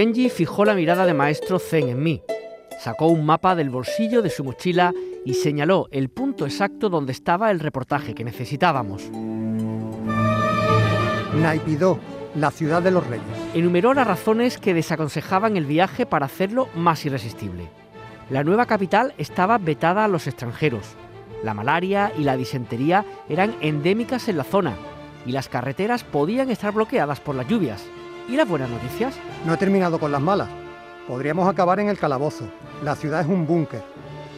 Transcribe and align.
Kenji 0.00 0.30
fijó 0.30 0.64
la 0.64 0.72
mirada 0.72 1.04
de 1.04 1.12
maestro 1.12 1.58
Zen 1.58 1.90
en 1.90 2.02
mí. 2.02 2.22
Sacó 2.78 3.08
un 3.08 3.26
mapa 3.26 3.54
del 3.54 3.68
bolsillo 3.68 4.22
de 4.22 4.30
su 4.30 4.42
mochila 4.42 4.94
y 5.26 5.34
señaló 5.34 5.88
el 5.90 6.08
punto 6.08 6.46
exacto 6.46 6.88
donde 6.88 7.12
estaba 7.12 7.50
el 7.50 7.60
reportaje 7.60 8.14
que 8.14 8.24
necesitábamos. 8.24 9.10
Naipidó, 11.36 11.98
la 12.34 12.50
ciudad 12.50 12.80
de 12.80 12.92
los 12.92 13.06
reyes. 13.08 13.26
Enumeró 13.52 13.92
las 13.92 14.06
razones 14.06 14.56
que 14.56 14.72
desaconsejaban 14.72 15.58
el 15.58 15.66
viaje 15.66 16.06
para 16.06 16.24
hacerlo 16.24 16.70
más 16.74 17.04
irresistible. 17.04 17.68
La 18.30 18.42
nueva 18.42 18.64
capital 18.64 19.12
estaba 19.18 19.58
vetada 19.58 20.06
a 20.06 20.08
los 20.08 20.26
extranjeros. 20.26 20.94
La 21.44 21.52
malaria 21.52 22.10
y 22.16 22.24
la 22.24 22.38
disentería 22.38 23.04
eran 23.28 23.54
endémicas 23.60 24.30
en 24.30 24.38
la 24.38 24.44
zona 24.44 24.76
y 25.26 25.32
las 25.32 25.50
carreteras 25.50 26.04
podían 26.04 26.50
estar 26.50 26.72
bloqueadas 26.72 27.20
por 27.20 27.34
las 27.34 27.46
lluvias. 27.46 27.84
¿Y 28.30 28.36
las 28.36 28.48
buenas 28.48 28.70
noticias? 28.70 29.16
No 29.44 29.54
he 29.54 29.56
terminado 29.56 29.98
con 29.98 30.12
las 30.12 30.20
malas. 30.20 30.48
Podríamos 31.08 31.48
acabar 31.48 31.80
en 31.80 31.88
el 31.88 31.98
calabozo. 31.98 32.44
La 32.84 32.94
ciudad 32.94 33.22
es 33.22 33.26
un 33.26 33.44
búnker. 33.44 33.82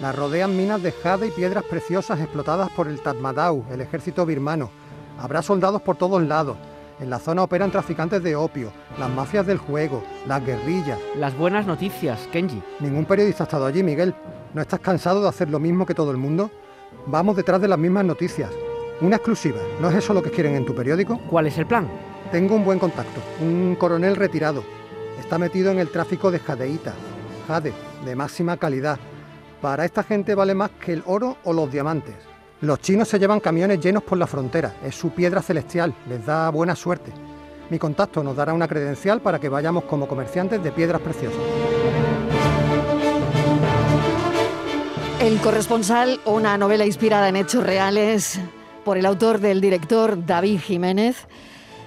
La 0.01 0.13
rodean 0.13 0.57
minas 0.57 0.83
de 0.83 0.93
jade 0.93 1.27
y 1.27 1.31
piedras 1.31 1.63
preciosas 1.65 2.19
explotadas 2.19 2.71
por 2.71 2.89
el 2.89 3.03
Tatmadaw, 3.03 3.67
el 3.71 3.83
ejército 3.83 4.25
birmano. 4.25 4.71
Habrá 5.19 5.43
soldados 5.43 5.83
por 5.83 5.97
todos 5.97 6.23
lados. 6.23 6.57
En 7.01 7.11
la 7.11 7.19
zona 7.19 7.43
operan 7.43 7.71
traficantes 7.71 8.23
de 8.23 8.35
opio, 8.35 8.73
las 8.99 9.11
mafias 9.11 9.47
del 9.47 9.59
juego, 9.59 10.03
las 10.27 10.43
guerrillas. 10.43 10.99
Las 11.15 11.37
buenas 11.37 11.67
noticias, 11.67 12.27
Kenji. 12.33 12.63
Ningún 12.81 13.05
periodista 13.05 13.43
ha 13.43 13.47
estado 13.47 13.67
allí, 13.67 13.83
Miguel. 13.83 14.15
¿No 14.55 14.63
estás 14.63 14.81
cansado 14.81 15.21
de 15.21 15.29
hacer 15.29 15.51
lo 15.51 15.59
mismo 15.59 15.85
que 15.85 15.95
todo 15.95 16.13
el 16.13 16.17
mundo? 16.17 16.51
Vamos 17.09 17.37
detrás 17.37 17.61
de 17.61 17.69
las 17.69 17.79
mismas 17.79 18.07
noticias. 18.07 18.49
Una 19.03 19.17
exclusiva. 19.17 19.61
¿No 19.83 19.91
es 19.91 19.97
eso 19.97 20.15
lo 20.15 20.23
que 20.23 20.31
quieren 20.31 20.55
en 20.55 20.65
tu 20.65 20.75
periódico? 20.75 21.21
¿Cuál 21.29 21.49
es 21.49 21.59
el 21.59 21.67
plan? 21.67 22.12
Tengo 22.33 22.55
un 22.55 22.65
buen 22.65 22.79
contacto, 22.79 23.21
un 23.43 23.77
coronel 23.79 24.17
retirado. 24.17 24.65
Está 25.21 25.37
metido 25.37 25.71
en 25.71 25.79
el 25.79 25.91
tráfico 25.91 26.31
de 26.31 26.39
jadeíta, 26.39 26.95
jade, 27.47 27.75
de 28.07 28.17
máxima 28.17 28.57
calidad. 28.57 28.99
Para 29.61 29.85
esta 29.85 30.03
gente 30.03 30.35
vale 30.35 30.55
más 30.55 30.71
que 30.71 30.95
el 30.95 31.03
oro 31.05 31.37
o 31.45 31.53
los 31.53 31.71
diamantes. 31.71 32.15
Los 32.63 32.81
chinos 32.81 33.09
se 33.09 33.19
llevan 33.19 33.41
camiones 33.41 33.81
llenos 33.81 34.03
por 34.03 34.17
la 34.17 34.27
frontera, 34.27 34.77
es 34.83 34.95
su 34.95 35.11
piedra 35.11 35.43
celestial, 35.43 35.95
les 36.09 36.25
da 36.25 36.49
buena 36.49 36.75
suerte. 36.75 37.13
Mi 37.69 37.79
contacto 37.79 38.23
nos 38.23 38.35
dará 38.35 38.55
una 38.55 38.67
credencial 38.67 39.21
para 39.21 39.39
que 39.39 39.51
vayamos 39.51 39.85
como 39.85 40.09
comerciantes 40.09 40.63
de 40.63 40.73
piedras 40.73 41.03
preciosas. 41.03 41.39
El 45.21 45.39
corresponsal, 45.41 46.19
una 46.25 46.57
novela 46.57 46.87
inspirada 46.87 47.29
en 47.29 47.37
hechos 47.37 47.63
reales 47.63 48.41
por 48.87 48.97
el 48.97 49.05
autor 49.05 49.39
del 49.39 49.61
director 49.61 50.25
David 50.25 50.61
Jiménez. 50.61 51.27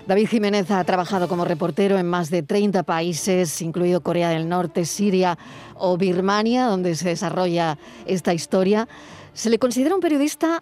David 0.08 0.28
Jiménez 0.28 0.70
ha 0.70 0.84
trabajado 0.84 1.28
como 1.28 1.46
reportero 1.46 1.98
en 1.98 2.06
más 2.06 2.30
de 2.30 2.44
30 2.44 2.84
países, 2.84 3.60
incluido 3.64 4.02
Corea 4.02 4.30
del 4.30 4.48
Norte, 4.48 4.86
Siria 4.86 5.36
o 5.74 5.98
Birmania, 5.98 6.66
donde 6.66 6.94
se 6.94 7.10
desarrolla 7.10 7.80
esta 8.06 8.32
historia. 8.32 8.88
Se 9.34 9.50
le 9.50 9.58
considera 9.58 9.96
un 9.96 10.02
periodista 10.02 10.62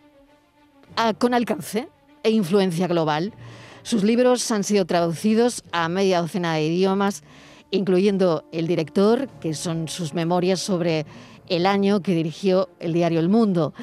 ah, 0.95 1.13
con 1.13 1.33
alcance 1.33 1.89
e 2.23 2.31
influencia 2.31 2.87
global. 2.87 3.33
Sus 3.81 4.03
libros 4.03 4.49
han 4.49 4.63
sido 4.63 4.85
traducidos 4.85 5.61
a 5.73 5.89
media 5.89 6.21
docena 6.21 6.53
de 6.53 6.65
idiomas, 6.67 7.21
incluyendo 7.69 8.45
El 8.53 8.65
director, 8.65 9.27
que 9.41 9.53
son 9.53 9.89
sus 9.89 10.13
memorias 10.13 10.61
sobre 10.61 11.05
el 11.49 11.65
año 11.65 12.01
que 12.01 12.15
dirigió 12.15 12.69
el 12.79 12.93
diario 12.93 13.19
El 13.19 13.27
Mundo. 13.27 13.73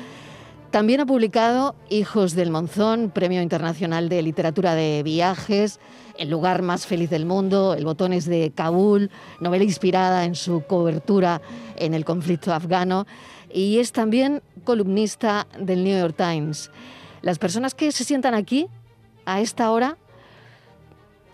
También 0.70 1.00
ha 1.00 1.06
publicado 1.06 1.74
Hijos 1.88 2.36
del 2.36 2.52
Monzón, 2.52 3.10
Premio 3.10 3.42
Internacional 3.42 4.08
de 4.08 4.22
Literatura 4.22 4.76
de 4.76 5.02
Viajes, 5.02 5.80
El 6.16 6.30
lugar 6.30 6.62
más 6.62 6.86
feliz 6.86 7.10
del 7.10 7.26
mundo, 7.26 7.74
El 7.74 7.84
botones 7.84 8.24
de 8.24 8.52
Kabul, 8.54 9.10
novela 9.40 9.64
inspirada 9.64 10.24
en 10.24 10.36
su 10.36 10.62
cobertura 10.62 11.42
en 11.76 11.92
el 11.92 12.04
conflicto 12.04 12.54
afgano 12.54 13.06
y 13.52 13.80
es 13.80 13.90
también 13.90 14.42
columnista 14.62 15.48
del 15.58 15.82
New 15.82 15.98
York 15.98 16.14
Times. 16.16 16.70
Las 17.20 17.40
personas 17.40 17.74
que 17.74 17.90
se 17.90 18.04
sientan 18.04 18.34
aquí 18.34 18.68
a 19.24 19.40
esta 19.40 19.72
hora 19.72 19.96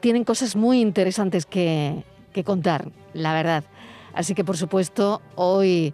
tienen 0.00 0.24
cosas 0.24 0.56
muy 0.56 0.80
interesantes 0.80 1.44
que, 1.44 2.04
que 2.32 2.42
contar, 2.42 2.90
la 3.12 3.34
verdad. 3.34 3.64
Así 4.14 4.34
que, 4.34 4.44
por 4.44 4.56
supuesto, 4.56 5.20
hoy 5.34 5.92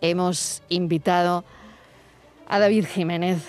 hemos 0.00 0.62
invitado 0.68 1.38
a 1.38 1.63
David 2.48 2.86
Jiménez. 2.86 3.44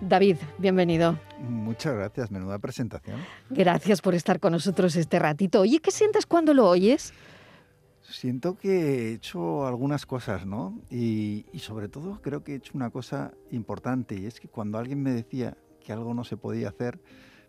David, 0.00 0.36
bienvenido. 0.58 1.18
Muchas 1.40 1.94
gracias, 1.94 2.30
menuda 2.30 2.58
presentación. 2.58 3.20
Gracias 3.50 4.00
por 4.00 4.14
estar 4.14 4.40
con 4.40 4.52
nosotros 4.52 4.96
este 4.96 5.18
ratito. 5.18 5.60
Oye, 5.60 5.80
¿qué 5.80 5.90
sientes 5.90 6.26
cuando 6.26 6.54
lo 6.54 6.68
oyes? 6.68 7.12
Siento 8.02 8.56
que 8.56 8.70
he 8.70 9.12
hecho 9.12 9.66
algunas 9.66 10.06
cosas, 10.06 10.46
¿no? 10.46 10.80
Y, 10.90 11.44
sobre 11.58 11.88
todo 11.88 12.20
creo 12.22 12.42
que 12.42 12.52
he 12.52 12.56
hecho 12.56 12.72
una 12.74 12.90
cosa 12.90 13.32
importante 13.50 14.16
y 14.16 14.26
es 14.26 14.40
que 14.40 14.48
cuando 14.48 14.78
alguien 14.78 15.02
me 15.02 15.12
decía 15.12 15.56
que 15.84 15.92
algo 15.92 16.14
no 16.14 16.24
se 16.24 16.36
podía 16.36 16.68
hacer, 16.68 16.98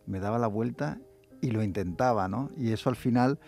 me 0.05 0.19
daba 0.19 0.37
la 0.37 0.47
vuelta 0.47 0.99
y 1.41 1.51
lo 1.51 1.63
intentaba, 1.63 2.27
¿no? 2.27 2.51
Y 2.57 2.73
eso 2.73 2.89
al 2.89 2.95
final 2.95 3.39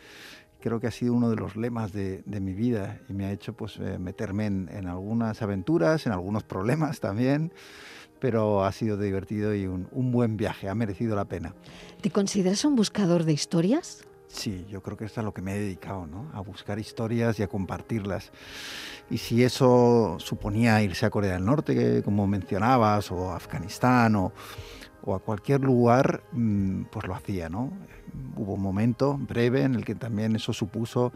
creo 0.63 0.79
que 0.79 0.87
ha 0.87 0.91
sido 0.91 1.13
uno 1.13 1.29
de 1.29 1.35
los 1.35 1.57
lemas 1.57 1.91
de, 1.91 2.23
mi 2.25 2.53
vida 2.53 3.01
y 3.09 3.13
me 3.13 3.25
ha 3.25 3.31
hecho 3.33 3.51
pues 3.51 3.77
eh, 3.81 3.99
meterme 3.99 4.45
en, 4.45 4.69
en, 4.71 4.87
algunas 4.87 5.41
aventuras, 5.41 6.05
en 6.05 6.13
algunos 6.13 6.43
problemas 6.43 7.01
también, 7.01 7.51
pero 8.19 8.63
ha 8.63 8.71
sido 8.71 8.97
divertido 8.97 9.53
y 9.53 9.67
un, 9.67 9.89
un 9.91 10.13
buen 10.13 10.37
viaje, 10.37 10.69
ha 10.69 10.75
merecido 10.75 11.17
la 11.17 11.25
pena. 11.25 11.53
¿Te 11.99 12.11
consideras 12.11 12.63
un 12.63 12.77
buscador 12.77 13.25
de 13.25 13.33
historias? 13.33 14.05
Sí, 14.27 14.65
yo 14.69 14.81
creo 14.81 14.95
que 14.95 15.05
es 15.05 15.17
a 15.17 15.21
lo 15.21 15.33
que 15.33 15.41
me 15.41 15.53
he 15.53 15.59
dedicado, 15.59 16.07
¿no? 16.07 16.31
A 16.33 16.39
buscar 16.39 16.79
historias 16.79 17.37
y 17.39 17.43
a 17.43 17.47
compartirlas. 17.49 18.31
Y 19.09 19.17
si 19.17 19.43
eso 19.43 20.15
suponía 20.19 20.81
irse 20.81 21.05
a 21.05 21.09
Corea 21.09 21.33
del 21.33 21.43
Norte, 21.43 22.01
como 22.03 22.25
mencionabas, 22.25 23.11
o 23.11 23.31
a 23.31 23.35
Afganistán, 23.35 24.15
o, 24.15 24.31
a 25.13 25.19
cualquier 25.19 25.59
lugar, 25.59 26.23
mm, 26.31 26.83
pues 26.85 27.05
lo 27.05 27.13
hacía, 27.15 27.49
¿no? 27.49 27.73
Hubo 28.35 28.53
un 28.53 28.61
momento 28.61 29.17
breve 29.17 29.63
en 29.63 29.75
el 29.75 29.85
que 29.85 29.95
también 29.95 30.35
eso 30.35 30.53
supuso 30.53 31.13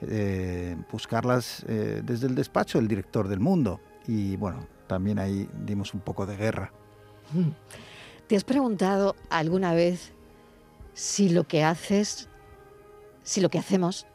eh, 0.00 0.76
buscarlas 0.90 1.64
eh, 1.68 2.02
desde 2.04 2.26
el 2.26 2.34
despacho 2.34 2.78
del 2.78 2.88
director 2.88 3.28
del 3.28 3.40
mundo. 3.40 3.80
Y 4.06 4.36
bueno, 4.36 4.66
también 4.86 5.18
ahí 5.18 5.48
dimos 5.64 5.94
un 5.94 6.00
poco 6.00 6.26
de 6.26 6.36
guerra. 6.36 6.72
¿Te 8.26 8.36
has 8.36 8.44
preguntado 8.44 9.14
alguna 9.30 9.74
vez 9.74 10.12
si 10.94 11.28
lo 11.28 11.44
que 11.44 11.64
haces 11.64 12.28
si 13.22 13.40
lo 13.40 13.48
que 13.48 13.58
hacemos 13.58 14.06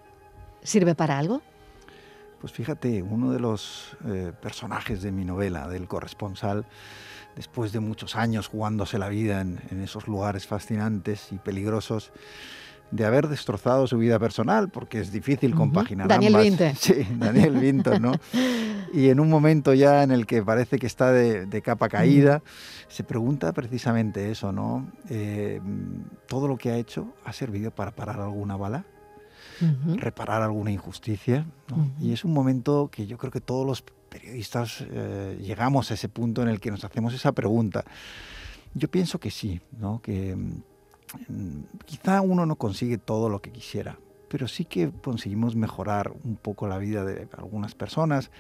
sirve 0.64 0.96
para 0.96 1.18
algo? 1.18 1.42
Pues 2.40 2.54
fíjate, 2.54 3.02
uno 3.02 3.32
de 3.32 3.40
los 3.40 3.98
eh, 4.06 4.32
personajes 4.42 5.02
de 5.02 5.12
mi 5.12 5.26
novela, 5.26 5.68
del 5.68 5.88
corresponsal, 5.88 6.66
después 7.38 7.72
de 7.72 7.80
muchos 7.80 8.16
años 8.16 8.48
jugándose 8.48 8.98
la 8.98 9.08
vida 9.08 9.42
en, 9.42 9.82
esos 9.82 10.08
lugares 10.08 10.46
fascinantes 10.46 11.32
y 11.32 11.38
peligrosos, 11.38 12.12
de 12.90 13.06
haber 13.06 13.28
destrozado 13.28 13.86
su 13.86 13.98
vida 13.98 14.18
personal, 14.18 14.70
porque 14.70 15.00
es 15.00 15.12
difícil 15.12 15.54
compaginar 15.54 16.08
Daniel 16.08 16.36
ambas. 16.36 16.80
Sí, 16.80 17.08
Daniel 17.18 17.58
Vinton, 17.58 18.02
¿no? 18.02 18.14
y 18.94 19.10
en 19.10 19.20
un 19.20 19.30
momento 19.30 19.74
ya 19.74 20.04
en 20.04 20.12
el 20.12 20.26
que 20.26 20.42
parece 20.42 20.80
que 20.80 20.88
está 20.88 21.12
de, 21.12 21.62
capa 21.62 21.90
caída, 21.90 22.42
se 22.88 23.04
pregunta 23.04 23.54
precisamente 23.54 24.32
eso, 24.32 24.52
¿no? 24.52 24.90
Eh, 25.10 25.62
¿Todo 26.28 26.48
lo 26.48 26.58
que 26.58 26.72
ha 26.72 26.78
hecho 26.78 27.14
ha 27.24 27.34
servido 27.34 27.72
para 27.72 27.92
parar 27.92 28.20
alguna 28.20 28.58
bala? 28.58 28.84
reparar 29.96 30.44
alguna 30.44 30.72
injusticia. 30.72 31.48
Y 32.00 32.14
es 32.14 32.24
un 32.24 32.32
momento 32.32 32.90
que 32.92 33.08
yo 33.08 33.18
creo 33.18 33.32
que 33.32 33.42
todos 33.42 33.66
los 33.66 33.84
periodistas 34.08 34.84
eh, 34.90 35.38
llegamos 35.42 35.92
a 35.92 35.94
ese 35.94 36.10
punto 36.10 36.42
en 36.42 36.50
el 36.50 36.60
que 36.60 36.72
nos 36.72 36.84
hacemos 36.84 37.14
esa 37.14 37.32
pregunta. 37.32 37.84
Yo 38.74 38.90
pienso 38.90 39.20
que 39.20 39.32
sí, 39.32 39.62
¿no? 39.80 40.02
que 40.02 40.36
mm, 40.36 41.62
quizá 41.86 42.22
uno 42.22 42.46
no 42.46 42.56
consigue 42.56 42.98
todo 42.98 43.30
lo 43.30 43.42
que 43.42 43.52
quisiera, 43.52 43.98
pero 44.28 44.48
sí 44.48 44.66
que 44.66 44.92
conseguimos 44.92 45.56
mejorar 45.56 46.12
un 46.24 46.36
poco 46.36 46.68
la 46.68 46.78
vida 46.78 47.04
de 47.04 47.28
algunas 47.38 47.76
personas, 47.76 48.32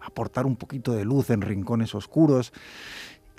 aportar 0.00 0.46
un 0.46 0.56
poquito 0.56 0.92
de 0.92 1.04
luz 1.04 1.30
en 1.30 1.42
rincones 1.42 1.94
oscuros 1.94 2.52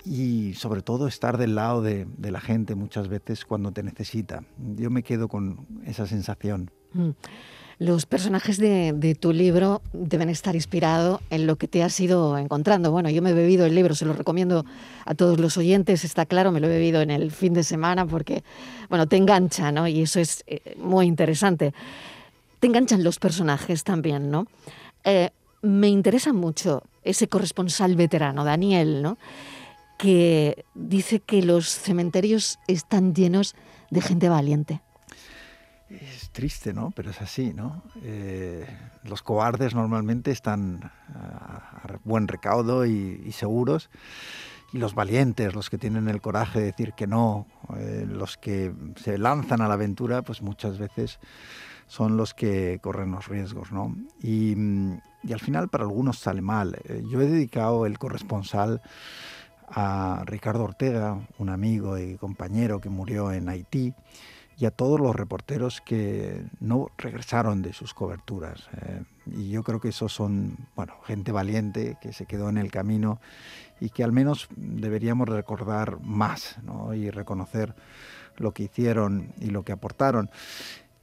y 0.04 0.54
sobre 0.56 0.82
todo 0.82 1.08
estar 1.08 1.38
del 1.38 1.56
lado 1.56 1.82
de, 1.82 2.08
la 2.20 2.42
gente 2.42 2.76
muchas 2.76 3.08
veces 3.08 3.46
cuando 3.46 3.72
te 3.72 3.84
necesita. 3.84 4.44
Yo 4.76 4.90
me 4.90 5.04
quedo 5.04 5.28
con 5.28 5.68
esa 5.86 6.08
sensación. 6.08 6.72
Mm. 6.94 7.10
Los 7.82 8.06
personajes 8.06 8.60
de, 8.60 9.18
tu 9.20 9.34
libro 9.34 9.82
deben 9.92 10.30
estar 10.30 10.54
inspirados 10.54 11.20
en 11.32 11.48
lo 11.48 11.56
que 11.56 11.68
te 11.68 11.82
has 11.82 12.00
ido 12.00 12.38
encontrando. 12.38 12.92
Bueno, 12.92 13.10
yo 13.10 13.24
me 13.24 13.32
he 13.32 13.34
bebido 13.34 13.66
el 13.66 13.74
libro, 13.74 13.96
se 13.96 14.06
lo 14.06 14.14
recomiendo 14.14 14.68
a 15.04 15.16
todos 15.16 15.40
los 15.40 15.58
oyentes, 15.58 16.04
está 16.04 16.28
claro, 16.28 16.52
me 16.52 16.60
lo 16.60 16.68
he 16.68 16.70
bebido 16.70 17.02
en 17.02 17.10
el 17.10 17.32
fin 17.32 17.56
de 17.56 17.64
semana 17.64 18.06
porque, 18.06 18.44
bueno, 18.88 19.08
te 19.08 19.18
engancha, 19.18 19.72
¿no? 19.72 19.88
Y 19.88 20.04
eso 20.04 20.20
es 20.20 20.44
eh, 20.46 20.76
muy 20.78 21.08
interesante. 21.08 21.74
Te 22.60 22.68
enganchan 22.68 23.04
los 23.04 23.18
personajes 23.18 23.84
también, 23.84 24.30
¿no? 24.30 24.46
Eh, 25.04 25.32
me 25.64 25.88
interesa 25.88 26.34
mucho 26.34 26.84
ese 27.04 27.30
corresponsal 27.30 27.96
veterano, 27.96 28.44
Daniel, 28.44 29.02
¿no? 29.02 29.18
Que 29.98 30.66
dice 30.76 31.20
que 31.20 31.42
los 31.42 31.68
cementerios 31.68 32.60
están 32.68 33.16
llenos 33.16 33.56
de 33.90 34.02
gente 34.02 34.30
valiente. 34.30 34.82
Es 36.00 36.30
triste, 36.32 36.74
¿no? 36.74 36.92
Pero 36.96 37.12
es 37.12 37.22
así, 37.22 37.54
¿no? 37.54 37.84
Eh, 38.04 38.66
los 39.04 39.22
cobardes 39.22 39.76
normalmente 39.76 40.32
están 40.32 40.92
a, 41.14 41.98
buen 42.04 42.28
recaudo 42.28 42.86
y, 42.86 43.32
seguros, 43.32 43.90
y 44.72 44.78
los 44.78 44.96
valientes, 44.96 45.54
los 45.54 45.70
que 45.70 45.78
tienen 45.78 46.08
el 46.08 46.22
coraje 46.22 46.60
de 46.60 46.66
decir 46.66 46.94
que 46.94 47.08
no, 47.08 47.48
eh, 47.78 48.06
los 48.08 48.38
que 48.38 48.74
se 48.96 49.18
lanzan 49.18 49.62
a 49.62 49.68
la 49.68 49.74
aventura, 49.74 50.22
pues 50.22 50.42
muchas 50.42 50.78
veces 50.78 51.20
son 51.88 52.16
los 52.16 52.34
que 52.34 52.80
corren 52.82 53.12
los 53.12 53.28
riesgos, 53.28 53.72
¿no? 53.72 53.96
Y, 54.22 54.56
y 55.24 55.34
al 55.34 55.40
final 55.40 55.68
para 55.68 55.84
algunos 55.84 56.20
sale 56.20 56.42
mal. 56.42 56.78
Eh, 56.86 57.04
yo 57.10 57.20
he 57.20 57.26
dedicado 57.26 57.86
el 57.86 58.00
corresponsal 58.00 58.82
a 59.68 60.24
Ricardo 60.26 60.64
Ortega, 60.64 61.20
un 61.38 61.50
amigo 61.50 61.98
y 61.98 62.18
compañero 62.18 62.80
que 62.80 62.90
murió 62.90 63.32
en 63.32 63.50
Haití, 63.50 63.94
y 64.62 64.66
a 64.68 64.72
todos 64.72 65.00
los 65.00 65.16
reporteros 65.16 65.82
que 65.82 66.46
no 66.60 66.92
regresaron 66.96 67.64
de 67.64 67.74
sus 67.74 67.96
coberturas. 67.96 68.70
Eh, 68.80 69.02
y 69.26 69.50
yo 69.50 69.64
creo 69.64 69.82
que 69.82 69.90
esos 69.90 70.14
son, 70.14 70.56
bueno, 70.76 70.94
gente 71.04 71.32
valiente 71.32 71.98
que 72.00 72.14
se 72.14 72.28
quedó 72.28 72.48
en 72.48 72.60
el 72.60 72.70
camino 72.70 73.20
y 73.80 73.90
que 73.90 74.04
al 74.04 74.12
menos 74.12 74.50
deberíamos 74.56 75.28
recordar 75.28 76.00
más 76.02 76.58
y 76.94 77.10
reconocer 77.10 77.74
lo 78.38 78.52
que 78.52 78.64
hicieron 78.64 79.34
y 79.40 79.48
lo 79.48 79.64
que 79.64 79.72
aportaron. 79.72 80.30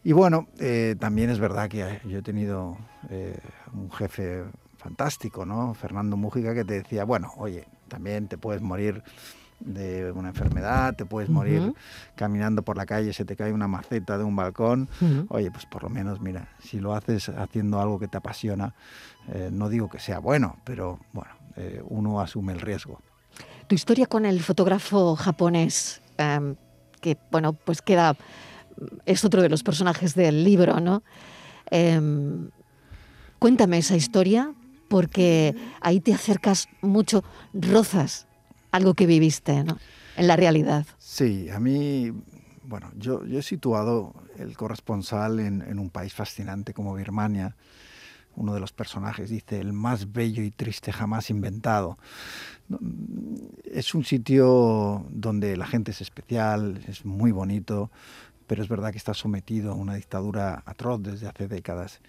Y 0.04 0.12
bueno, 0.12 0.46
eh, 0.60 0.94
también 0.96 1.28
es 1.28 1.40
verdad 1.40 1.68
que 1.68 2.00
yo 2.04 2.18
he 2.18 2.22
tenido 2.22 2.78
eh, 3.10 3.40
un 3.72 3.90
jefe 3.90 4.44
fantástico, 4.76 5.44
¿no? 5.44 5.74
Fernando 5.74 6.16
Mújica, 6.16 6.54
que 6.54 6.64
te 6.64 6.74
decía, 6.74 7.02
bueno, 7.02 7.32
oye, 7.36 7.66
también 7.88 8.28
te 8.28 8.38
puedes 8.38 8.62
morir 8.62 9.02
de 9.60 10.12
una 10.12 10.28
enfermedad, 10.28 10.94
te 10.94 11.04
puedes 11.04 11.28
morir 11.28 11.74
caminando 12.14 12.62
por 12.62 12.76
la 12.76 12.86
calle, 12.86 13.12
se 13.12 13.24
te 13.24 13.36
cae 13.36 13.52
una 13.52 13.68
maceta 13.68 14.18
de 14.18 14.24
un 14.24 14.36
balcón. 14.36 14.88
Oye, 15.28 15.50
pues 15.50 15.66
por 15.66 15.82
lo 15.82 15.88
menos, 15.88 16.20
mira, 16.20 16.48
si 16.60 16.80
lo 16.80 16.94
haces 16.94 17.28
haciendo 17.28 17.80
algo 17.80 17.98
que 17.98 18.08
te 18.08 18.16
apasiona, 18.16 18.74
eh, 19.28 19.50
no 19.52 19.68
digo 19.68 19.88
que 19.88 19.98
sea 19.98 20.18
bueno, 20.20 20.56
pero 20.64 21.00
bueno, 21.12 21.32
uno 21.88 22.20
asume 22.20 22.52
el 22.52 22.60
riesgo. 22.60 23.00
Tu 23.66 23.74
historia 23.74 24.06
con 24.06 24.24
el 24.24 24.40
fotógrafo 24.40 25.16
japonés, 25.16 26.00
em, 26.16 26.54
que 27.00 27.16
bueno, 27.30 27.52
pues 27.52 27.82
queda 27.82 28.16
es 29.06 29.24
otro 29.24 29.42
de 29.42 29.48
los 29.48 29.62
personajes 29.62 30.14
del 30.14 30.44
libro, 30.44 30.80
¿no? 30.80 31.02
Em, 31.70 32.50
cuéntame 33.38 33.78
esa 33.78 33.96
historia, 33.96 34.52
porque 34.88 35.54
ahí 35.80 36.00
te 36.00 36.14
acercas 36.14 36.68
mucho, 36.80 37.24
rozas 37.52 38.27
algo 38.70 38.94
que 38.94 39.06
viviste, 39.06 39.64
¿no? 39.64 39.78
En 40.16 40.26
la 40.26 40.36
realidad. 40.36 40.86
Sí, 40.98 41.48
a 41.50 41.60
mí, 41.60 42.12
bueno, 42.64 42.90
yo, 42.96 43.22
he 43.24 43.42
situado 43.42 44.14
el 44.38 44.56
corresponsal 44.56 45.40
en, 45.40 45.62
en 45.62 45.78
un 45.78 45.90
país 45.90 46.12
fascinante 46.12 46.74
como 46.74 46.94
Birmania. 46.94 47.56
Uno 48.34 48.54
de 48.54 48.60
los 48.60 48.72
personajes 48.72 49.30
dice, 49.30 49.60
el 49.60 49.72
más 49.72 50.12
bello 50.12 50.42
y 50.42 50.50
triste 50.50 50.92
jamás 50.92 51.30
inventado. 51.30 51.98
Es 53.64 53.94
un 53.94 54.04
sitio 54.04 55.06
donde 55.10 55.56
la 55.56 55.66
gente 55.66 55.90
es 55.90 56.00
especial, 56.00 56.80
es 56.86 57.04
muy 57.04 57.32
bonito, 57.32 57.90
pero 58.48 58.62
es 58.62 58.68
verdad 58.68 58.90
que 58.90 58.98
está 58.98 59.14
sometido 59.14 59.72
a 59.72 59.74
una 59.74 59.94
dictadura 59.94 60.62
atroz 60.66 61.02
desde 61.02 61.28
hace 61.28 61.46
décadas. 61.46 62.00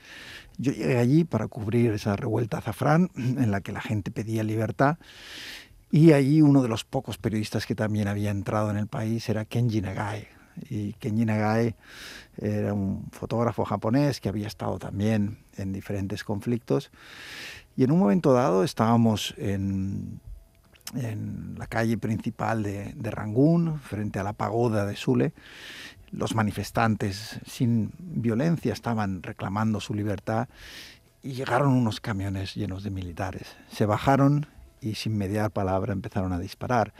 Yo 0.57 0.71
llegué 0.71 0.97
allí 0.97 1.23
para 1.25 1.47
cubrir 1.47 1.91
esa 1.91 2.15
revuelta 2.15 2.57
azafrán 2.57 3.11
en 3.15 3.51
la 3.51 3.61
que 3.61 3.71
la 3.71 3.81
gente 3.81 4.09
pedía 4.09 4.43
libertad 4.43 4.97
y 5.91 6.13
allí 6.13 6.41
uno 6.41 6.61
de 6.61 6.67
los 6.67 6.83
pocos 6.83 7.17
periodistas 7.17 7.65
que 7.65 7.75
también 7.75 8.07
había 8.07 8.31
entrado 8.31 8.69
en 8.69 8.77
el 8.77 8.87
país 8.87 9.27
era 9.29 9.45
Kenji 9.45 9.81
Nagai. 9.81 10.27
Y 10.69 10.93
Kenji 10.93 11.25
Nagai 11.25 11.75
era 12.37 12.73
un 12.73 13.07
fotógrafo 13.11 13.65
japonés 13.65 14.19
que 14.19 14.29
había 14.29 14.47
estado 14.47 14.77
también 14.77 15.39
en 15.57 15.73
diferentes 15.73 16.23
conflictos. 16.23 16.91
Y 17.75 17.83
en 17.83 17.91
un 17.91 17.99
momento 17.99 18.33
dado 18.33 18.63
estábamos 18.63 19.33
en, 19.37 20.19
en 20.95 21.55
la 21.57 21.67
calle 21.67 21.97
principal 21.97 22.61
de, 22.61 22.93
de 22.93 23.11
Rangún, 23.11 23.79
frente 23.79 24.19
a 24.19 24.23
la 24.23 24.33
pagoda 24.33 24.85
de 24.85 24.95
Sule, 24.95 25.33
los 26.11 26.35
manifestantes 26.35 27.39
sin 27.45 27.91
violencia 27.99 28.73
estaban 28.73 29.23
reclamando 29.23 29.79
su 29.79 29.93
libertad 29.93 30.49
y 31.21 31.33
llegaron 31.33 31.71
unos 31.71 31.99
camiones 31.99 32.55
llenos 32.55 32.83
de 32.83 32.91
militares. 32.91 33.55
Se 33.71 33.85
bajaron 33.85 34.47
y 34.81 34.95
sin 34.95 35.17
mediar 35.17 35.51
palabra 35.51 35.93
empezaron 35.93 36.33
a 36.33 36.39
disparar. 36.39 36.93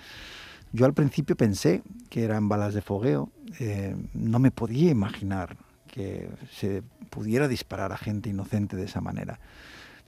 Yo 0.72 0.86
al 0.86 0.94
principio 0.94 1.36
pensé 1.36 1.82
que 2.10 2.24
eran 2.24 2.48
balas 2.48 2.74
de 2.74 2.82
fogueo, 2.82 3.32
eh, 3.60 3.96
no 4.14 4.40
me 4.40 4.52
podía 4.52 4.92
imaginar 4.92 5.58
que 5.88 6.30
se 6.52 6.84
pudiera 7.10 7.48
disparar 7.48 7.92
a 7.92 7.98
gente 7.98 8.30
inocente 8.30 8.76
de 8.76 8.86
esa 8.86 9.02
manera. 9.02 9.40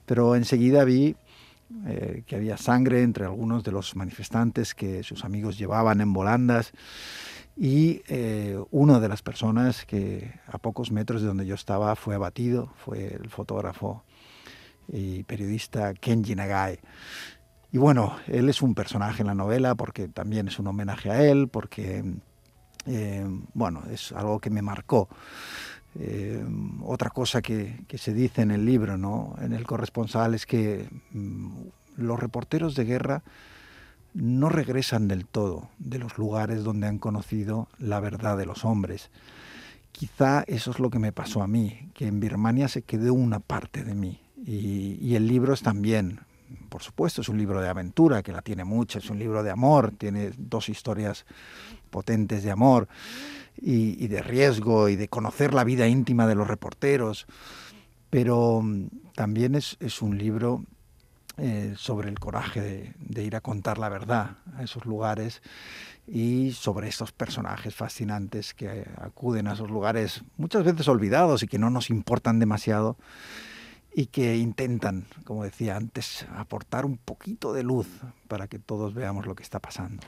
Pero 0.05 0.35
enseguida 0.35 0.83
vi 0.83 1.15
eh, 1.87 2.23
que 2.27 2.35
había 2.35 2.57
sangre 2.57 3.01
entre 3.01 3.25
algunos 3.25 3.63
de 3.63 3.71
los 3.71 3.95
manifestantes 3.95 4.75
que 4.75 5.03
sus 5.03 5.23
amigos 5.23 5.57
llevaban 5.57 6.01
en 6.01 6.13
volandas 6.13 6.73
y 7.57 8.01
eh, 8.07 8.61
una 8.71 8.99
de 8.99 9.07
las 9.07 9.21
personas 9.21 9.85
que 9.85 10.33
a 10.47 10.57
pocos 10.57 10.91
metros 10.91 11.21
de 11.21 11.27
donde 11.27 11.45
yo 11.45 11.55
estaba 11.55 11.95
fue 11.95 12.15
abatido 12.15 12.73
fue 12.75 13.15
el 13.15 13.29
fotógrafo 13.29 14.03
y 14.91 15.23
periodista 15.23 15.93
Kenji 15.93 16.35
Nagai. 16.35 16.79
Y 17.71 17.77
bueno, 17.77 18.17
él 18.27 18.49
es 18.49 18.61
un 18.61 18.75
personaje 18.75 19.21
en 19.21 19.27
la 19.27 19.35
novela 19.35 19.75
porque 19.75 20.07
también 20.07 20.47
es 20.47 20.59
un 20.59 20.67
homenaje 20.67 21.09
a 21.09 21.23
él, 21.23 21.47
porque 21.47 22.03
eh, 22.85 23.25
bueno, 23.53 23.83
es 23.91 24.11
algo 24.11 24.39
que 24.39 24.49
me 24.49 24.61
marcó. 24.61 25.07
Eh, 25.99 26.43
otra 26.83 27.09
cosa 27.09 27.41
que, 27.41 27.85
se 27.97 28.13
dice 28.13 28.41
en 28.41 28.51
el 28.51 28.65
libro, 28.65 28.97
¿no? 28.97 29.35
en 29.41 29.53
el 29.53 29.65
corresponsal, 29.65 30.33
es 30.33 30.45
que 30.45 30.89
mm, 31.11 31.49
los 31.97 32.19
reporteros 32.19 32.75
de 32.75 32.85
guerra 32.85 33.23
no 34.13 34.49
regresan 34.49 35.07
del 35.07 35.25
todo 35.25 35.69
de 35.79 35.99
los 35.99 36.17
lugares 36.17 36.63
donde 36.63 36.87
han 36.87 36.97
conocido 36.97 37.67
la 37.77 37.99
verdad 37.99 38.37
de 38.37 38.45
los 38.45 38.65
hombres. 38.65 39.09
Quizá 39.91 40.43
eso 40.47 40.71
es 40.71 40.79
lo 40.79 40.89
que 40.89 40.99
me 40.99 41.11
pasó 41.11 41.41
a 41.43 41.47
mí, 41.47 41.89
que 41.93 42.07
en 42.07 42.19
Birmania 42.19 42.67
se 42.67 42.81
quedó 42.81 43.13
una 43.13 43.39
parte 43.39 43.83
de 43.83 43.93
mí. 43.93 44.19
Y, 44.43 45.15
el 45.15 45.27
libro 45.27 45.53
es 45.53 45.61
también, 45.61 46.21
por 46.69 46.83
supuesto, 46.83 47.21
es 47.21 47.29
un 47.29 47.37
libro 47.37 47.61
de 47.61 47.69
aventura, 47.69 48.23
que 48.23 48.31
la 48.31 48.41
tiene 48.41 48.63
mucho, 48.63 48.99
es 48.99 49.09
un 49.09 49.19
libro 49.19 49.43
de 49.43 49.51
amor, 49.51 49.91
tiene 49.91 50.31
dos 50.37 50.69
historias 50.69 51.25
potentes 51.89 52.43
de 52.43 52.51
amor 52.51 52.87
y, 53.57 54.07
de 54.07 54.21
riesgo 54.21 54.89
y 54.89 54.95
de 54.95 55.07
conocer 55.07 55.53
la 55.53 55.63
vida 55.63 55.87
íntima 55.87 56.27
de 56.27 56.35
los 56.35 56.47
reporteros. 56.47 57.27
Pero 58.09 58.61
mm, 58.61 58.87
también 59.15 59.55
es, 59.55 59.77
es 59.79 60.01
un 60.01 60.17
libro 60.17 60.63
eh, 61.37 61.75
sobre 61.77 62.09
el 62.09 62.19
coraje 62.19 62.93
de, 62.99 63.23
ir 63.23 63.35
a 63.35 63.41
contar 63.41 63.77
la 63.77 63.89
verdad 63.89 64.37
a 64.57 64.63
esos 64.63 64.85
lugares 64.85 65.41
y 66.05 66.51
sobre 66.51 66.89
estos 66.89 67.13
personajes 67.13 67.73
fascinantes 67.73 68.53
que 68.53 68.85
acuden 68.97 69.47
a 69.47 69.53
esos 69.53 69.71
lugares 69.71 70.23
muchas 70.35 70.65
veces 70.65 70.89
olvidados 70.89 71.41
y 71.41 71.47
que 71.47 71.57
no 71.57 71.69
nos 71.69 71.89
importan 71.89 72.39
demasiado 72.39 72.97
y 73.93 74.05
que 74.07 74.37
intentan, 74.37 75.05
como 75.25 75.43
decía 75.43 75.75
antes, 75.75 76.25
aportar 76.35 76.85
un 76.85 76.97
poquito 76.97 77.53
de 77.53 77.63
luz 77.63 77.87
para 78.27 78.47
que 78.47 78.59
todos 78.59 78.93
veamos 78.93 79.25
lo 79.25 79.35
que 79.35 79.43
está 79.43 79.59
pasando. 79.59 80.01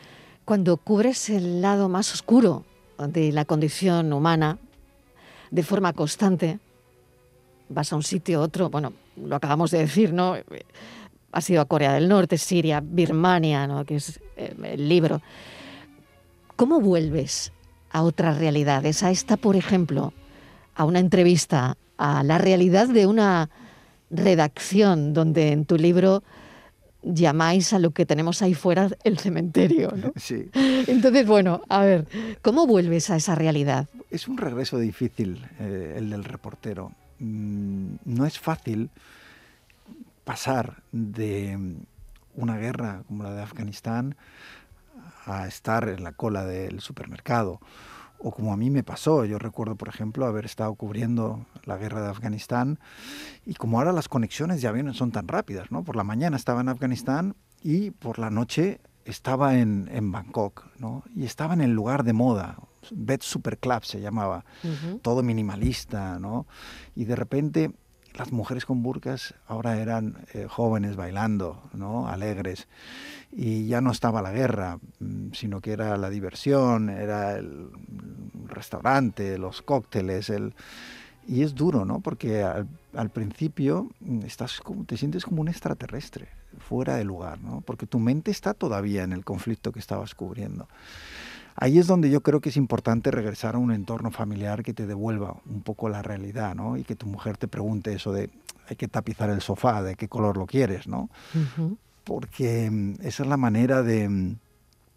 Cuando 0.46 0.78
cubres 0.78 1.30
el 1.30 1.62
lado 1.62 1.90
más 1.90 2.14
oscuro 2.14 2.66
de 2.98 3.32
la 3.32 3.46
condición 3.46 4.14
humana 4.14 4.58
de 5.52 5.64
forma 5.64 5.94
constante, 5.94 6.60
vas 7.70 7.92
a 7.92 7.96
un 7.96 8.04
sitio, 8.04 8.42
otro, 8.42 8.70
bueno, 8.70 8.94
lo 9.18 9.36
acabamos 9.36 9.72
de 9.72 9.80
decir, 9.80 10.14
¿no? 10.14 10.36
ha 11.32 11.42
sido 11.42 11.62
a 11.62 11.66
Corea 11.66 11.94
del 11.94 12.08
Norte, 12.08 12.38
Siria, 12.38 12.82
Birmania, 12.84 13.68
¿no? 13.68 13.86
que 13.86 13.96
es 13.96 14.20
eh, 14.38 14.56
el 14.64 14.88
libro. 14.88 15.22
¿Cómo 16.56 16.80
vuelves 16.80 17.52
a 17.92 18.04
otras 18.04 18.38
realidades? 18.38 19.04
A 19.04 19.12
esta, 19.12 19.36
por 19.36 19.56
ejemplo, 19.56 20.14
a 20.76 20.86
una 20.86 21.00
entrevista, 21.00 21.76
a 21.98 22.24
la 22.24 22.38
realidad 22.38 22.88
de 22.88 23.08
una 23.08 23.50
redacción 24.14 25.14
donde 25.14 25.52
en 25.52 25.66
tu 25.66 25.78
libro 25.78 26.24
llamáis 27.04 27.74
a 27.74 27.80
lo 27.80 27.92
que 27.92 28.06
tenemos 28.06 28.42
ahí 28.42 28.54
fuera 28.54 28.90
el 29.04 29.20
cementerio. 29.20 29.92
¿no? 29.96 30.14
Sí. 30.20 30.50
Entonces, 30.54 31.28
bueno, 31.28 31.62
a 31.68 31.84
ver, 31.84 32.08
¿cómo 32.42 32.66
vuelves 32.66 33.10
a 33.10 33.18
esa 33.18 33.36
realidad? 33.36 33.88
Es 34.10 34.28
un 34.28 34.38
regreso 34.38 34.78
difícil 34.78 35.46
eh, 35.60 35.96
el 35.98 36.10
del 36.10 36.24
reportero. 36.24 36.92
Mm, 37.20 37.96
no 38.06 38.26
es 38.26 38.40
fácil 38.40 38.90
pasar 40.24 40.84
de 40.92 41.58
una 42.36 42.58
guerra 42.58 43.04
como 43.08 43.24
la 43.24 43.34
de 43.34 43.42
Afganistán 43.42 44.16
a 45.26 45.48
estar 45.48 45.90
en 45.90 46.04
la 46.04 46.14
cola 46.14 46.46
del 46.46 46.80
supermercado. 46.80 47.60
O 48.24 48.32
como 48.32 48.54
a 48.54 48.58
mí 48.58 48.70
me 48.70 48.84
pasó, 48.84 49.26
yo 49.26 49.38
recuerdo, 49.38 49.76
por 49.76 49.90
ejemplo, 49.90 50.26
haber 50.26 50.46
estado 50.46 50.74
cubriendo 50.76 51.46
la 51.66 51.78
guerra 51.78 52.02
de 52.02 52.10
Afganistán 52.10 52.80
y 53.46 53.54
como 53.54 53.78
ahora 53.78 53.92
las 53.92 54.08
conexiones 54.08 54.62
de 54.62 54.68
aviones 54.70 54.96
son 54.96 55.12
tan 55.12 55.28
rápidas, 55.28 55.72
¿no? 55.72 55.84
Por 55.84 55.98
la 55.98 56.06
mañana 56.06 56.38
estaba 56.38 56.62
en 56.62 56.70
Afganistán 56.70 57.36
y 57.62 57.92
por 57.92 58.20
la 58.20 58.30
noche 58.30 58.80
estaba 59.06 59.58
en, 59.58 59.90
en 59.92 60.12
Bangkok, 60.12 60.68
¿no? 60.80 61.04
Y 61.14 61.26
estaba 61.26 61.54
en 61.54 61.62
el 61.62 61.72
lugar 61.72 62.04
de 62.04 62.14
moda, 62.14 62.58
Bed 62.92 63.22
Super 63.22 63.58
Club 63.58 63.84
se 63.84 64.02
llamaba, 64.02 64.46
todo 65.02 65.24
minimalista, 65.24 66.20
¿no? 66.20 66.48
Y 66.96 67.06
de 67.06 67.16
repente 67.16 67.72
las 68.16 68.32
mujeres 68.32 68.66
con 68.66 68.84
burcas 68.84 69.34
ahora 69.48 69.80
eran 69.80 70.18
eh, 70.34 70.48
jóvenes 70.50 70.96
bailando, 70.96 71.64
¿no? 71.74 72.08
alegres, 72.08 72.68
y 73.32 73.68
ya 73.68 73.82
no 73.82 73.92
estaba 73.92 74.22
la 74.22 74.32
guerra, 74.32 74.80
mm, 75.00 75.32
sino 75.34 75.62
que 75.62 75.72
era 75.72 75.98
la 75.98 76.10
diversión, 76.10 76.90
era 76.90 77.38
el 77.38 77.70
restaurante, 78.48 79.38
los 79.38 79.62
cócteles, 79.62 80.30
el... 80.30 80.54
y 81.28 81.42
es 81.42 81.56
duro, 81.56 81.86
¿no? 81.86 82.00
Porque 82.00 82.44
al, 82.44 83.10
principio 83.10 83.90
mm, 84.02 84.24
estás 84.24 84.60
como, 84.60 84.86
te 84.86 84.98
sientes 84.98 85.26
como 85.26 85.42
un 85.42 85.48
extraterrestre, 85.48 86.28
fuera 86.60 86.96
de 86.96 87.04
lugar, 87.04 87.42
¿no? 87.42 87.62
Porque 87.62 87.88
tu 87.88 88.00
mente 88.00 88.30
está 88.30 88.54
todavía 88.54 89.04
en 89.04 89.14
el 89.14 89.26
conflicto 89.26 89.72
que 89.72 89.80
estabas 89.80 90.14
cubriendo. 90.14 90.68
Ahí 91.56 91.80
es 91.80 91.88
donde 91.88 92.10
yo 92.10 92.22
creo 92.22 92.42
que 92.42 92.50
es 92.50 92.58
importante 92.58 93.12
regresar 93.12 93.56
a 93.56 93.58
un 93.58 93.72
entorno 93.72 94.12
familiar 94.12 94.64
que 94.64 94.74
te 94.74 94.88
devuelva 94.88 95.38
un 95.46 95.62
poco 95.62 95.90
la 95.90 96.02
realidad, 96.02 96.56
¿no? 96.56 96.78
Y 96.78 96.84
que 96.84 96.96
tu 96.96 97.06
mujer 97.06 97.38
te 97.38 97.48
pregunte 97.48 97.94
eso 97.94 98.12
de, 98.12 98.30
hay 98.68 98.76
que 98.76 98.88
tapizar 98.88 99.30
el 99.30 99.42
sofá, 99.42 99.84
de 99.84 99.96
qué 99.96 100.08
color 100.08 100.38
lo 100.38 100.46
quieres, 100.46 100.88
¿no? 100.88 101.10
Porque 102.04 102.70
mm, 102.70 102.94
esa 103.02 103.24
es 103.24 103.30
la 103.30 103.38
manera 103.38 103.84
de, 103.84 104.10
mm, 104.10 104.36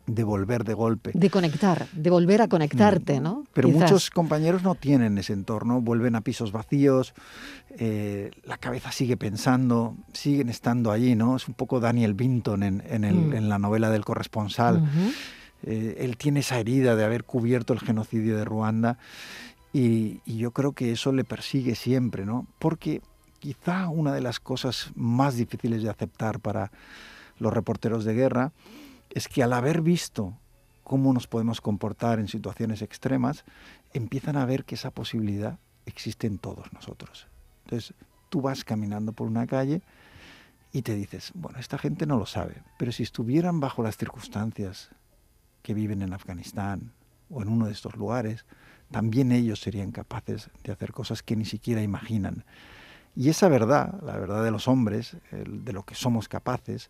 de 0.07 0.25
volver 0.25 0.65
de 0.65 0.75
golpe. 0.75 1.11
De 1.15 1.31
conectar, 1.31 1.89
de 1.93 2.11
volver 2.11 2.43
a 2.43 2.49
conectarte, 2.49 3.21
mm, 3.21 3.23
¿no? 3.23 3.45
Pero 3.53 3.69
muchos 3.69 4.11
compañeros 4.11 4.63
no 4.63 4.75
tienen 4.75 5.19
ese 5.19 5.33
entorno, 5.33 5.81
vuelven 5.81 6.15
a 6.15 6.21
pisos 6.21 6.53
vacíos, 6.53 7.13
eh, 7.79 8.31
la 8.45 8.57
cabeza 8.57 8.93
sigue 8.93 9.17
pensando, 9.17 9.97
siguen 10.13 10.49
estando 10.49 10.93
allí, 10.93 11.15
¿no? 11.15 11.37
Es 11.37 11.49
un 11.49 11.55
poco 11.55 11.81
Daniel 11.81 12.15
Binton 12.15 12.63
en, 12.63 12.83
en, 12.89 13.49
la 13.49 13.59
novela 13.59 13.91
del 13.91 14.05
corresponsal. 14.05 14.83
Eh, 15.63 15.97
él 16.01 16.17
tiene 16.17 16.41
esa 16.41 16.59
herida 16.59 16.97
de 16.97 17.05
haber 17.05 17.25
cubierto 17.25 17.73
el 17.73 17.81
genocidio 17.81 18.37
de 18.37 18.45
Ruanda 18.45 18.99
y, 19.73 20.21
yo 20.25 20.53
creo 20.53 20.73
que 20.73 20.93
eso 20.93 21.13
le 21.13 21.25
persigue 21.25 21.75
siempre, 21.75 22.25
¿no? 22.25 22.47
Porque 22.59 23.03
quizá 23.41 23.89
una 23.89 24.13
de 24.13 24.21
las 24.21 24.41
cosas 24.41 24.91
más 24.95 25.37
difíciles 25.37 25.83
de 25.83 25.91
aceptar 25.91 26.41
para 26.41 26.71
los 27.39 27.53
reporteros 27.53 28.05
de 28.05 28.15
guerra 28.15 28.53
es 29.11 29.29
que 29.29 29.43
al 29.43 29.53
haber 29.53 29.83
visto 29.83 30.35
cómo 30.83 31.13
nos 31.13 31.27
podemos 31.27 31.61
comportar 31.61 32.21
en 32.21 32.29
situaciones 32.29 32.81
extremas, 32.81 33.45
empiezan 33.93 34.37
a 34.37 34.47
ver 34.47 34.65
que 34.65 34.77
esa 34.77 34.91
posibilidad 34.91 35.59
existe 35.85 36.27
en 36.27 36.39
todos 36.39 36.73
nosotros. 36.73 37.27
Entonces, 37.65 37.93
tú 38.29 38.41
vas 38.41 38.65
caminando 38.65 39.13
por 39.13 39.27
una 39.27 39.47
calle 39.47 39.83
y 40.73 40.83
te 40.83 40.95
dices, 40.95 41.33
bueno, 41.35 41.59
esta 41.59 41.77
gente 41.77 42.07
no 42.07 42.19
lo 42.19 42.27
sabe, 42.27 42.63
pero 42.79 42.93
si 42.93 43.03
estuvieran 43.03 43.61
bajo 43.61 43.83
las 43.83 43.97
circunstancias 43.97 44.91
que 45.67 45.75
viven 45.75 46.01
en 46.01 46.13
Afganistán 46.13 46.93
o 47.29 47.43
en 47.43 47.49
uno 47.49 47.67
de 47.67 47.73
estos 47.73 47.97
lugares, 47.97 48.45
también 48.93 49.33
ellos 49.33 49.59
serían 49.59 49.91
capaces 49.91 50.49
de 50.63 50.71
hacer 50.71 50.93
cosas 50.93 51.25
que 51.25 51.35
ni 51.35 51.45
siquiera 51.45 51.83
imaginan. 51.83 52.45
Y 53.17 53.31
esa 53.31 53.49
verdad, 53.49 54.01
la 54.05 54.17
verdad 54.17 54.45
de 54.45 54.53
los 54.53 54.69
hombres, 54.69 55.17
de 55.33 55.73
lo 55.73 55.83
que 55.83 55.97
somos 55.97 56.29
capaces, 56.29 56.89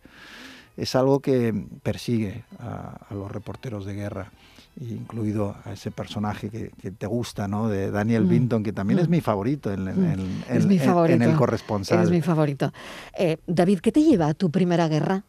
es 0.77 0.95
algo 0.95 1.21
que 1.21 1.55
persigue 1.83 2.45
a, 2.59 3.07
los 3.15 3.33
reporteros 3.33 3.87
de 3.87 3.95
guerra, 3.95 4.31
incluido 4.79 5.57
a 5.65 5.73
ese 5.73 5.91
personaje 5.91 6.51
que, 6.51 6.91
te 6.91 7.07
gusta, 7.07 7.49
¿no? 7.49 7.69
De 7.69 7.91
Daniel 7.91 8.25
mm. 8.25 8.29
Binton, 8.29 8.63
que 8.63 8.75
también 8.75 8.99
es 8.99 9.09
mm. 9.09 9.11
mi 9.11 9.23
favorito 9.23 9.73
en, 9.73 9.85
mm. 9.85 10.45
el 10.51 11.35
corresponsal. 11.35 12.05
Es 12.05 12.11
mi 12.11 12.21
favorito. 12.21 12.75
Eh, 13.17 13.39
David, 13.47 13.79
¿qué 13.79 13.91
te 13.91 14.03
lleva 14.03 14.27
a 14.27 14.35
tu 14.35 14.51
primera 14.51 14.87
guerra? 14.87 15.25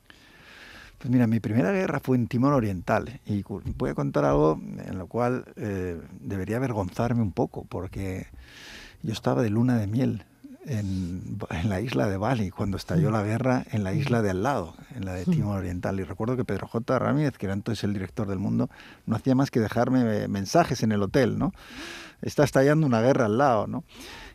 Pues 0.98 1.12
mira, 1.12 1.28
mi 1.28 1.40
primera 1.40 1.72
guerra 1.72 2.00
fue 2.00 2.18
en 2.18 2.28
Timor 2.28 2.54
Oriental 2.54 3.20
y 3.26 3.44
voy 3.78 3.92
a 3.92 3.96
contar 3.96 4.26
algo 4.26 4.60
en 4.86 4.98
lo 4.98 5.08
cual 5.08 5.46
eh, 5.56 6.02
debería 6.20 6.58
avergonzarme 6.58 7.22
un 7.22 7.32
poco 7.32 7.66
porque 7.66 8.28
yo 9.04 9.14
estaba 9.14 9.44
de 9.44 9.52
luna 9.52 9.78
de 9.78 9.86
miel 9.86 10.26
en, 10.66 11.38
la 11.64 11.82
isla 11.82 12.08
de 12.08 12.18
Bali 12.18 12.50
cuando 12.50 12.78
estalló 12.78 13.10
la 13.10 13.24
guerra 13.24 13.64
en 13.72 13.84
la 13.84 13.94
isla 13.94 14.22
de 14.22 14.32
al 14.32 14.44
lado, 14.44 14.76
en 14.96 15.06
la 15.06 15.14
de 15.14 15.26
Timor 15.26 15.60
Oriental. 15.60 16.00
Y 16.00 16.04
recuerdo 16.04 16.36
que 16.36 16.46
Pedro 16.46 16.68
J. 16.68 17.00
Ramírez, 17.00 17.38
que 17.38 17.46
era 17.46 17.54
entonces 17.54 17.84
el 17.84 17.94
director 17.94 18.28
del 18.28 18.40
mundo, 18.40 18.70
no 19.06 19.16
hacía 19.16 19.36
más 19.36 19.52
que 19.52 19.60
dejarme 19.60 20.28
mensajes 20.28 20.84
en 20.84 20.92
el 20.92 21.04
hotel, 21.04 21.38
¿no? 21.38 21.54
Está 22.22 22.44
estallando 22.44 22.86
una 22.86 23.02
guerra 23.02 23.26
al 23.26 23.38
lado, 23.38 23.68
¿no? 23.68 23.84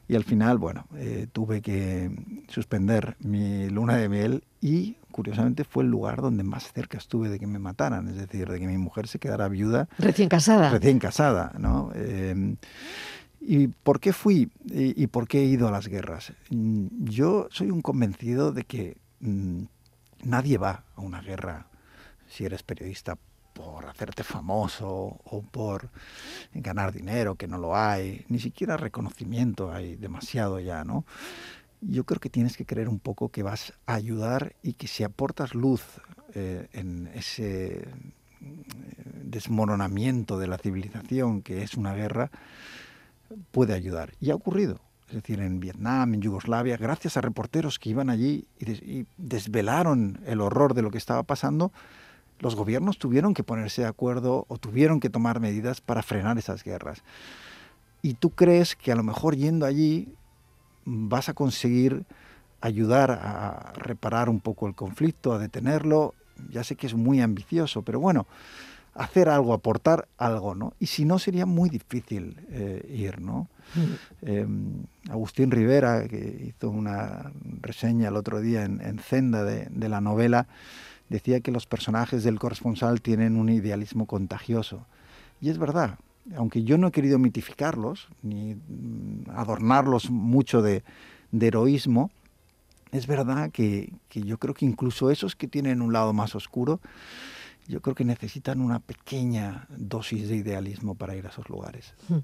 Y 0.09 0.15
al 0.15 0.25
final, 0.25 0.59
bueno, 0.59 0.87
eh, 0.97 1.27
tuve 1.33 1.61
que 1.61 2.11
suspender 2.49 3.17
mi 3.21 3.69
luna 3.69 3.97
de 3.97 4.09
miel 4.09 4.45
y 4.61 4.97
curiosamente 5.13 5.65
fue 5.65 5.85
el 5.85 5.91
lugar 5.91 6.21
donde 6.21 6.43
más 6.43 6.73
cerca 6.73 6.99
estuve 6.99 7.29
de 7.29 7.39
que 7.39 7.47
me 7.47 7.61
mataran, 7.61 8.09
es 8.09 8.17
decir, 8.17 8.49
de 8.49 8.59
que 8.59 8.67
mi 8.67 8.79
mujer 8.79 9.07
se 9.07 9.19
quedara 9.19 9.49
viuda. 9.49 9.89
Recién 9.99 10.29
casada. 10.29 10.71
Recién 10.71 10.99
casada, 10.99 11.53
¿no? 11.59 11.93
Em, 11.95 12.57
¿Y 13.41 13.69
por 13.69 13.99
qué 13.99 14.13
fui 14.13 14.53
y, 14.67 15.07
por 15.09 15.27
qué 15.27 15.41
he 15.41 15.45
ido 15.45 15.67
a 15.67 15.73
las 15.73 15.89
guerras? 15.89 16.33
Mm, 16.51 16.87
yo 17.05 17.49
soy 17.51 17.71
un 17.71 17.83
convencido 17.83 18.53
de 18.53 18.63
que 18.65 18.97
mm, 19.21 19.63
nadie 20.25 20.59
va 20.59 20.85
a 20.95 21.01
una 21.01 21.21
guerra 21.21 21.67
si 22.29 22.45
eres 22.45 22.63
periodista 22.63 23.19
por 23.53 23.87
hacerte 23.87 24.25
famoso 24.25 24.89
o 25.25 25.43
por 25.43 25.91
ganar 26.55 26.93
dinero, 26.93 27.35
que 27.35 27.49
no 27.49 27.59
lo 27.59 27.77
hay, 27.77 28.25
ni 28.29 28.39
siquiera 28.39 28.77
reconocimiento 28.77 29.73
hay 29.73 29.97
demasiado 29.97 30.59
ya, 30.61 30.85
¿no? 30.85 31.05
Yo 31.83 32.05
creo 32.05 32.21
que 32.21 32.31
tienes 32.31 32.57
que 32.57 32.65
creer 32.65 32.89
un 32.89 32.99
poco 32.99 33.29
que 33.29 33.43
vas 33.43 33.75
a 33.87 33.95
ayudar 33.95 34.55
y 34.63 34.75
que 34.75 34.87
si 34.87 35.05
aportas 35.05 35.55
luz 35.55 35.83
eh, 36.35 36.69
en 36.73 37.09
ese 37.15 37.83
eh, 37.83 37.87
desmoronamiento 39.25 40.39
de 40.39 40.47
la 40.47 40.59
civilización 40.59 41.43
que 41.43 41.63
es 41.63 41.75
una 41.75 41.95
guerra, 41.95 42.31
puede 43.51 43.75
ayudar. 43.75 44.13
Y 44.21 44.31
ha 44.31 44.35
ocurrido. 44.35 44.81
Es 45.09 45.17
decir, 45.17 45.41
en 45.41 45.61
Vietnam, 45.61 46.15
en 46.15 46.23
Yugoslavia, 46.23 46.79
gracias 46.79 47.19
a 47.19 47.21
reporteros 47.21 47.79
que 47.79 47.91
iban 47.91 48.09
allí 48.09 48.47
y, 48.59 49.05
desvelaron 49.19 50.21
el 50.25 50.41
horror 50.41 50.73
de 50.73 50.81
lo 50.81 50.91
que 50.91 50.97
estaba 50.97 51.23
pasando, 51.23 51.71
los 52.39 52.57
gobiernos 52.57 52.99
tuvieron 52.99 53.35
que 53.35 53.45
ponerse 53.45 53.83
de 53.83 53.89
acuerdo 53.89 54.47
o 54.49 54.57
tuvieron 54.57 55.01
que 55.01 55.11
tomar 55.11 55.39
medidas 55.39 55.81
para 55.83 56.03
frenar 56.03 56.39
esas 56.39 56.65
guerras. 56.65 57.03
Y 58.01 58.15
tú 58.15 58.31
crees 58.31 58.75
que 58.75 58.91
a 58.91 58.97
lo 58.97 59.03
mejor 59.03 59.37
yendo 59.37 59.67
allí 59.67 60.15
vas 60.85 61.29
a 61.29 61.35
conseguir 61.35 62.05
ayudar 62.61 63.11
a 63.11 63.73
reparar 63.75 64.29
un 64.29 64.41
poco 64.41 64.67
el 64.67 64.75
conflicto, 64.75 65.33
a 65.33 65.39
detenerlo. 65.39 66.15
Ya 66.51 66.65
sé 66.65 66.77
que 66.77 66.87
es 66.87 66.95
muy 66.95 67.21
ambicioso, 67.21 67.83
pero 67.83 68.01
bueno, 68.01 68.27
hacer 68.95 69.29
algo, 69.29 69.53
aportar 69.53 70.09
algo, 70.19 70.55
¿no? 70.55 70.75
Y 70.79 70.87
si 70.87 71.05
no, 71.05 71.19
sería 71.19 71.47
muy 71.47 71.71
difícil 71.71 72.37
eh, 72.51 72.87
ir, 72.93 73.21
¿no? 73.21 73.49
Mm. 73.75 74.27
Em, 74.27 74.73
Agustín 75.11 75.51
Rivera, 75.51 76.07
que 76.09 76.47
hizo 76.49 76.69
una 76.71 77.33
reseña 77.61 78.09
el 78.09 78.17
otro 78.17 78.41
día 78.41 78.65
en, 78.65 78.81
en 78.81 78.99
Zenda 78.99 79.45
de, 79.45 79.67
de, 79.71 79.89
la 79.89 80.01
novela, 80.01 80.47
decía 81.09 81.41
que 81.41 81.53
los 81.53 81.67
personajes 81.67 82.23
del 82.23 82.39
corresponsal 82.39 83.01
tienen 83.01 83.37
un 83.37 83.49
idealismo 83.49 84.07
contagioso. 84.07 84.87
Y 85.41 85.49
es 85.49 85.59
verdad, 85.59 85.99
aunque 86.37 86.63
yo 86.65 86.79
no 86.79 86.89
he 86.89 86.93
querido 86.93 87.19
mitificarlos, 87.19 88.09
ni 88.23 88.55
mm, 88.55 89.31
adornarlos 89.35 90.11
mucho 90.11 90.63
de, 90.63 90.83
heroísmo, 91.33 92.11
es 92.93 93.07
verdad 93.07 93.51
que, 93.51 93.93
yo 94.11 94.39
creo 94.39 94.55
que 94.55 94.67
incluso 94.67 95.11
esos 95.11 95.35
que 95.35 95.49
tienen 95.49 95.83
un 95.83 95.93
lado 95.93 96.13
más 96.13 96.35
oscuro, 96.35 96.81
yo 97.67 97.81
creo 97.81 97.95
que 97.95 98.05
necesitan 98.05 98.61
una 98.61 98.81
pequeña 98.81 99.67
dosis 99.71 100.29
de 100.29 100.37
idealismo 100.37 100.95
para 100.95 101.17
ir 101.17 101.27
a 101.27 101.31
esos 101.31 101.49
lugares. 101.49 101.95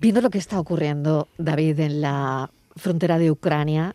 Viendo 0.00 0.22
lo 0.22 0.30
que 0.30 0.38
está 0.38 0.58
ocurriendo, 0.58 1.28
David, 1.36 1.80
en 1.80 2.00
la 2.00 2.50
frontera 2.74 3.18
de 3.18 3.30
Ucrania, 3.30 3.94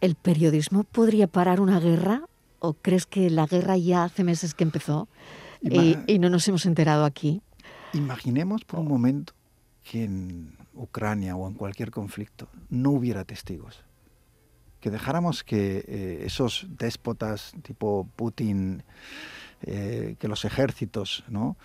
¿el 0.00 0.14
periodismo 0.14 0.84
podría 0.84 1.26
parar 1.26 1.60
una 1.60 1.80
guerra? 1.80 2.22
¿O 2.60 2.74
crees 2.74 3.04
que 3.04 3.28
la 3.30 3.46
guerra 3.46 3.76
ya 3.76 4.04
hace 4.04 4.22
meses 4.22 4.54
que 4.54 4.62
empezó 4.62 5.08
y 5.60 6.18
no 6.20 6.30
nos 6.30 6.46
hemos 6.46 6.66
enterado 6.66 7.04
aquí? 7.04 7.42
Imaginemos 7.92 8.64
por 8.64 8.80
un 8.80 8.88
momento 8.88 9.32
que 9.82 10.04
en 10.04 10.56
Ucrania 10.74 11.36
o 11.36 11.48
en 11.48 11.54
cualquier 11.54 11.90
conflicto 11.90 12.48
no 12.68 12.90
hubiera 12.90 13.24
testigos. 13.24 13.84
Que 14.80 14.90
dejáramos 14.90 15.42
que 15.42 15.84
eh, 15.88 16.22
esos 16.24 16.66
déspotas 16.78 17.52
tipo 17.62 18.06
Putin, 18.14 18.84
eh, 19.62 20.16
que 20.18 20.28
los 20.28 20.44
ejércitos 20.44 21.24
¿no? 21.28 21.56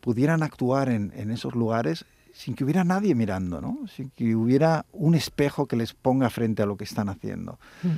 pudieran 0.00 0.42
actuar 0.42 0.88
en, 0.88 1.30
esos 1.30 1.54
lugares 1.54 2.06
sin 2.32 2.54
que 2.54 2.64
hubiera 2.64 2.84
nadie 2.84 3.14
mirando, 3.14 3.60
¿no? 3.60 3.78
sin 3.88 4.10
que 4.10 4.34
hubiera 4.34 4.84
un 4.92 5.14
espejo 5.14 5.66
que 5.66 5.76
les 5.76 5.94
ponga 5.94 6.28
frente 6.28 6.62
a 6.62 6.66
lo 6.66 6.76
que 6.76 6.84
están 6.84 7.08
haciendo. 7.08 7.58
Mm. 7.82 7.88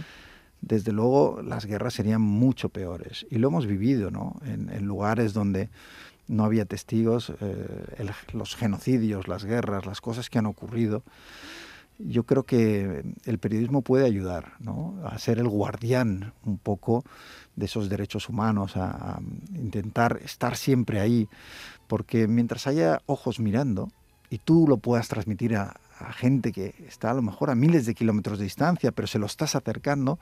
Desde 0.60 0.92
luego 0.92 1.40
las 1.42 1.66
guerras 1.66 1.94
serían 1.94 2.20
mucho 2.20 2.68
peores. 2.68 3.26
Y 3.30 3.38
lo 3.38 3.48
hemos 3.48 3.66
vivido 3.66 4.10
¿no? 4.10 4.36
en 4.44 4.84
lugares 4.84 5.32
donde 5.32 5.70
no 6.28 6.44
había 6.44 6.66
testigos, 6.66 7.32
eh, 7.40 8.10
los 8.32 8.54
genocidios, 8.54 9.28
las 9.28 9.44
guerras, 9.44 9.86
las 9.86 10.00
cosas 10.00 10.30
que 10.30 10.38
han 10.38 10.46
ocurrido. 10.46 11.02
yo 11.98 12.22
creo 12.22 12.44
que 12.44 13.02
el 13.24 13.38
periodismo 13.38 13.82
puede 13.82 14.06
ayudar 14.06 14.52
a 15.04 15.18
ser 15.18 15.40
el 15.40 15.48
guardián 15.48 16.32
un 16.44 16.58
poco 16.58 17.04
de 17.56 17.66
esos 17.66 17.88
derechos 17.88 18.28
humanos, 18.28 18.76
a, 18.76 19.20
intentar 19.54 20.20
estar 20.22 20.56
siempre 20.56 21.00
ahí, 21.00 21.28
porque 21.88 22.28
mientras 22.28 22.68
haya 22.68 23.00
ojos 23.06 23.40
mirando 23.40 23.88
y 24.30 24.38
tú 24.38 24.66
lo 24.68 24.76
puedas 24.76 25.08
transmitir 25.08 25.56
a, 25.56 25.74
gente 26.12 26.52
que 26.52 26.76
está 26.86 27.10
a 27.10 27.14
lo 27.14 27.22
mejor 27.22 27.50
a 27.50 27.56
miles 27.56 27.84
de 27.84 27.92
kilómetros 27.92 28.38
de 28.38 28.44
distancia, 28.44 28.92
pero 28.92 29.08
se 29.08 29.18
lo 29.18 29.26
estás 29.26 29.56
acercando, 29.56 30.20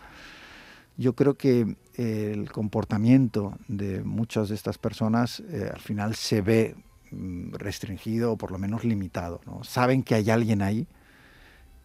yo 0.97 1.15
creo 1.15 1.35
que 1.35 1.77
el 1.97 2.51
comportamiento 2.53 3.55
de 3.69 4.03
muchas 4.03 4.49
de 4.49 4.55
estas 4.55 4.79
personas 4.79 5.41
eh, 5.51 5.71
al 5.73 5.81
final 5.81 6.15
se 6.15 6.41
ve 6.41 6.77
mm, 7.11 7.55
restringido 7.55 8.33
o 8.33 8.37
por 8.37 8.51
lo 8.51 8.59
menos 8.59 8.85
limitado. 8.85 9.41
Saben 9.63 10.03
que 10.03 10.15
hay 10.15 10.31
alguien 10.31 10.63
ahí 10.63 10.87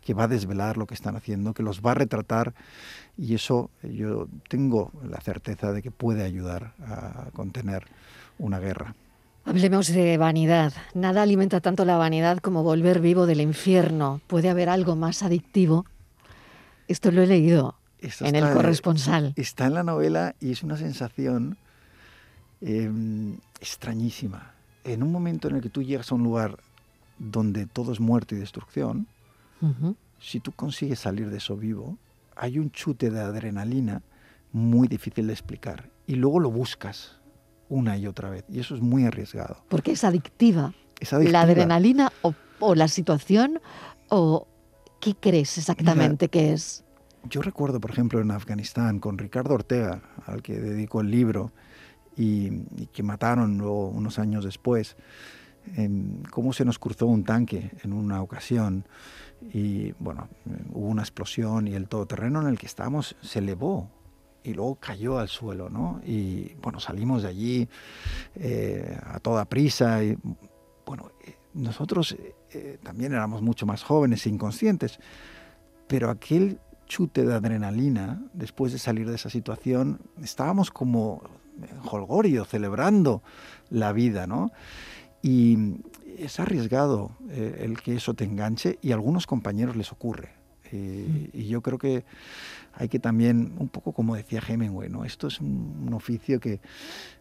que 0.01 0.13
va 0.13 0.24
a 0.24 0.27
desvelar 0.27 0.77
lo 0.77 0.88
que 0.88 0.96
están 0.96 1.15
haciendo, 1.15 1.53
que 1.53 1.63
los 1.63 1.82
va 1.82 1.91
a 1.91 1.96
retratar 1.96 2.53
y 3.18 3.36
eso 3.36 3.70
yo 3.84 4.27
tengo 4.50 4.91
la 5.08 5.22
certeza 5.22 5.72
de 5.72 5.82
que 5.82 5.91
puede 5.91 6.24
ayudar 6.24 6.74
a 6.86 7.30
contener 7.34 7.86
una 8.39 8.60
guerra. 8.60 8.96
Hablemos 9.44 9.88
de 9.88 10.18
vanidad. 10.18 10.74
Nada 10.94 11.24
alimenta 11.24 11.62
tanto 11.62 11.84
la 11.84 11.98
vanidad 11.98 12.39
como 12.39 12.63
volver 12.63 13.00
vivo 13.00 13.25
del 13.25 13.41
infierno. 13.41 14.22
¿Puede 14.27 14.50
haber 14.50 14.70
algo 14.70 14.96
más 14.96 15.24
adictivo? 15.24 15.86
Esto 16.88 17.12
lo 17.12 17.24
he 17.24 17.27
leído 17.27 17.75
en 18.01 18.36
el 18.36 18.53
corresponsal. 18.53 19.34
Está 19.36 19.67
en 19.67 19.74
la 19.75 19.84
novela 19.84 20.36
y 20.39 20.51
es 20.51 20.63
una 20.63 20.77
sensación 20.77 21.58
em, 22.62 23.38
extrañísima. 23.60 24.53
En 24.84 25.03
un 25.03 25.12
momento 25.12 25.48
en 25.48 25.55
el 25.55 25.62
que 25.62 25.70
tú 25.70 25.84
llegas 25.84 26.12
a 26.12 26.15
un 26.15 26.24
lugar 26.24 26.58
donde 27.20 27.67
todo 27.67 27.91
es 27.91 28.00
muerte 28.00 28.36
y 28.36 28.39
destrucción, 28.39 29.08
si 30.20 30.39
tú 30.39 30.51
consigues 30.51 31.00
salir 31.00 31.29
de 31.29 31.38
eso 31.38 31.55
vivo, 31.55 31.98
hay 32.36 32.58
un 32.58 32.72
chute 32.72 33.12
de 33.12 33.20
adrenalina 33.20 34.01
muy 34.51 34.88
difícil 34.88 35.27
de 35.27 35.34
explicar. 35.34 35.89
Y 36.08 36.15
luego 36.15 36.39
lo 36.39 36.50
buscas 36.50 37.20
una 37.70 37.98
y 37.98 38.08
otra 38.08 38.29
vez. 38.29 38.43
Y 38.50 38.60
eso 38.60 38.75
es 38.75 38.81
muy 38.81 39.05
arriesgado. 39.05 39.63
Porque 39.70 39.91
es 39.91 40.03
adictiva. 40.03 40.74
Es 41.00 41.12
¿La 41.13 41.41
adrenalina 41.41 42.12
o, 42.60 42.75
la 42.75 42.88
situación? 42.88 43.60
¿O 44.10 44.48
qué 45.00 45.15
crees 45.15 45.58
exactamente 45.58 46.27
que 46.27 46.53
es? 46.53 46.84
Yo 47.29 47.41
recuerdo, 47.41 47.79
por 47.79 47.91
ejemplo, 47.91 48.19
en 48.19 48.31
Afganistán, 48.31 48.99
con 48.99 49.17
Ricardo 49.17 49.53
Ortega, 49.53 50.01
al 50.25 50.41
que 50.41 50.59
dedico 50.59 51.01
el 51.01 51.11
libro, 51.11 51.51
y, 52.17 52.47
y 52.77 52.89
que 52.91 53.03
mataron 53.03 53.57
luego 53.57 53.87
unos 53.87 54.19
años 54.19 54.43
después, 54.43 54.97
cómo 56.29 56.53
se 56.53 56.65
nos 56.65 56.79
cruzó 56.79 57.05
un 57.05 57.23
tanque 57.23 57.71
en 57.83 57.93
una 57.93 58.21
ocasión 58.21 58.85
y 59.53 59.91
bueno, 59.99 60.27
hubo 60.71 60.87
una 60.87 61.01
explosión 61.01 61.67
y 61.67 61.73
el 61.73 61.87
todoterreno 61.87 62.41
en 62.41 62.47
el 62.47 62.57
que 62.57 62.65
estábamos 62.65 63.15
se 63.21 63.39
elevó 63.39 63.89
y 64.43 64.53
luego 64.53 64.75
cayó 64.75 65.19
al 65.19 65.27
suelo, 65.27 65.69
¿no? 65.69 66.01
Y 66.03 66.55
bueno, 66.61 66.79
salimos 66.79 67.23
de 67.23 67.29
allí 67.29 67.69
eh, 68.35 68.97
a 69.03 69.19
toda 69.19 69.45
prisa 69.45 70.03
y 70.03 70.17
bueno, 70.85 71.11
nosotros 71.53 72.15
eh, 72.51 72.79
también 72.81 73.13
éramos 73.13 73.41
mucho 73.41 73.65
más 73.65 73.83
jóvenes 73.83 74.25
e 74.25 74.29
inconscientes, 74.29 74.99
pero 75.87 76.09
aquel 76.09 76.59
chute 76.91 77.24
de 77.25 77.33
adrenalina 77.33 78.21
después 78.33 78.74
de 78.74 78.77
salir 78.77 79.07
de 79.07 79.15
esa 79.15 79.29
situación, 79.29 80.01
estábamos 80.21 80.71
como 80.71 81.24
en 81.57 81.77
holgorio, 81.89 82.43
celebrando 82.43 83.24
la 83.69 83.93
vida, 83.93 84.27
¿no? 84.27 84.51
Y 85.21 85.75
es 86.17 86.41
arriesgado 86.41 87.12
eh, 87.29 87.62
el 87.62 87.79
que 87.79 87.95
eso 87.95 88.13
te 88.13 88.25
enganche 88.25 88.77
y 88.81 88.91
a 88.91 88.95
algunos 88.95 89.25
compañeros 89.25 89.77
les 89.77 89.93
ocurre. 89.93 90.33
Eh, 90.74 91.29
y 91.31 91.48
yo 91.48 91.62
creo 91.62 91.77
que 91.77 92.03
hay 92.74 92.89
que 92.89 93.00
también, 93.00 93.53
un 93.57 93.69
poco 93.69 93.93
como 93.93 94.17
decía 94.17 94.41
Hemingway, 94.45 94.89
¿no? 94.89 95.05
esto 95.05 95.27
es 95.27 95.39
un, 95.39 95.93
oficio 95.93 96.41
que 96.41 96.60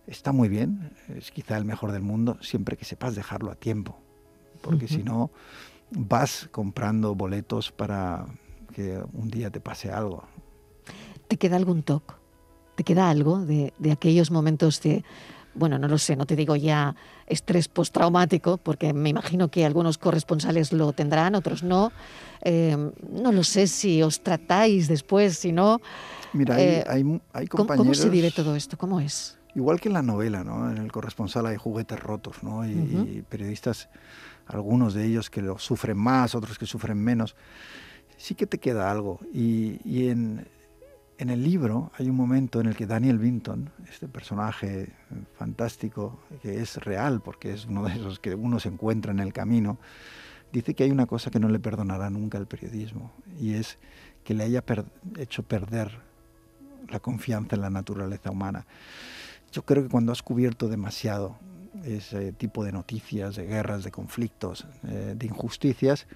está 0.07 0.33
muy 0.33 0.49
bien, 0.49 0.93
es 1.17 1.31
quizá 1.31 1.57
el 1.57 1.65
mejor 1.65 1.93
del 1.93 2.03
mundo, 2.03 2.39
siempre 2.41 2.77
que 2.77 2.85
sepas 2.85 3.15
dejarlo 3.15 3.53
a 3.53 3.55
tiempo, 3.55 4.01
porque 4.63 4.89
si 4.89 5.03
no 5.03 5.31
vas 5.91 6.49
comprando 6.53 7.15
boletos 7.15 7.73
para 7.73 8.27
que 8.71 9.03
un 9.13 9.29
día 9.29 9.51
te 9.51 9.61
pase 9.61 9.91
algo. 9.91 10.25
¿Te 11.29 11.37
queda 11.37 11.57
algún 11.57 11.83
toque? 11.83 12.15
¿Te 12.77 12.85
queda 12.85 13.11
algo 13.11 13.41
de, 13.41 13.75
de 13.79 13.93
aquellos 13.93 14.31
momentos 14.31 14.81
de 14.81 15.05
bueno, 15.55 15.79
no 15.79 15.89
lo 15.89 15.99
sé, 15.99 16.17
no 16.17 16.27
te 16.27 16.37
digo 16.37 16.57
ya 16.57 16.95
estrés 17.27 17.69
postraumático, 17.69 18.57
porque 18.59 18.93
me 18.93 19.09
imagino 19.09 19.51
que 19.51 19.65
algunos 19.65 19.99
corresponsales 19.99 20.73
lo 20.73 20.93
tendrán, 20.93 21.35
otros 21.35 21.63
no. 21.63 21.93
Eh, 22.43 22.77
no 23.11 23.33
lo 23.33 23.43
sé 23.43 23.67
si 23.67 24.03
os 24.03 24.23
tratáis 24.23 24.89
después, 24.89 25.39
si 25.39 25.53
no. 25.53 25.81
Mira, 26.33 26.55
hay, 26.55 26.65
eh, 26.65 27.21
hay, 27.33 27.47
compañeros... 27.49 27.87
¿cómo, 27.87 27.95
se 27.95 28.09
vive 28.09 28.31
todo 28.31 28.55
esto? 28.55 28.79
¿Cómo 28.79 29.01
es? 29.01 29.39
Igual 29.55 29.81
que 29.81 29.89
en 29.89 29.95
la 29.95 30.03
novela, 30.03 30.45
¿no? 30.45 30.71
En 30.71 30.79
el 30.79 30.93
corresponsal 30.93 31.47
hay 31.47 31.57
juguetes 31.57 31.99
rotos, 31.99 32.43
¿no? 32.43 32.65
Y, 32.65 33.25
periodistas, 33.29 33.89
algunos 34.47 34.95
de 34.95 35.05
ellos 35.05 35.29
que 35.29 35.43
lo 35.43 35.59
sufren 35.59 35.99
más, 35.99 36.37
otros 36.37 36.59
que 36.59 36.67
sufren 36.67 36.99
menos. 36.99 37.35
Sí 38.21 38.35
que 38.35 38.47
te 38.47 38.59
queda 38.59 38.91
algo. 38.91 39.19
Y, 39.33 39.81
y 39.83 40.09
en, 40.09 40.47
en 41.17 41.31
el 41.31 41.43
libro 41.43 41.91
hay 41.97 42.11
un 42.11 42.17
momento 42.17 42.61
en 42.61 42.67
el 42.67 42.77
que 42.77 42.87
Daniel 42.87 43.19
Vinton, 43.19 43.71
este 43.91 44.09
personaje 44.09 44.93
fantástico, 45.39 46.21
que 46.43 46.61
es 46.61 46.77
real 46.77 47.23
porque 47.23 47.55
es 47.55 47.65
uno 47.65 47.85
de 47.85 47.95
esos 47.95 48.21
que 48.21 48.35
uno 48.35 48.61
se 48.61 48.69
encuentra 48.69 49.11
en 49.11 49.21
el 49.21 49.33
camino, 49.33 49.79
dice 50.53 50.75
que 50.75 50.85
hay 50.85 50.91
una 50.91 51.07
cosa 51.07 51.31
que 51.31 51.41
no 51.41 51.49
le 51.49 51.61
perdonará 51.61 52.11
nunca 52.11 52.37
al 52.37 52.47
periodismo 52.47 53.11
y 53.41 53.55
es 53.55 53.79
que 54.23 54.35
le 54.35 54.45
haya 54.45 54.63
hecho 55.17 55.43
perder 55.43 55.99
la 56.91 57.01
confianza 57.01 57.57
en 57.57 57.63
la 57.63 57.71
naturaleza 57.71 58.31
humana. 58.31 58.67
Yo 59.51 59.63
creo 59.63 59.83
que 59.83 59.89
cuando 59.89 60.13
has 60.13 60.23
cubierto 60.23 60.69
demasiado 60.69 61.39
ese 61.85 62.33
tipo 62.33 62.65
de 62.65 62.73
noticias, 62.73 63.37
de 63.37 63.47
guerras, 63.47 63.83
de 63.83 63.91
conflictos, 63.91 64.67
eh, 64.87 65.15
de 65.17 65.27
injusticias, 65.27 66.07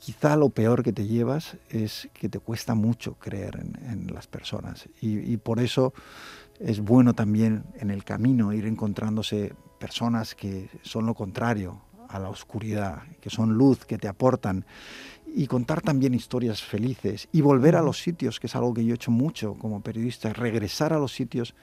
quizá 0.00 0.34
lo 0.36 0.48
peor 0.48 0.82
que 0.82 0.92
te 0.92 1.06
llevas 1.06 1.56
es 1.68 2.08
que 2.14 2.28
te 2.28 2.40
cuesta 2.40 2.74
mucho 2.74 3.14
creer 3.14 3.60
en, 3.60 4.06
las 4.12 4.26
personas. 4.26 4.88
Y, 5.00 5.36
por 5.36 5.60
eso 5.60 5.92
es 6.58 6.80
bueno 6.80 7.14
también 7.14 7.64
en 7.74 7.90
el 7.90 8.02
camino 8.02 8.52
ir 8.52 8.66
encontrándose 8.66 9.54
personas 9.78 10.34
que 10.34 10.68
son 10.82 11.06
lo 11.06 11.14
contrario 11.14 11.82
a 12.08 12.18
la 12.18 12.28
oscuridad, 12.28 13.02
que 13.20 13.30
son 13.30 13.54
luz, 13.54 13.84
que 13.84 13.98
te 13.98 14.08
aportan. 14.08 14.64
Y 15.32 15.46
contar 15.46 15.80
también 15.80 16.12
historias 16.12 16.60
felices 16.60 17.28
y 17.30 17.40
volver 17.40 17.76
a 17.76 17.82
los 17.82 18.02
sitios, 18.02 18.40
que 18.40 18.48
es 18.48 18.56
algo 18.56 18.74
que 18.74 18.84
yo 18.84 18.92
he 18.92 18.96
hecho 18.96 19.12
mucho 19.12 19.54
como 19.54 19.80
periodista, 19.80 20.32
regresar 20.32 20.92
a 20.92 20.98
los 20.98 21.12
sitios 21.12 21.54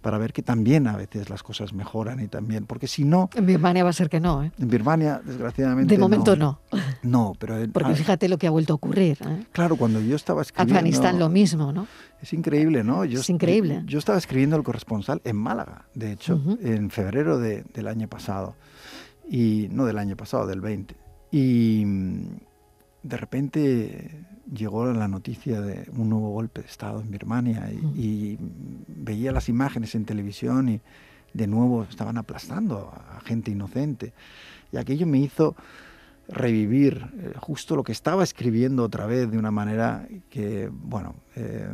para 0.00 0.18
ver 0.18 0.32
que 0.32 0.42
también 0.42 0.86
a 0.86 0.96
veces 0.96 1.30
las 1.30 1.42
cosas 1.42 1.72
mejoran 1.72 2.20
y 2.20 2.28
también, 2.28 2.66
porque 2.66 2.86
si 2.86 3.04
no... 3.04 3.28
En 3.34 3.46
Birmania 3.46 3.84
va 3.84 3.90
a 3.90 3.92
ser 3.92 4.08
que 4.08 4.20
no, 4.20 4.44
¿eh? 4.44 4.52
En 4.58 4.68
Birmania, 4.68 5.20
desgraciadamente... 5.24 5.94
De 5.94 5.98
momento 5.98 6.36
no. 6.36 6.60
No, 7.02 7.34
pero... 7.38 7.56
porque 7.72 7.94
fíjate 7.94 8.28
lo 8.28 8.38
que 8.38 8.46
ha 8.46 8.50
vuelto 8.50 8.72
a 8.72 8.76
ocurrir. 8.76 9.18
¿eh? 9.26 9.46
Claro, 9.52 9.76
cuando 9.76 10.00
yo 10.00 10.16
estaba 10.16 10.42
escribiendo... 10.42 10.74
Afganistán 10.74 11.18
lo 11.18 11.28
mismo, 11.28 11.72
¿no? 11.72 11.86
Es 12.20 12.32
increíble, 12.32 12.84
¿no? 12.84 13.04
Yo, 13.04 13.20
es 13.20 13.30
increíble. 13.30 13.82
Yo, 13.86 13.98
estaba 13.98 14.18
escribiendo 14.18 14.56
El 14.56 14.62
Corresponsal 14.62 15.20
en 15.24 15.36
Málaga, 15.36 15.86
de 15.94 16.12
hecho, 16.12 16.40
en 16.60 16.90
febrero 16.90 17.38
del 17.38 17.86
año 17.86 18.08
pasado. 18.08 18.56
Y 19.30 19.68
no 19.70 19.84
del 19.84 19.98
año 19.98 20.16
pasado, 20.16 20.46
del 20.46 20.60
20. 20.60 20.96
Y 21.30 21.84
de 23.02 23.16
repente 23.16 24.26
llegó 24.52 24.86
la 24.92 25.08
noticia 25.08 25.60
de 25.60 25.90
un 25.96 26.08
nuevo 26.10 26.30
golpe 26.30 26.62
de 26.62 26.68
Estado 26.68 27.00
en 27.00 27.10
Birmania 27.10 27.70
y, 27.94 28.38
veía 29.00 29.32
las 29.32 29.48
imágenes 29.48 29.94
en 29.94 30.04
televisión 30.04 30.68
y 30.68 30.80
de 31.32 31.46
nuevo 31.46 31.84
estaban 31.84 32.18
aplastando 32.18 32.92
a 33.16 33.20
gente 33.20 33.50
inocente. 33.50 34.12
Y 34.72 34.76
aquello 34.76 35.06
me 35.06 35.18
hizo 35.18 35.56
revivir 36.28 37.06
eh, 37.18 37.32
justo 37.38 37.74
lo 37.74 37.82
que 37.82 37.92
estaba 37.92 38.22
escribiendo 38.22 38.84
otra 38.84 39.06
vez 39.06 39.30
de 39.30 39.38
una 39.38 39.50
manera 39.50 40.06
que, 40.28 40.68
bueno, 40.70 41.14
eh, 41.34 41.66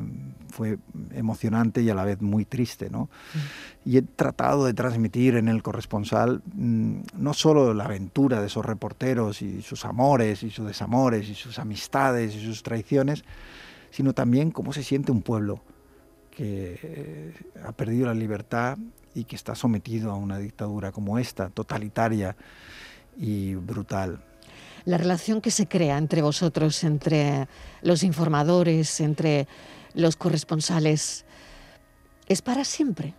fue 0.48 0.78
emocionante 1.12 1.82
y 1.82 1.90
a 1.90 1.94
la 1.94 2.04
vez 2.04 2.22
muy 2.22 2.44
triste, 2.44 2.88
¿no? 2.88 3.04
Mm. 3.04 3.90
Y 3.90 3.96
he 3.96 4.02
tratado 4.02 4.64
de 4.64 4.72
transmitir 4.72 5.34
en 5.34 5.48
el 5.48 5.62
corresponsal 5.62 6.40
mm, 6.54 7.00
no 7.18 7.34
solo 7.34 7.74
la 7.74 7.84
aventura 7.84 8.40
de 8.40 8.46
esos 8.46 8.64
reporteros 8.64 9.42
y 9.42 9.60
sus 9.62 9.84
amores 9.84 10.44
y 10.44 10.50
sus 10.50 10.66
desamores 10.66 11.28
y 11.28 11.34
sus 11.34 11.58
amistades 11.58 12.36
y 12.36 12.44
sus 12.44 12.62
traiciones, 12.62 13.24
sino 13.90 14.12
también 14.12 14.52
cómo 14.52 14.72
se 14.72 14.84
siente 14.84 15.10
un 15.10 15.22
pueblo 15.22 15.62
que 16.30 16.78
eh, 16.82 17.34
ha 17.64 17.72
perdido 17.72 18.06
la 18.06 18.14
libertad 18.14 18.78
y 19.16 19.24
que 19.24 19.34
está 19.34 19.56
sometido 19.56 20.12
a 20.12 20.16
una 20.16 20.38
dictadura 20.38 20.92
como 20.92 21.18
esta, 21.18 21.50
totalitaria 21.50 22.36
y 23.16 23.54
brutal 23.54 24.20
la 24.84 24.98
relación 24.98 25.40
que 25.40 25.50
se 25.50 25.66
crea 25.66 25.98
entre 25.98 26.22
vosotros, 26.22 26.84
entre 26.84 27.48
los 27.82 28.02
informadores, 28.02 29.00
entre 29.00 29.46
los 29.94 30.16
corresponsales, 30.16 31.24
es 32.28 32.42
para 32.42 32.64
siempre. 32.64 33.14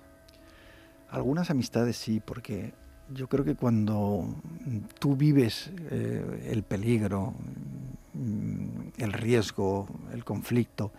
Algunas 1.09 1.49
amistades 1.49 1.97
sí, 1.97 2.21
porque 2.23 2.73
yo 3.13 3.27
creo 3.27 3.45
que 3.45 3.55
cuando 3.55 4.35
tú 4.99 5.15
vives 5.15 5.71
eh, 5.91 6.49
el 6.51 6.63
peligro, 6.63 7.33
mm, 8.13 8.65
el 8.97 9.13
riesgo, 9.13 9.87
el 10.13 10.23
conflicto. 10.23 10.91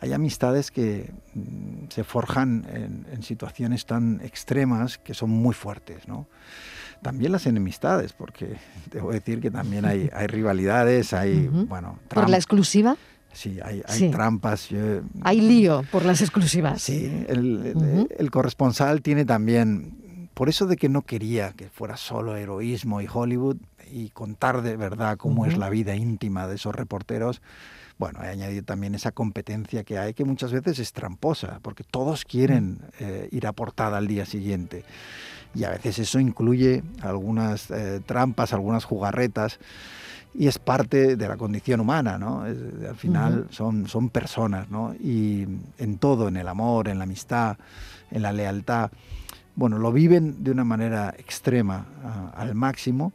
Hay 0.00 0.12
amistades 0.12 0.70
que 0.70 1.12
mm, 1.34 1.88
se 1.88 2.04
forjan 2.04 2.66
en, 2.72 3.22
situaciones 3.22 3.84
tan 3.84 4.20
extremas 4.22 4.98
que 4.98 5.12
son 5.12 5.30
muy 5.30 5.54
fuertes, 5.54 6.06
¿no? 6.06 6.26
También 7.02 7.32
las 7.32 7.46
enemistades, 7.46 8.12
porque 8.12 8.56
debo 8.90 9.12
decir 9.12 9.40
que 9.40 9.50
también 9.50 9.84
hay, 9.84 10.10
hay 10.14 10.26
rivalidades, 10.26 11.12
hay, 11.12 11.48
bueno... 11.48 11.98
¿Por 12.08 12.28
la 12.28 12.36
exclusiva? 12.36 12.96
Sí, 13.32 13.58
hay, 13.62 13.82
hay 13.86 14.10
trampas. 14.10 14.68
hay 15.22 15.40
lío 15.40 15.84
por 15.92 16.04
las 16.04 16.22
exclusivas. 16.22 16.82
Sí, 16.82 17.24
el, 17.28 18.08
el, 18.18 18.30
corresponsal 18.30 19.02
tiene 19.02 19.24
también, 19.24 20.30
por 20.34 20.48
eso 20.48 20.66
de 20.66 20.76
que 20.76 20.88
no 20.88 21.02
quería 21.02 21.52
que 21.52 21.68
fuera 21.68 21.96
solo 21.96 22.36
heroísmo 22.36 23.00
y 23.00 23.06
Hollywood 23.12 23.58
y 23.92 24.08
contar 24.10 24.62
de 24.62 24.76
verdad 24.76 25.16
cómo 25.18 25.46
es 25.46 25.56
la 25.56 25.70
vida 25.70 25.94
íntima 25.94 26.46
de 26.46 26.56
esos 26.56 26.74
reporteros, 26.74 27.42
bueno, 27.98 28.22
he 28.22 28.28
añadido 28.28 28.62
también 28.62 28.94
esa 28.94 29.12
competencia 29.12 29.84
que 29.84 29.98
hay 29.98 30.14
que 30.14 30.24
muchas 30.24 30.52
veces 30.52 30.78
es 30.78 30.92
tramposa, 30.92 31.58
porque 31.62 31.84
todos 31.84 32.24
quieren 32.24 32.78
eh, 33.00 33.28
ir 33.32 33.46
a 33.46 33.52
portada 33.52 33.98
al 33.98 34.06
día 34.06 34.24
siguiente. 34.24 34.84
Y 35.54 35.64
a 35.64 35.70
veces 35.70 35.98
eso 35.98 36.20
incluye 36.20 36.82
algunas 37.00 37.70
eh, 37.70 38.00
trampas, 38.06 38.52
algunas 38.52 38.84
jugarretas 38.84 39.58
y 40.34 40.46
es 40.46 40.58
parte 40.58 41.16
de 41.16 41.28
la 41.28 41.36
condición 41.36 41.80
humana, 41.80 42.18
¿no? 42.18 42.42
al 42.42 42.96
final 42.96 43.46
son, 43.50 43.88
son 43.88 44.10
personas, 44.10 44.70
¿no? 44.70 44.94
Y 44.94 45.48
en 45.78 45.98
todo, 45.98 46.28
en 46.28 46.36
el 46.36 46.46
amor, 46.46 46.88
en 46.88 46.98
la 46.98 47.04
amistad, 47.04 47.56
en 48.10 48.22
la 48.22 48.32
lealtad, 48.32 48.90
bueno, 49.56 49.78
lo 49.78 49.90
viven 49.90 50.44
de 50.44 50.52
una 50.52 50.62
manera 50.62 51.12
extrema 51.18 51.86
al 52.36 52.54
máximo, 52.54 53.12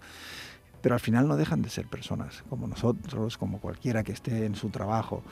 pero 0.83 0.95
al 0.95 0.99
final 0.99 1.29
no 1.29 1.37
dejan 1.37 1.61
de 1.61 1.69
ser 1.69 1.87
personas, 1.87 2.43
como 2.49 2.67
nosotros, 2.67 3.37
como 3.37 3.59
cualquiera 3.59 4.03
que 4.03 4.11
esté 4.11 4.45
en 4.45 4.53
su 4.53 4.69
trabajo. 4.69 5.23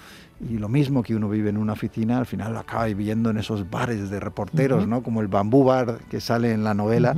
Y 0.49 0.57
lo 0.57 0.69
mismo 0.69 1.03
que 1.03 1.13
uno 1.13 1.27
vive 1.27 1.49
en 1.49 1.57
una 1.57 1.73
oficina, 1.73 2.17
al 2.17 2.25
final 2.25 2.53
lo 2.53 2.59
acaba 2.59 2.85
viviendo 2.85 3.29
en 3.29 3.37
esos 3.37 3.69
bares 3.69 4.09
de 4.09 4.21
reporteros, 4.21 4.87
¿no? 4.87 5.03
Como 5.03 5.19
el 5.19 5.27
Bambú 5.27 5.65
Bar 5.65 5.99
que 6.09 6.21
sale 6.21 6.53
en 6.53 6.63
la 6.63 6.73
novela 6.73 7.17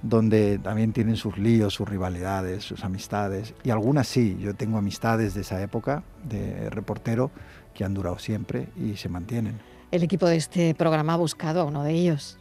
donde 0.00 0.58
también 0.58 0.92
tienen 0.92 1.16
sus 1.16 1.38
líos, 1.38 1.74
sus 1.74 1.88
rivalidades, 1.88 2.62
sus 2.62 2.84
amistades. 2.84 3.52
Y 3.64 3.70
algunas 3.70 4.06
sí, 4.06 4.36
yo 4.40 4.54
tengo 4.54 4.78
amistades 4.78 5.34
de 5.34 5.40
esa 5.40 5.60
época 5.60 6.04
de 6.22 6.70
reportero 6.70 7.32
que 7.74 7.82
han 7.82 7.94
durado 7.94 8.20
siempre 8.20 8.68
y 8.76 8.96
se 8.96 9.08
mantienen. 9.08 9.58
El 9.90 10.04
equipo 10.04 10.26
de 10.26 10.36
este 10.36 10.72
programa 10.76 11.14
ha 11.14 11.16
buscado 11.16 11.62
a 11.62 11.64
uno 11.64 11.82
de 11.82 11.94
ellos. 11.94 12.38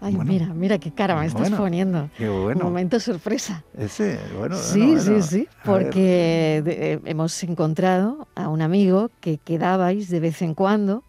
Ay, 0.00 0.16
mira, 0.16 0.46
mira 0.52 0.78
qué 0.78 0.92
cara 0.92 1.18
me 1.18 1.26
estás 1.26 1.50
poniendo. 1.50 2.10
Qué 2.18 2.28
bueno. 2.28 2.64
Momento 2.64 3.00
sorpresa. 3.00 3.64
Ese, 3.76 4.18
bueno. 4.36 4.56
Sí, 4.56 4.98
sí, 5.00 5.22
sí. 5.22 5.48
Porque 5.64 6.62
eh, 6.66 7.00
hemos 7.04 7.42
encontrado 7.42 8.28
a 8.34 8.48
un 8.48 8.60
amigo 8.60 9.10
que 9.20 9.38
quedabais 9.38 10.08
de 10.10 10.20
vez 10.20 10.42
en 10.42 10.54
cuando 10.54 11.02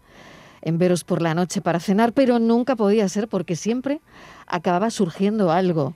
en 0.61 0.77
veros 0.77 1.03
por 1.03 1.21
la 1.21 1.33
noche 1.33 1.61
para 1.61 1.79
cenar, 1.79 2.13
pero 2.13 2.39
nunca 2.39 2.75
podía 2.75 3.07
ser 3.09 3.27
porque 3.27 3.55
siempre 3.55 4.01
acababa 4.47 4.89
surgiendo 4.89 5.51
algo. 5.51 5.93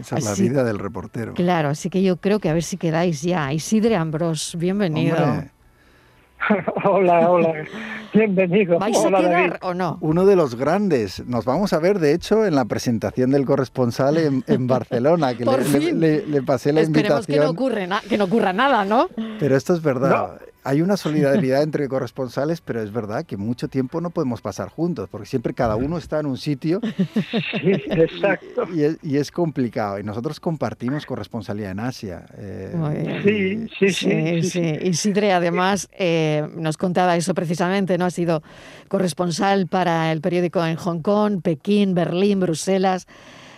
Esa 0.00 0.16
es 0.16 0.24
la 0.24 0.34
vida 0.34 0.64
del 0.64 0.78
reportero. 0.78 1.34
Claro, 1.34 1.68
así 1.68 1.90
que 1.90 2.02
yo 2.02 2.16
creo 2.16 2.38
que 2.40 2.48
a 2.48 2.52
ver 2.52 2.62
si 2.62 2.76
quedáis 2.76 3.22
ya. 3.22 3.52
Isidre 3.52 3.96
Ambrós, 3.96 4.56
bienvenido. 4.58 5.16
hola, 6.84 7.30
hola, 7.30 7.54
bienvenido. 8.12 8.78
¿Vais 8.78 8.96
a 8.96 9.08
quedar 9.08 9.58
o 9.62 9.74
no? 9.74 9.98
Uno 10.00 10.26
de 10.26 10.36
los 10.36 10.54
grandes. 10.54 11.24
Nos 11.26 11.44
vamos 11.44 11.72
a 11.72 11.78
ver, 11.78 11.98
de 11.98 12.14
hecho, 12.14 12.44
en 12.44 12.54
la 12.54 12.64
presentación 12.64 13.30
del 13.30 13.44
corresponsal 13.44 14.42
en, 14.46 14.66
Barcelona, 14.66 15.36
que 15.36 15.44
le, 15.94 16.26
le, 16.26 16.42
pasé 16.42 16.72
la 16.72 16.80
Esperemos 16.80 17.28
invitación. 17.28 17.38
Que 17.38 17.44
no, 17.44 17.50
ocurre 17.50 17.88
que 18.08 18.18
no 18.18 18.24
ocurra 18.24 18.52
nada, 18.52 18.84
¿no? 18.84 19.08
Pero 19.38 19.56
esto 19.56 19.74
es 19.74 19.82
verdad 19.82 20.40
hay 20.62 20.82
una 20.82 20.96
solidaridad 20.96 21.62
entre 21.62 21.88
corresponsales, 21.88 22.60
pero 22.60 22.82
es 22.82 22.92
verdad 22.92 23.24
que 23.24 23.36
mucho 23.36 23.68
tiempo 23.68 24.00
no 24.00 24.10
podemos 24.10 24.40
pasar 24.40 24.68
juntos, 24.68 25.08
porque 25.10 25.26
siempre 25.26 25.54
cada 25.54 25.76
uno 25.76 25.96
está 25.96 26.20
en 26.20 26.26
un 26.26 26.36
sitio. 26.36 26.80
Sí, 27.60 27.72
exacto. 27.72 28.66
Y, 29.02 29.16
es, 29.16 29.30
complicado. 29.30 29.98
Y 29.98 30.02
nosotros 30.02 30.40
compartimos 30.40 31.06
corresponsalía 31.06 31.70
en 31.70 31.80
Asia. 31.80 32.26
Eh, 32.36 33.20
sí, 33.24 33.68
sí, 33.78 33.92
sí, 33.92 34.42
sí, 34.42 34.78
Isidre, 34.82 35.32
además, 35.32 35.88
eh, 35.92 36.46
nos 36.56 36.76
contaba 36.76 37.16
eso 37.16 37.34
precisamente, 37.34 37.98
¿no? 37.98 38.04
Ha 38.06 38.10
sido 38.10 38.42
corresponsal 38.88 39.66
para 39.66 40.12
el 40.12 40.20
periódico 40.20 40.64
en 40.64 40.76
Hong 40.76 41.00
Kong, 41.00 41.42
Pekín, 41.42 41.94
Berlín, 41.94 42.40
Bruselas. 42.40 43.06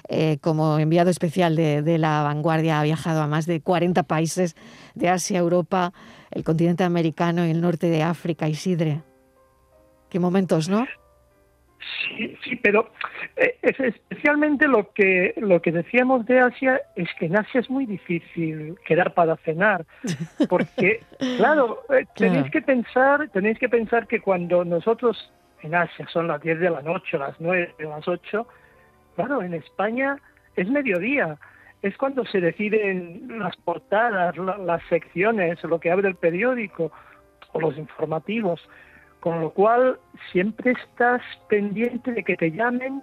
Eh, 0.08 0.38
como 0.40 0.78
enviado 0.78 1.10
especial 1.10 1.56
de, 1.56 1.80
de 1.80 1.96
La 1.96 2.22
Vanguardia, 2.22 2.80
ha 2.80 2.82
viajado 2.82 3.22
a 3.22 3.28
más 3.28 3.46
de 3.46 3.60
40 3.60 4.02
países 4.02 4.56
de 4.94 5.08
Asia, 5.08 5.38
Europa, 5.38 5.92
el 6.32 6.44
continente 6.44 6.84
americano 6.84 7.46
y 7.46 7.50
el 7.50 7.60
norte 7.60 7.88
de 7.88 8.02
África, 8.02 8.48
Isidre. 8.48 9.02
Qué 10.10 10.18
momentos, 10.18 10.68
¿no? 10.68 10.86
Sí, 12.16 12.36
sí, 12.44 12.56
pero 12.56 12.90
eh, 13.36 13.56
es 13.62 13.78
especialmente 13.80 14.68
lo 14.68 14.92
que 14.92 15.34
lo 15.38 15.60
que 15.60 15.72
decíamos 15.72 16.24
de 16.26 16.38
Asia 16.38 16.80
es 16.94 17.08
que 17.18 17.26
en 17.26 17.36
Asia 17.36 17.60
es 17.60 17.68
muy 17.68 17.86
difícil 17.86 18.76
quedar 18.86 19.14
para 19.14 19.36
cenar, 19.38 19.84
porque 20.48 21.00
claro, 21.38 21.82
eh, 21.90 22.06
tenéis 22.14 22.50
que 22.52 22.62
pensar, 22.62 23.28
tenéis 23.30 23.58
que 23.58 23.68
pensar 23.68 24.06
que 24.06 24.20
cuando 24.20 24.64
nosotros 24.64 25.32
en 25.62 25.74
Asia 25.74 26.06
son 26.12 26.28
las 26.28 26.40
10 26.40 26.60
de 26.60 26.70
la 26.70 26.82
noche, 26.82 27.18
las 27.18 27.40
9, 27.40 27.74
las 27.80 28.06
8, 28.06 28.46
claro, 29.16 29.42
en 29.42 29.54
España 29.54 30.16
es 30.54 30.68
mediodía 30.68 31.36
es 31.82 31.96
cuando 31.96 32.24
se 32.24 32.40
deciden 32.40 33.38
las 33.38 33.56
portadas, 33.56 34.36
las 34.36 34.82
secciones, 34.88 35.62
lo 35.64 35.80
que 35.80 35.90
abre 35.90 36.08
el 36.08 36.14
periódico 36.14 36.92
o 37.52 37.60
los 37.60 37.76
informativos, 37.76 38.60
con 39.20 39.40
lo 39.40 39.50
cual 39.50 39.98
siempre 40.30 40.72
estás 40.72 41.22
pendiente 41.48 42.12
de 42.12 42.22
que 42.22 42.36
te 42.36 42.52
llamen 42.52 43.02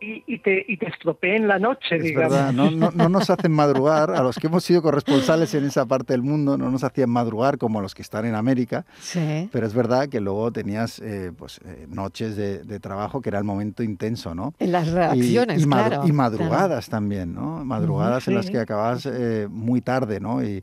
y, 0.00 0.38
te, 0.38 0.64
y 0.68 0.76
te 0.76 0.88
estropeen 0.88 1.48
la 1.48 1.58
noche, 1.58 1.98
digamos. 1.98 2.54
no, 2.54 2.70
no, 2.70 3.08
nos 3.08 3.30
hacen 3.30 3.52
madrugar, 3.52 4.10
a 4.10 4.22
los 4.22 4.36
que 4.36 4.46
hemos 4.46 4.64
sido 4.64 4.82
corresponsales 4.82 5.54
en 5.54 5.64
esa 5.64 5.86
parte 5.86 6.12
del 6.12 6.22
mundo, 6.22 6.58
no 6.58 6.70
nos 6.70 6.84
hacían 6.84 7.10
madrugar 7.10 7.58
como 7.58 7.78
a 7.78 7.82
los 7.82 7.94
que 7.94 8.02
están 8.02 8.26
en 8.26 8.34
América, 8.34 8.84
sí. 9.00 9.48
pero 9.52 9.66
es 9.66 9.74
verdad 9.74 10.08
que 10.08 10.20
luego 10.20 10.52
tenías 10.52 10.98
eh, 10.98 11.32
pues, 11.36 11.60
eh, 11.64 11.86
noches 11.88 12.36
de, 12.36 12.80
trabajo 12.80 13.22
que 13.22 13.30
era 13.30 13.38
el 13.38 13.44
momento 13.44 13.82
intenso, 13.82 14.34
¿no? 14.34 14.54
En 14.58 14.70
las 14.70 14.88
redacciones, 14.88 15.62
y, 15.62 15.66
claro. 15.66 16.06
Y 16.06 16.12
madrugadas 16.12 16.88
también, 16.88 17.34
¿no? 17.34 17.64
Madrugadas 17.64 18.28
en 18.28 18.34
las 18.34 18.50
que 18.50 18.58
acababas 18.58 19.06
eh, 19.06 19.48
muy 19.50 19.80
tarde, 19.80 20.20
¿no? 20.20 20.44
Y, 20.44 20.62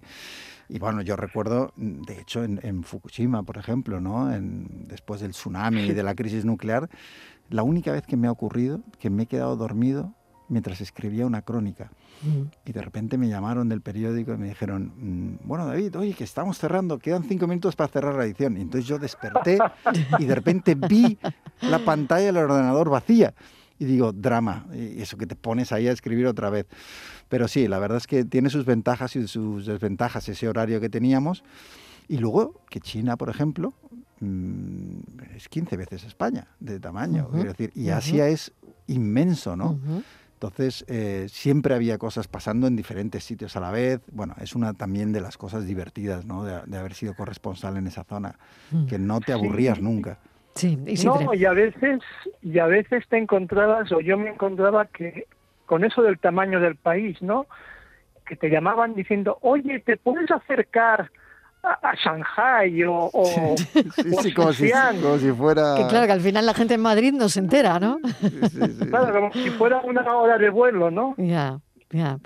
y 0.69 0.79
bueno, 0.79 1.01
yo 1.01 1.15
recuerdo, 1.15 1.73
de 1.75 2.19
hecho, 2.19 2.43
en, 2.43 2.83
Fukushima, 2.83 3.43
por 3.43 3.57
ejemplo, 3.57 3.99
¿no? 3.99 4.33
En, 4.33 4.87
después 4.87 5.21
del 5.21 5.31
tsunami 5.31 5.81
y 5.81 5.93
de 5.93 6.03
la 6.03 6.15
crisis 6.15 6.45
nuclear, 6.45 6.89
la 7.53 7.61
única 7.61 7.91
vez 7.91 8.07
que 8.07 8.17
me 8.17 8.27
ha 8.27 8.31
ocurrido 8.31 8.81
que 8.99 9.11
me 9.11 9.23
he 9.23 9.25
quedado 9.27 9.55
dormido 9.55 10.11
mientras 10.49 10.81
escribía 10.81 11.27
una 11.27 11.43
crónica. 11.43 11.91
Y 12.65 12.71
de 12.71 12.81
repente 12.81 13.17
me 13.17 13.27
llamaron 13.27 13.69
del 13.69 13.81
periódico 13.81 14.33
y 14.33 14.37
me 14.37 14.47
dijeron, 14.47 14.93
mm, 14.95 15.47
bueno 15.47 15.67
David, 15.67 15.97
oye, 15.97 16.13
que 16.13 16.23
estamos 16.23 16.57
cerrando, 16.57 16.97
quedan 16.97 17.23
cinco 17.23 17.45
minutos 17.47 17.75
para 17.75 17.91
cerrar 17.91 18.15
la 18.15 18.25
edición. 18.25 18.57
Y 18.57 18.61
entonces 18.61 18.87
yo 18.87 18.97
desperté 18.97 19.59
y 20.19 20.25
de 20.25 20.33
repente 20.33 20.73
vi 20.73 21.19
la 21.61 21.79
pantalla 21.79 22.25
del 22.25 22.37
ordenador 22.37 22.89
vacía. 22.89 23.33
Y 23.77 23.85
digo, 23.85 24.13
drama, 24.13 24.65
y 24.73 25.01
eso 25.01 25.17
que 25.17 25.27
te 25.27 25.35
pones 25.35 25.71
ahí 25.71 25.87
a 25.87 25.91
escribir 25.91 26.25
otra 26.25 26.49
vez. 26.49 26.65
Pero 27.29 27.47
sí, 27.47 27.67
la 27.67 27.77
verdad 27.77 27.97
es 27.97 28.07
que 28.07 28.25
tiene 28.25 28.49
sus 28.49 28.65
ventajas 28.65 29.15
y 29.15 29.27
sus 29.27 29.65
desventajas 29.67 30.27
ese 30.27 30.47
horario 30.47 30.79
que 30.79 30.89
teníamos. 30.89 31.43
Y 32.07 32.17
luego 32.17 32.61
que 32.69 32.79
China, 32.79 33.17
por 33.17 33.29
ejemplo, 33.29 33.73
mm, 34.19 34.97
es 35.35 35.49
15 35.49 35.77
veces 35.77 36.03
España 36.03 36.47
de 36.59 36.79
tamaño. 36.79 37.29
decir, 37.31 37.71
y 37.75 37.89
Asia 37.89 38.27
es 38.27 38.53
inmenso, 38.87 39.55
¿no? 39.55 39.79
Entonces, 40.33 40.83
eh, 40.89 41.27
siempre 41.29 41.73
había 41.73 41.97
cosas 41.97 42.27
pasando 42.27 42.67
en 42.67 42.75
diferentes 42.75 43.23
sitios 43.23 43.55
a 43.55 43.61
la 43.61 43.71
vez. 43.71 44.01
Bueno, 44.11 44.35
es 44.41 44.55
una 44.55 44.73
también 44.73 45.13
de 45.13 45.21
las 45.21 45.37
cosas 45.37 45.65
divertidas, 45.65 46.25
¿no? 46.25 46.43
De, 46.43 46.77
haber 46.77 46.93
sido 46.95 47.13
corresponsal 47.13 47.77
en 47.77 47.87
esa 47.87 48.03
zona, 48.03 48.35
mm. 48.71 48.87
que 48.87 48.99
no 48.99 49.21
te 49.21 49.31
aburrías 49.31 49.79
nunca. 49.79 50.17
Sí, 50.55 50.77
y 50.85 50.95
no, 51.05 51.33
y 51.33 51.45
a 51.45 51.53
veces, 51.53 52.01
y 52.41 52.59
a 52.59 52.67
veces 52.67 53.07
te 53.07 53.17
encontrabas, 53.17 53.89
o 53.93 54.01
yo 54.01 54.17
me 54.17 54.31
encontraba 54.31 54.85
que 54.87 55.27
con 55.65 55.85
eso 55.85 56.01
del 56.01 56.19
tamaño 56.19 56.59
del 56.59 56.75
país, 56.75 57.21
¿no? 57.21 57.47
Que 58.25 58.35
te 58.35 58.49
llamaban 58.49 58.95
diciendo, 58.95 59.37
oye, 59.41 59.79
¿te 59.79 59.95
puedes 59.95 60.29
acercar 60.29 61.09
a, 61.63 61.95
Shanghai 61.95 62.83
o, 62.83 63.09
sí, 64.21 64.33
como, 64.33 64.51
si, 64.51 65.31
fuera... 65.31 65.75
Que 65.77 65.87
claro, 65.87 66.05
que 66.05 66.11
al 66.11 66.21
final 66.21 66.45
la 66.45 66.53
gente 66.53 66.73
en 66.73 66.81
Madrid 66.81 67.13
no 67.13 67.29
se 67.29 67.39
entera, 67.39 67.79
¿no? 67.79 67.99
claro, 68.89 69.13
como 69.13 69.33
si 69.33 69.49
fuera 69.51 69.79
una 69.81 70.15
hora 70.15 70.37
de 70.37 70.49
vuelo, 70.49 70.91
¿no? 70.91 71.15
Ya, 71.17 71.59
ya. 71.89 72.17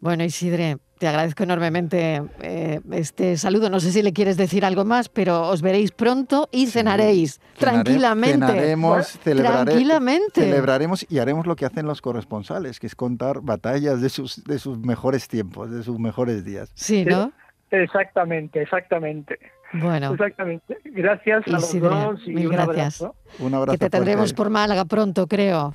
Bueno, 0.00 0.24
Isidre, 0.24 0.78
te 0.98 1.08
agradezco 1.08 1.42
enormemente 1.42 2.22
eh, 2.40 2.80
este 2.90 3.36
saludo. 3.36 3.68
No 3.68 3.80
sé 3.80 3.92
si 3.92 4.02
le 4.02 4.14
quieres 4.14 4.38
decir 4.38 4.64
algo 4.64 4.86
más, 4.86 5.10
pero 5.10 5.48
os 5.48 5.60
veréis 5.60 5.92
pronto 5.92 6.48
y 6.50 6.66
cenaréis 6.66 7.40
tranquilamente. 7.58 8.46
Cenaremos, 8.46 9.18
tranquilamente. 9.22 10.42
Celebraremos 10.42 11.06
y 11.08 11.18
haremos 11.18 11.46
lo 11.46 11.54
que 11.54 11.66
hacen 11.66 11.86
los 11.86 12.00
corresponsales, 12.00 12.80
que 12.80 12.86
es 12.86 12.94
contar 12.94 13.40
batallas 13.42 14.00
de 14.00 14.08
sus, 14.08 14.44
de 14.44 14.58
sus 14.58 14.78
mejores 14.78 15.28
tiempos, 15.28 15.70
de 15.70 15.82
sus 15.82 15.98
mejores 15.98 16.44
días. 16.44 16.70
Sí, 16.74 17.04
¿no? 17.04 17.32
Exactamente, 17.70 18.62
exactamente. 18.62 19.38
Bueno. 19.72 20.12
Exactamente. 20.12 20.78
Gracias 20.84 21.46
a 21.46 21.50
los 21.50 21.80
dos 21.80 22.20
y 22.26 22.32
mil 22.32 22.46
un 22.46 22.52
gracias. 22.52 23.02
abrazo. 23.02 23.14
Un 23.38 23.54
abrazo. 23.54 23.72
Que 23.72 23.78
te 23.78 23.90
tendremos 23.90 24.32
por 24.32 24.50
Málaga 24.50 24.84
pronto, 24.84 25.26
creo. 25.26 25.72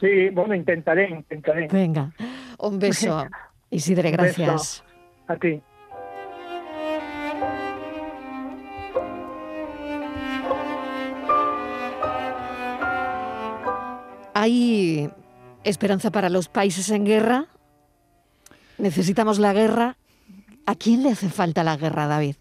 Sí, 0.00 0.30
bueno, 0.30 0.54
intentaré, 0.54 1.10
intentaré. 1.10 1.68
Venga, 1.68 2.12
un 2.58 2.78
beso. 2.78 3.26
Isidre, 3.70 4.10
beso. 4.10 4.22
gracias. 4.22 4.84
A 5.28 5.36
ti. 5.36 5.60
¿Hay 14.34 15.10
esperanza 15.64 16.10
para 16.10 16.28
los 16.28 16.48
países 16.48 16.90
en 16.90 17.04
guerra? 17.04 17.46
¿Necesitamos 18.78 19.38
la 19.38 19.54
guerra? 19.54 19.96
¿A 20.66 20.74
quién 20.74 21.04
le 21.04 21.12
hace 21.12 21.28
falta 21.28 21.62
la 21.62 21.76
guerra, 21.76 22.08
David? 22.08 22.34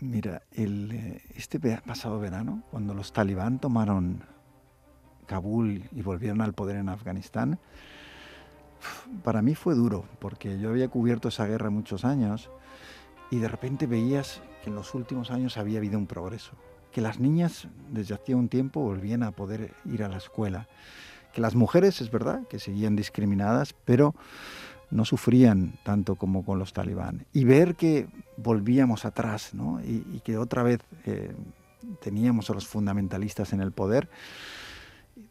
Mira, 0.00 0.42
el, 0.52 0.92
eh, 0.92 1.22
este 1.36 1.58
pasado 1.58 2.20
verano, 2.20 2.62
cuando 2.70 2.92
los 2.92 3.14
talibán 3.14 3.58
tomaron 3.58 4.22
Kabul 5.24 5.84
y 5.90 6.02
volvieron 6.02 6.42
al 6.42 6.52
poder 6.52 6.76
en 6.76 6.90
Afganistán, 6.90 7.58
para 9.24 9.40
mí 9.40 9.54
fue 9.54 9.74
duro, 9.74 10.04
porque 10.18 10.58
yo 10.58 10.68
había 10.68 10.88
cubierto 10.88 11.28
esa 11.28 11.46
guerra 11.46 11.70
muchos 11.70 12.04
años 12.04 12.50
y 13.30 13.38
de 13.38 13.48
repente 13.48 13.86
veías 13.86 14.42
que 14.62 14.68
en 14.68 14.76
los 14.76 14.94
últimos 14.94 15.30
años 15.30 15.56
había 15.56 15.78
habido 15.78 15.98
un 15.98 16.06
progreso, 16.06 16.52
que 16.92 17.00
las 17.00 17.18
niñas 17.18 17.68
desde 17.90 18.14
hacía 18.14 18.36
un 18.36 18.50
tiempo 18.50 18.80
volvían 18.80 19.22
a 19.22 19.32
poder 19.32 19.74
ir 19.86 20.04
a 20.04 20.08
la 20.08 20.18
escuela, 20.18 20.68
que 21.32 21.40
las 21.40 21.54
mujeres, 21.54 22.02
es 22.02 22.10
verdad, 22.10 22.46
que 22.48 22.58
seguían 22.58 22.96
discriminadas, 22.96 23.74
pero 23.86 24.14
no 24.90 25.04
sufrían 25.04 25.78
tanto 25.82 26.16
como 26.16 26.44
con 26.44 26.58
los 26.58 26.72
talibán. 26.72 27.26
Y 27.32 27.44
ver 27.44 27.74
que 27.74 28.08
volvíamos 28.36 29.04
atrás, 29.04 29.54
¿no? 29.54 29.80
y, 29.80 30.20
que 30.24 30.38
otra 30.38 30.62
vez 30.62 30.80
eh, 31.04 31.34
teníamos 32.00 32.50
a 32.50 32.54
los 32.54 32.66
fundamentalistas 32.66 33.52
en 33.52 33.60
el 33.60 33.72
poder, 33.72 34.08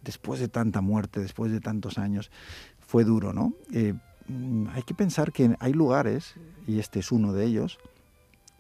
después 0.04 0.40
de 0.40 0.48
tanta 0.48 0.82
muerte, 0.82 1.20
después 1.20 1.52
de 1.52 1.60
tantos 1.60 1.98
años, 1.98 2.32
fue 2.80 3.04
duro, 3.04 3.34
¿no? 3.34 3.54
Eh, 3.74 3.94
hay 4.74 4.84
que 4.84 4.94
pensar 4.94 5.32
que 5.32 5.56
hay 5.60 5.74
lugares, 5.74 6.36
y 6.68 6.80
este 6.80 7.00
es 7.00 7.12
uno 7.12 7.34
de 7.34 7.46
ellos, 7.46 7.78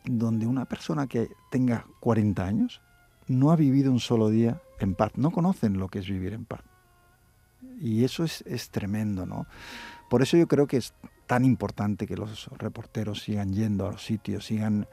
donde 0.03 0.45
una 0.45 0.65
persona 0.65 1.07
que 1.07 1.29
tenga 1.49 1.85
40 1.99 2.45
años 2.45 2.81
no 3.27 3.51
ha 3.51 3.55
vivido 3.55 3.91
un 3.91 3.99
solo 3.99 4.29
día 4.29 4.61
en 4.79 4.93
paz, 4.93 5.13
no 5.15 5.31
conocen 5.31 5.79
lo 5.79 5.87
que 5.87 5.99
es 5.99 6.07
vivir 6.07 6.33
en 6.33 6.45
paz. 6.45 6.61
Y 7.81 8.03
eso 8.03 8.23
es, 8.23 8.43
es 8.45 8.69
tremendo, 8.69 9.25
¿no? 9.25 9.47
Por 10.15 10.21
eso 10.21 10.37
yo 10.37 10.47
creo 10.47 10.65
que 10.65 10.77
es 10.77 10.93
tan 11.27 11.43
importante 11.43 12.07
que 12.07 12.15
los 12.15 12.47
reporteros 12.57 13.23
sigan 13.23 13.51
yendo 13.51 13.85
a 13.85 13.91
los 13.91 14.05
sitios, 14.05 14.45
sigan... 14.45 14.87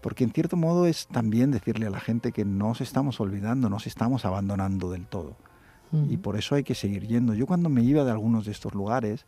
Porque 0.00 0.24
en 0.24 0.32
cierto 0.32 0.56
modo 0.56 0.86
es 0.86 1.06
también 1.06 1.52
decirle 1.52 1.86
a 1.86 1.90
la 1.90 2.00
gente 2.00 2.32
que 2.32 2.44
no 2.44 2.70
nos 2.70 2.80
estamos 2.80 3.20
olvidando, 3.20 3.70
nos 3.70 3.86
estamos 3.86 4.24
abandonando 4.24 4.90
del 4.90 5.06
todo. 5.06 5.36
Y 5.92 6.16
por 6.16 6.36
eso 6.36 6.56
hay 6.56 6.64
que 6.64 6.74
seguir 6.74 7.06
yendo. 7.06 7.32
Yo 7.34 7.46
cuando 7.46 7.68
me 7.68 7.84
iba 7.84 8.02
de 8.02 8.10
algunos 8.10 8.44
de 8.44 8.50
estos 8.50 8.74
lugares, 8.74 9.24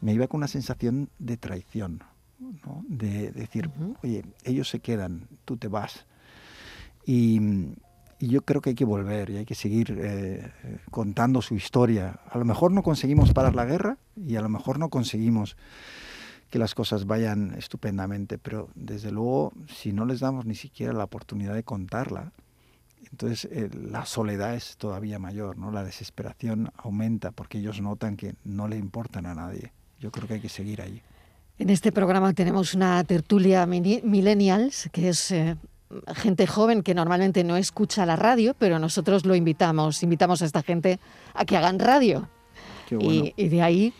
me 0.00 0.12
iba 0.12 0.28
con 0.28 0.38
una 0.38 0.46
sensación 0.46 1.08
de 1.18 1.36
traición, 1.36 2.04
¿no? 2.38 2.84
de 2.86 3.32
decir, 3.32 3.68
oye, 4.04 4.26
ellos 4.44 4.68
se 4.68 4.78
quedan, 4.78 5.26
tú 5.44 5.56
te 5.56 5.66
vas. 5.66 6.06
Y, 7.04 7.40
y 8.18 8.28
yo 8.28 8.42
creo 8.42 8.60
que 8.60 8.70
hay 8.70 8.76
que 8.76 8.84
volver 8.84 9.30
y 9.30 9.36
hay 9.38 9.44
que 9.44 9.54
seguir 9.54 9.96
eh, 10.00 10.50
contando 10.90 11.42
su 11.42 11.54
historia. 11.54 12.20
A 12.30 12.38
lo 12.38 12.44
mejor 12.44 12.72
no 12.72 12.82
conseguimos 12.82 13.32
parar 13.32 13.54
la 13.54 13.64
guerra 13.64 13.98
y 14.16 14.36
a 14.36 14.40
lo 14.40 14.48
mejor 14.48 14.78
no 14.78 14.88
conseguimos 14.88 15.56
que 16.50 16.58
las 16.58 16.74
cosas 16.74 17.06
vayan 17.06 17.54
estupendamente, 17.58 18.38
pero 18.38 18.70
desde 18.74 19.10
luego 19.10 19.52
si 19.68 19.92
no 19.92 20.06
les 20.06 20.20
damos 20.20 20.46
ni 20.46 20.54
siquiera 20.54 20.92
la 20.92 21.04
oportunidad 21.04 21.54
de 21.54 21.64
contarla, 21.64 22.32
entonces 23.10 23.48
eh, 23.52 23.68
la 23.72 24.06
soledad 24.06 24.54
es 24.54 24.76
todavía 24.76 25.18
mayor, 25.18 25.58
¿no? 25.58 25.70
La 25.70 25.84
desesperación 25.84 26.70
aumenta 26.76 27.30
porque 27.30 27.58
ellos 27.58 27.80
notan 27.80 28.16
que 28.16 28.34
no 28.44 28.68
le 28.68 28.76
importan 28.76 29.26
a 29.26 29.34
nadie. 29.34 29.72
Yo 29.98 30.10
creo 30.10 30.28
que 30.28 30.34
hay 30.34 30.40
que 30.40 30.48
seguir 30.48 30.82
ahí. 30.82 31.02
En 31.58 31.70
este 31.70 31.92
programa 31.92 32.34
tenemos 32.34 32.74
una 32.74 33.02
tertulia 33.04 33.64
millennials, 33.66 34.90
que 34.92 35.08
es 35.08 35.30
eh, 35.30 35.56
gente 36.14 36.46
joven 36.46 36.82
que 36.82 36.94
normalmente 36.94 37.44
no 37.44 37.56
escucha 37.56 38.06
la 38.06 38.16
radio, 38.16 38.54
pero 38.58 38.78
nosotros 38.78 39.24
lo 39.24 39.34
invitamos, 39.34 40.02
invitamos 40.02 40.42
a 40.42 40.46
esta 40.46 40.62
gente 40.62 40.98
a 41.34 41.44
que 41.44 41.56
hagan 41.56 41.78
radio. 41.78 42.28
Qué 42.88 42.96
bueno. 42.96 43.12
Y, 43.12 43.34
y 43.36 43.48
de 43.48 43.62
ahí 43.62 43.92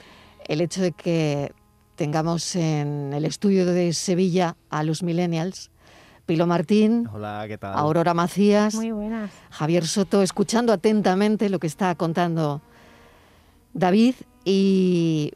el 0.47 0.61
hecho 0.61 0.83
de 0.83 0.93
que 0.93 1.53
tengamos 1.97 2.57
en 2.57 3.13
el 3.13 3.25
estudio 3.25 3.67
de 3.67 3.93
Sevilla 3.93 4.57
a 4.71 4.83
los 4.83 5.03
millennials, 5.03 5.71
Pilo 6.27 6.47
Martín, 6.47 7.09
Hola, 7.13 7.45
¿qué 7.47 7.57
tal? 7.57 7.79
Aurora 7.79 8.13
Macías, 8.13 8.75
Muy 8.75 8.91
buenas. 8.91 9.31
Javier 9.51 9.87
Soto, 9.87 10.23
escuchando 10.23 10.73
atentamente 10.73 11.49
lo 11.49 11.59
que 11.61 11.69
está 11.69 11.95
contando 11.95 12.61
David. 13.75 14.17
Y 14.45 15.33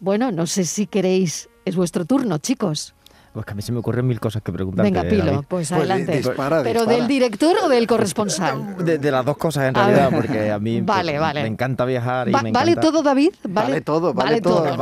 bueno, 0.00 0.32
no 0.32 0.46
sé 0.46 0.64
si 0.64 0.86
queréis, 0.86 1.48
es 1.64 1.74
vuestro 1.74 2.04
turno, 2.04 2.38
chicos. 2.38 2.94
Pues 3.36 3.44
que 3.44 3.52
a 3.52 3.54
mí 3.54 3.60
se 3.60 3.70
me 3.70 3.80
ocurren 3.80 4.06
mil 4.06 4.18
cosas 4.18 4.40
que 4.42 4.50
preguntarte. 4.50 4.90
Venga, 4.90 5.06
Pilo, 5.06 5.26
David. 5.26 5.38
pues 5.46 5.68
Pues 5.68 5.72
adelante. 5.72 6.16
dispara, 6.16 6.62
¿Pero 6.62 6.80
dispara. 6.80 6.96
del 6.96 7.06
director 7.06 7.54
o 7.64 7.68
del 7.68 7.86
corresponsal? 7.86 8.82
De, 8.82 8.96
de 8.96 9.10
las 9.10 9.26
dos 9.26 9.36
cosas 9.36 9.64
en 9.68 9.76
A 9.76 9.84
realidad, 9.84 10.10
ver. 10.10 10.20
porque 10.22 10.50
a 10.50 10.58
mí 10.58 10.76
pues, 10.80 10.86
Vale, 10.86 11.18
vale. 11.18 11.42
me 11.42 11.48
encanta 11.48 11.84
viajar 11.84 12.30
y 12.30 12.32
Va- 12.32 12.40
me 12.40 12.50
¿Vale 12.50 12.70
encanta... 12.70 12.90
todo, 12.90 13.02
David? 13.02 13.34
Vale, 13.46 13.80
todo, 13.82 14.14
vale, 14.14 14.40
todo. 14.40 14.62
todo, 14.62 14.64
las 14.66 14.78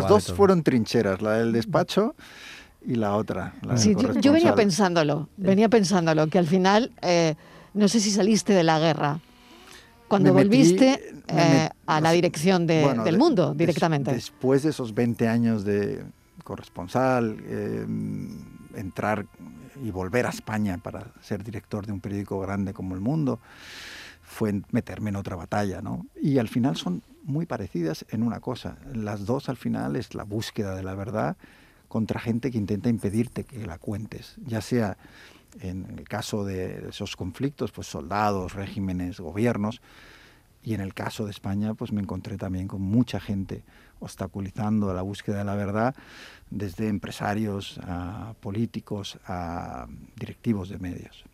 vale 0.00 0.06
dos 0.08 0.24
todo. 0.24 0.34
fueron 0.36 0.64
trincheras, 0.64 1.22
la 1.22 1.34
del 1.34 1.52
despacho 1.52 2.16
y 2.84 2.96
la 2.96 3.14
otra. 3.14 3.54
la 3.62 3.76
Sí, 3.76 3.94
yo, 3.96 4.12
yo 4.14 4.32
venía 4.32 4.56
pensándolo, 4.56 5.28
venía 5.36 5.68
pensándolo, 5.68 6.26
que 6.26 6.38
al 6.38 6.48
final, 6.48 6.90
eh, 7.02 7.36
no 7.72 7.86
sé 7.86 8.00
si 8.00 8.10
saliste 8.10 8.52
de 8.52 8.64
la 8.64 8.80
guerra. 8.80 9.20
Cuando 10.08 10.34
Me 10.34 10.40
metí- 10.42 10.48
volviste 10.48 11.14
me 11.32 11.40
eh, 11.42 11.68
met- 11.68 11.72
a 11.86 12.00
la 12.00 12.10
dirección 12.10 12.66
de- 12.66 12.82
bueno, 12.82 13.04
del 13.04 13.14
de- 13.14 13.18
mundo, 13.20 13.50
des- 13.50 13.58
directamente. 13.58 14.12
después 14.12 14.64
de 14.64 14.70
esos 14.70 14.92
20 14.92 15.28
años 15.28 15.64
de 15.64 16.02
corresponsal, 16.42 17.38
eh, 17.44 17.86
entrar 18.74 19.26
y 19.82 19.90
volver 19.90 20.26
a 20.26 20.30
España 20.30 20.78
para 20.78 21.12
ser 21.20 21.42
director 21.42 21.86
de 21.86 21.92
un 21.92 22.00
periódico 22.00 22.40
grande 22.40 22.72
como 22.72 22.94
El 22.94 23.00
Mundo, 23.00 23.40
fue 24.22 24.62
meterme 24.70 25.10
en 25.10 25.16
otra 25.16 25.36
batalla, 25.36 25.82
¿no? 25.82 26.06
Y 26.20 26.38
al 26.38 26.48
final 26.48 26.76
son 26.76 27.02
muy 27.24 27.46
parecidas 27.46 28.04
en 28.10 28.22
una 28.22 28.40
cosa. 28.40 28.78
Las 28.94 29.26
dos 29.26 29.48
al 29.48 29.56
final 29.56 29.96
es 29.96 30.14
la 30.14 30.24
búsqueda 30.24 30.74
de 30.74 30.82
la 30.82 30.94
verdad 30.94 31.36
contra 31.88 32.20
gente 32.20 32.50
que 32.50 32.58
intenta 32.58 32.88
impedirte 32.88 33.44
que 33.44 33.66
la 33.66 33.78
cuentes, 33.78 34.36
ya 34.46 34.62
sea 34.62 34.96
en 35.60 35.86
el 35.98 36.08
caso 36.08 36.44
de 36.44 36.88
esos 36.88 37.16
conflictos, 37.16 37.72
pues 37.72 37.86
soldados, 37.86 38.54
regímenes, 38.54 39.20
gobiernos, 39.20 39.82
y 40.62 40.74
en 40.74 40.80
el 40.80 40.94
caso 40.94 41.24
de 41.24 41.32
España, 41.32 41.74
pues 41.74 41.92
me 41.92 42.00
encontré 42.00 42.38
también 42.38 42.68
con 42.68 42.80
mucha 42.80 43.20
gente 43.20 43.62
obstaculizando 44.02 44.92
la 44.92 45.02
búsqueda 45.02 45.38
de 45.38 45.44
la 45.44 45.54
verdad, 45.54 45.94
desde 46.50 46.88
empresarios 46.88 47.78
a 47.84 48.34
políticos 48.40 49.18
a 49.26 49.86
directivos 50.16 50.68
de 50.68 50.78
medios. 50.78 51.24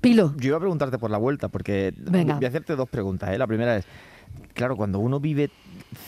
Pilo, 0.00 0.34
Yo 0.36 0.48
iba 0.48 0.56
a 0.56 0.60
preguntarte 0.60 0.98
por 0.98 1.10
la 1.10 1.18
vuelta, 1.18 1.48
porque 1.48 1.92
Venga. 1.96 2.36
voy 2.36 2.44
a 2.44 2.48
hacerte 2.48 2.74
dos 2.76 2.88
preguntas. 2.88 3.30
¿eh? 3.30 3.38
La 3.38 3.46
primera 3.46 3.76
es, 3.76 3.84
claro, 4.54 4.76
cuando 4.76 4.98
uno 4.98 5.20
vive 5.20 5.50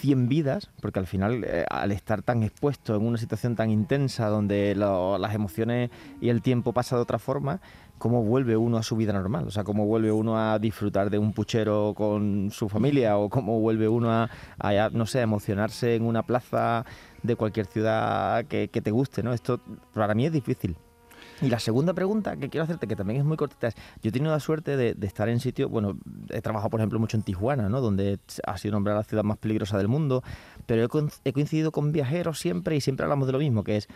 100 0.01 0.29
vidas, 0.29 0.71
porque 0.81 0.99
al 0.99 1.07
final, 1.07 1.45
eh, 1.45 1.65
al 1.69 1.93
estar 1.93 2.23
tan 2.23 2.43
expuesto 2.43 2.97
en 2.97 3.03
una 3.07 3.19
situación 3.19 3.55
tan 3.55 3.69
intensa, 3.71 4.29
donde 4.29 4.75
lo- 4.75 5.19
las 5.19 5.35
emociones 5.35 5.91
y 6.23 6.31
el 6.31 6.41
tiempo 6.41 6.73
pasa 6.73 6.97
de 6.97 7.03
otra 7.03 7.19
forma, 7.19 7.61
¿cómo 8.03 8.25
vuelve 8.25 8.57
uno 8.57 8.79
a 8.79 8.83
su 8.83 8.97
vida 8.97 9.13
normal? 9.13 9.47
O 9.47 9.53
sea, 9.53 9.63
¿cómo 9.63 9.87
vuelve 9.87 10.11
uno 10.11 10.37
a 10.37 10.59
disfrutar 10.59 11.09
de 11.09 11.19
un 11.19 11.33
puchero 11.33 11.95
con 11.97 12.51
su 12.51 12.69
familia? 12.69 13.17
¿O 13.17 13.31
cómo 13.31 13.61
vuelve 13.61 13.87
uno 13.87 14.11
a, 14.11 14.29
a, 14.59 14.91
no 14.91 15.07
sé, 15.07 15.21
emocionarse 15.21 15.95
en 15.95 16.03
una 16.03 16.25
plaza 16.25 16.85
de 17.23 17.37
cualquier 17.37 17.67
ciudad 17.67 18.45
que, 18.47 18.67
te 18.67 18.91
guste? 18.91 19.23
¿no? 19.23 19.33
Esto 19.33 19.61
para 19.95 20.15
mí 20.15 20.27
es 20.27 20.33
difícil. 20.33 20.75
Y 21.41 21.49
la 21.49 21.61
segunda 21.61 21.95
pregunta 21.95 22.37
que 22.37 22.49
quiero 22.49 22.65
hacerte, 22.65 22.89
que 22.89 22.97
también 22.97 23.21
es 23.21 23.25
muy 23.25 23.37
cortita, 23.37 23.69
es, 23.69 23.77
yo 24.03 24.09
he 24.09 24.13
tenido 24.13 24.33
la 24.33 24.41
suerte 24.41 24.77
de, 24.77 24.97
estar 25.07 25.29
en 25.29 25.39
sitios, 25.39 25.71
bueno, 25.71 25.97
he 26.31 26.41
trabajado 26.41 26.71
por 26.71 26.81
ejemplo 26.81 26.99
mucho 26.99 27.17
en 27.17 27.23
Tijuana, 27.23 27.69
¿no? 27.69 27.81
donde 27.81 28.19
ha 28.45 28.59
sido 28.59 28.73
nombrada 28.73 28.99
la 28.99 29.05
ciudad 29.05 29.23
más 29.23 29.39
peligrosa 29.39 29.79
del 29.79 29.87
mundo, 29.87 30.25
pero 30.67 30.83
he, 30.83 30.89
he 31.29 31.33
coincidido 31.33 31.71
con 31.71 31.93
viajeros 31.93 32.41
siempre 32.41 32.75
y 32.75 32.81
siempre 32.81 33.05
hablamos 33.05 33.29
de 33.29 33.33
lo 33.33 33.39
mismo, 33.39 33.63
que 33.63 33.77
es, 33.77 33.89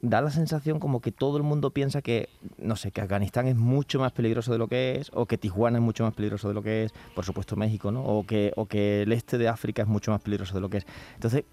da 0.00 0.20
la 0.20 0.30
sensación 0.30 0.78
como 0.78 1.00
que 1.00 1.10
todo 1.12 1.36
el 1.38 1.42
mundo 1.42 1.70
piensa 1.70 2.02
que, 2.02 2.28
no 2.58 2.76
sé, 2.76 2.92
que 2.92 3.00
Afganistán 3.00 3.48
es 3.48 3.56
mucho 3.56 3.98
más 3.98 4.12
peligroso 4.12 4.52
de 4.52 4.58
lo 4.58 4.68
que 4.68 4.96
es, 4.96 5.10
o 5.12 5.26
que 5.26 5.38
Tijuana 5.38 5.78
es 5.78 5.82
mucho 5.84 6.04
más 6.04 6.14
peligroso 6.14 6.46
de 6.48 6.54
lo 6.54 6.62
que 6.62 6.84
es, 6.84 6.92
por 7.14 7.24
supuesto 7.24 7.56
México, 7.56 7.90
¿no? 7.90 8.04
O 8.04 8.24
que, 8.24 8.52
o 8.56 8.66
que 8.66 9.02
el 9.02 9.12
este 9.12 9.38
de 9.38 9.48
África 9.48 9.82
es 9.82 9.88
mucho 9.88 10.10
más 10.10 10.20
peligroso 10.20 10.54
de 10.54 10.60
lo 10.60 10.68
que 10.70 10.78
es. 10.78 10.86
Entonces, 11.14 11.44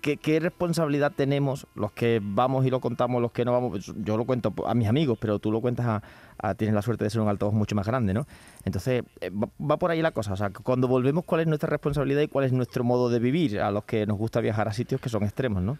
¿qué, 0.00 0.40
responsabilidad 0.40 1.12
tenemos 1.14 1.66
los 1.74 1.92
que 1.92 2.20
vamos 2.22 2.64
y 2.64 2.70
lo 2.70 2.80
contamos, 2.80 3.20
los 3.20 3.32
que 3.32 3.44
no 3.44 3.52
vamos? 3.52 3.70
Pues 3.70 3.92
Yo 4.04 4.16
lo 4.16 4.24
cuento 4.24 4.52
a 4.66 4.74
mis 4.74 4.88
amigos, 4.88 5.18
pero 5.20 5.38
tú 5.38 5.50
lo 5.50 5.60
cuentas 5.60 5.86
a, 5.86 6.02
a- 6.38 6.54
tienes 6.54 6.74
la 6.74 6.82
suerte 6.82 7.04
de 7.04 7.10
ser 7.10 7.20
un 7.20 7.28
altavoz 7.28 7.54
mucho 7.54 7.74
más 7.74 7.86
grande, 7.86 8.14
¿no? 8.14 8.26
Entonces, 8.64 9.02
eh, 9.20 9.30
va, 9.30 9.48
va 9.60 9.76
por 9.78 9.90
ahí 9.90 10.00
la 10.02 10.12
cosa. 10.12 10.32
O 10.32 10.36
sea, 10.36 10.50
cuando 10.50 10.86
volvemos, 10.86 11.24
¿cuál 11.24 11.40
es 11.40 11.46
nuestra 11.46 11.68
responsabilidad 11.68 12.20
y 12.22 12.28
cuál 12.28 12.44
es 12.44 12.52
nuestro 12.52 12.84
modo 12.84 13.08
de 13.10 13.18
vivir 13.18 13.60
a 13.60 13.70
los 13.70 13.84
que 13.84 14.06
nos 14.06 14.16
gusta 14.16 14.40
viajar 14.40 14.68
a 14.68 14.72
sitios 14.72 15.00
que 15.00 15.08
son 15.08 15.24
extremos, 15.24 15.62
¿no? 15.62 15.76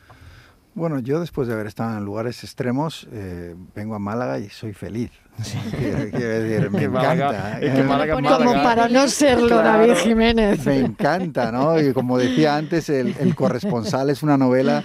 Bueno, 0.74 1.00
yo 1.00 1.20
después 1.20 1.48
de 1.48 1.54
haber 1.54 1.66
estado 1.66 1.98
en 1.98 2.04
lugares 2.04 2.42
extremos, 2.44 3.09
eh, 3.12 3.54
vengo 3.74 3.94
a 3.94 3.98
Málaga 3.98 4.38
y 4.38 4.48
soy 4.48 4.72
feliz. 4.72 5.11
Quiero, 5.70 5.98
decir, 5.98 6.70
me 6.70 6.85
encanta. 6.85 7.61
Es 7.61 7.74
que 7.74 7.83
Málaga, 7.83 8.16
es 8.16 8.22
Málaga. 8.22 8.44
Como 8.44 8.62
para 8.62 8.88
no 8.88 9.09
serlo, 9.09 9.56
David 9.56 9.94
Jiménez. 9.94 10.64
Me 10.66 10.78
encanta, 10.78 11.50
¿no? 11.50 11.78
Y 11.80 11.92
como 11.92 12.18
decía 12.18 12.56
antes, 12.56 12.88
el, 12.88 13.16
el 13.18 13.35
corresponsal 13.35 14.11
es 14.11 14.22
una 14.22 14.37
novela 14.37 14.85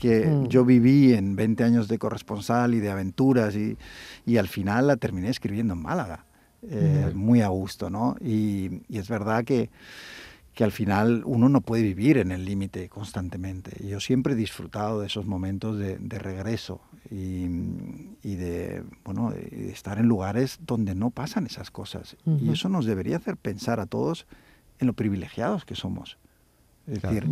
que 0.00 0.26
mm. 0.26 0.48
yo 0.48 0.64
viví 0.64 1.12
en 1.12 1.36
20 1.36 1.62
años 1.62 1.86
de 1.86 1.98
corresponsal 1.98 2.74
y 2.74 2.80
de 2.80 2.90
aventuras 2.90 3.54
y, 3.54 3.76
y 4.26 4.38
al 4.38 4.48
final 4.48 4.88
la 4.88 4.96
terminé 4.96 5.28
escribiendo 5.28 5.74
en 5.74 5.82
Málaga, 5.82 6.24
eh, 6.68 7.12
mm. 7.14 7.16
muy 7.16 7.42
a 7.42 7.48
gusto, 7.48 7.90
¿no? 7.90 8.16
Y, 8.20 8.82
y 8.88 8.98
es 8.98 9.08
verdad 9.08 9.44
que, 9.44 9.70
que, 10.54 10.64
al 10.64 10.72
final 10.72 11.22
uno 11.24 11.48
no 11.48 11.60
puede 11.60 11.82
vivir 11.82 12.18
en 12.18 12.30
el 12.32 12.44
límite 12.44 12.88
constantemente. 12.88 13.86
Yo 13.86 14.00
siempre 14.00 14.34
he 14.34 14.36
disfrutado 14.36 15.00
de 15.00 15.06
esos 15.06 15.26
momentos 15.26 15.78
de, 15.78 15.98
de 15.98 16.18
regreso 16.18 16.80
y, 17.10 17.46
y, 18.22 18.34
de, 18.36 18.84
bueno, 19.04 19.30
de 19.30 19.70
estar 19.70 19.98
en 19.98 20.06
lugares 20.06 20.58
donde 20.66 20.94
no 20.94 21.10
pasan 21.10 21.46
esas 21.46 21.70
cosas. 21.70 22.16
Y 22.26 22.50
eso 22.50 22.68
nos 22.68 22.84
debería 22.84 23.16
hacer 23.16 23.36
pensar 23.36 23.80
a 23.80 23.86
todos 23.86 24.26
en 24.78 24.86
lo 24.86 24.92
privilegiados 24.92 25.64
que 25.64 25.74
somos. 25.74 26.18
Es 26.86 27.02
decir, 27.02 27.26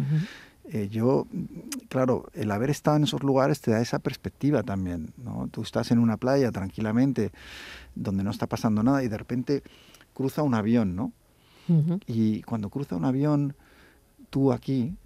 eh, 0.71 0.89
yo, 0.91 1.27
claro, 1.89 2.29
el 2.35 2.51
haber 2.51 2.71
estado 2.71 2.97
en 2.97 3.05
esos 3.05 3.23
lugares 3.23 3.61
te 3.61 3.71
da 3.71 3.81
esa 3.81 3.99
perspectiva 3.99 4.63
también, 4.63 5.13
¿no? 5.17 5.49
Tú 5.51 5.63
estás 5.63 5.91
en 5.91 5.99
una 5.99 6.17
playa 6.17 6.53
tranquilamente, 6.53 7.33
donde 7.95 8.23
no 8.23 8.31
está 8.31 8.47
pasando 8.47 8.83
nada 8.83 9.03
y 9.03 9.09
de 9.09 9.17
repente 9.17 9.63
cruza 10.13 10.43
un 10.43 10.55
avión, 10.55 10.95
¿no? 10.95 11.13
Y 12.07 12.43
cuando 12.43 12.71
cruza 12.71 12.97
un 12.97 13.05
avión, 13.05 13.55
tú 14.31 14.53
aquí 14.53 14.97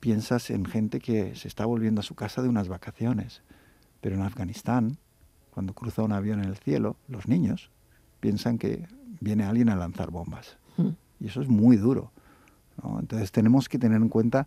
piensas 0.00 0.50
en 0.50 0.64
gente 0.64 1.00
que 1.00 1.34
se 1.36 1.48
está 1.48 1.64
volviendo 1.64 2.00
a 2.00 2.04
su 2.04 2.14
casa 2.14 2.42
de 2.42 2.48
unas 2.48 2.68
vacaciones. 2.68 3.42
Pero 4.00 4.16
en 4.16 4.22
Afganistán, 4.22 4.98
cuando 5.50 5.74
cruza 5.74 6.02
un 6.02 6.12
avión 6.12 6.42
en 6.42 6.48
el 6.48 6.56
cielo, 6.56 6.96
los 7.08 7.28
niños 7.28 7.70
piensan 8.20 8.58
que 8.58 8.86
viene 9.20 9.44
alguien 9.44 9.68
a 9.68 9.76
lanzar 9.76 10.10
bombas. 10.10 10.56
Y 11.20 11.26
eso 11.26 11.42
es 11.42 11.48
muy 11.48 11.76
duro. 11.76 12.12
¿no? 12.82 13.00
Entonces 13.00 13.32
tenemos 13.32 13.68
que 13.68 13.78
tener 13.78 14.00
en 14.00 14.08
cuenta 14.08 14.46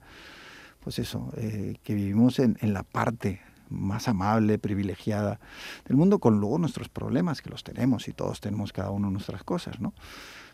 pues 0.82 0.98
eso, 1.00 1.32
eh, 1.38 1.76
que 1.84 1.94
vivimos 1.94 2.40
en, 2.40 2.58
en, 2.62 2.74
la 2.74 2.84
parte 2.84 3.42
más 3.70 4.08
amable, 4.08 4.58
privilegiada 4.58 5.40
del 5.86 5.96
mundo, 5.96 6.18
con 6.20 6.40
luego 6.40 6.58
nuestros 6.58 6.90
problemas, 6.90 7.42
que 7.42 7.52
los 7.52 7.64
tenemos 7.64 8.08
y 8.08 8.14
todos 8.14 8.42
tenemos 8.42 8.74
cada 8.74 8.90
uno 8.90 9.12
nuestras 9.12 9.44
cosas, 9.44 9.80
¿no? 9.80 9.94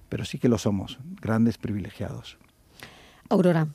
Pero 0.09 0.25
sí 0.25 0.37
que 0.37 0.49
lo 0.49 0.57
somos, 0.57 0.99
grandes 1.21 1.57
privilegiados. 1.57 2.37
Aurora. 3.29 3.67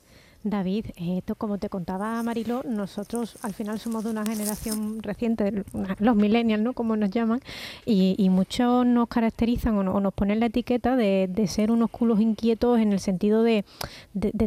David, 0.43 0.87
eh, 0.97 1.21
como 1.37 1.57
te 1.57 1.69
contaba 1.69 2.21
Marilo, 2.21 2.63
nosotros 2.63 3.37
al 3.43 3.53
final 3.53 3.79
somos 3.79 4.03
de 4.03 4.09
una 4.09 4.25
generación 4.25 5.01
reciente, 5.01 5.63
los 5.99 6.15
millennials, 6.15 6.61
¿no? 6.61 6.73
Como 6.73 6.97
nos 6.97 7.11
llaman, 7.11 7.39
y, 7.85 8.29
muchos 8.29 8.85
nos 8.85 9.07
caracterizan 9.07 9.77
o, 9.87 9.99
nos 9.99 10.13
ponen 10.13 10.39
la 10.39 10.47
etiqueta 10.47 10.95
de, 10.95 11.47
ser 11.47 11.71
unos 11.71 11.89
culos 11.91 12.19
inquietos 12.19 12.79
en 12.79 12.91
el 12.91 12.99
sentido 12.99 13.43
de, 13.43 13.63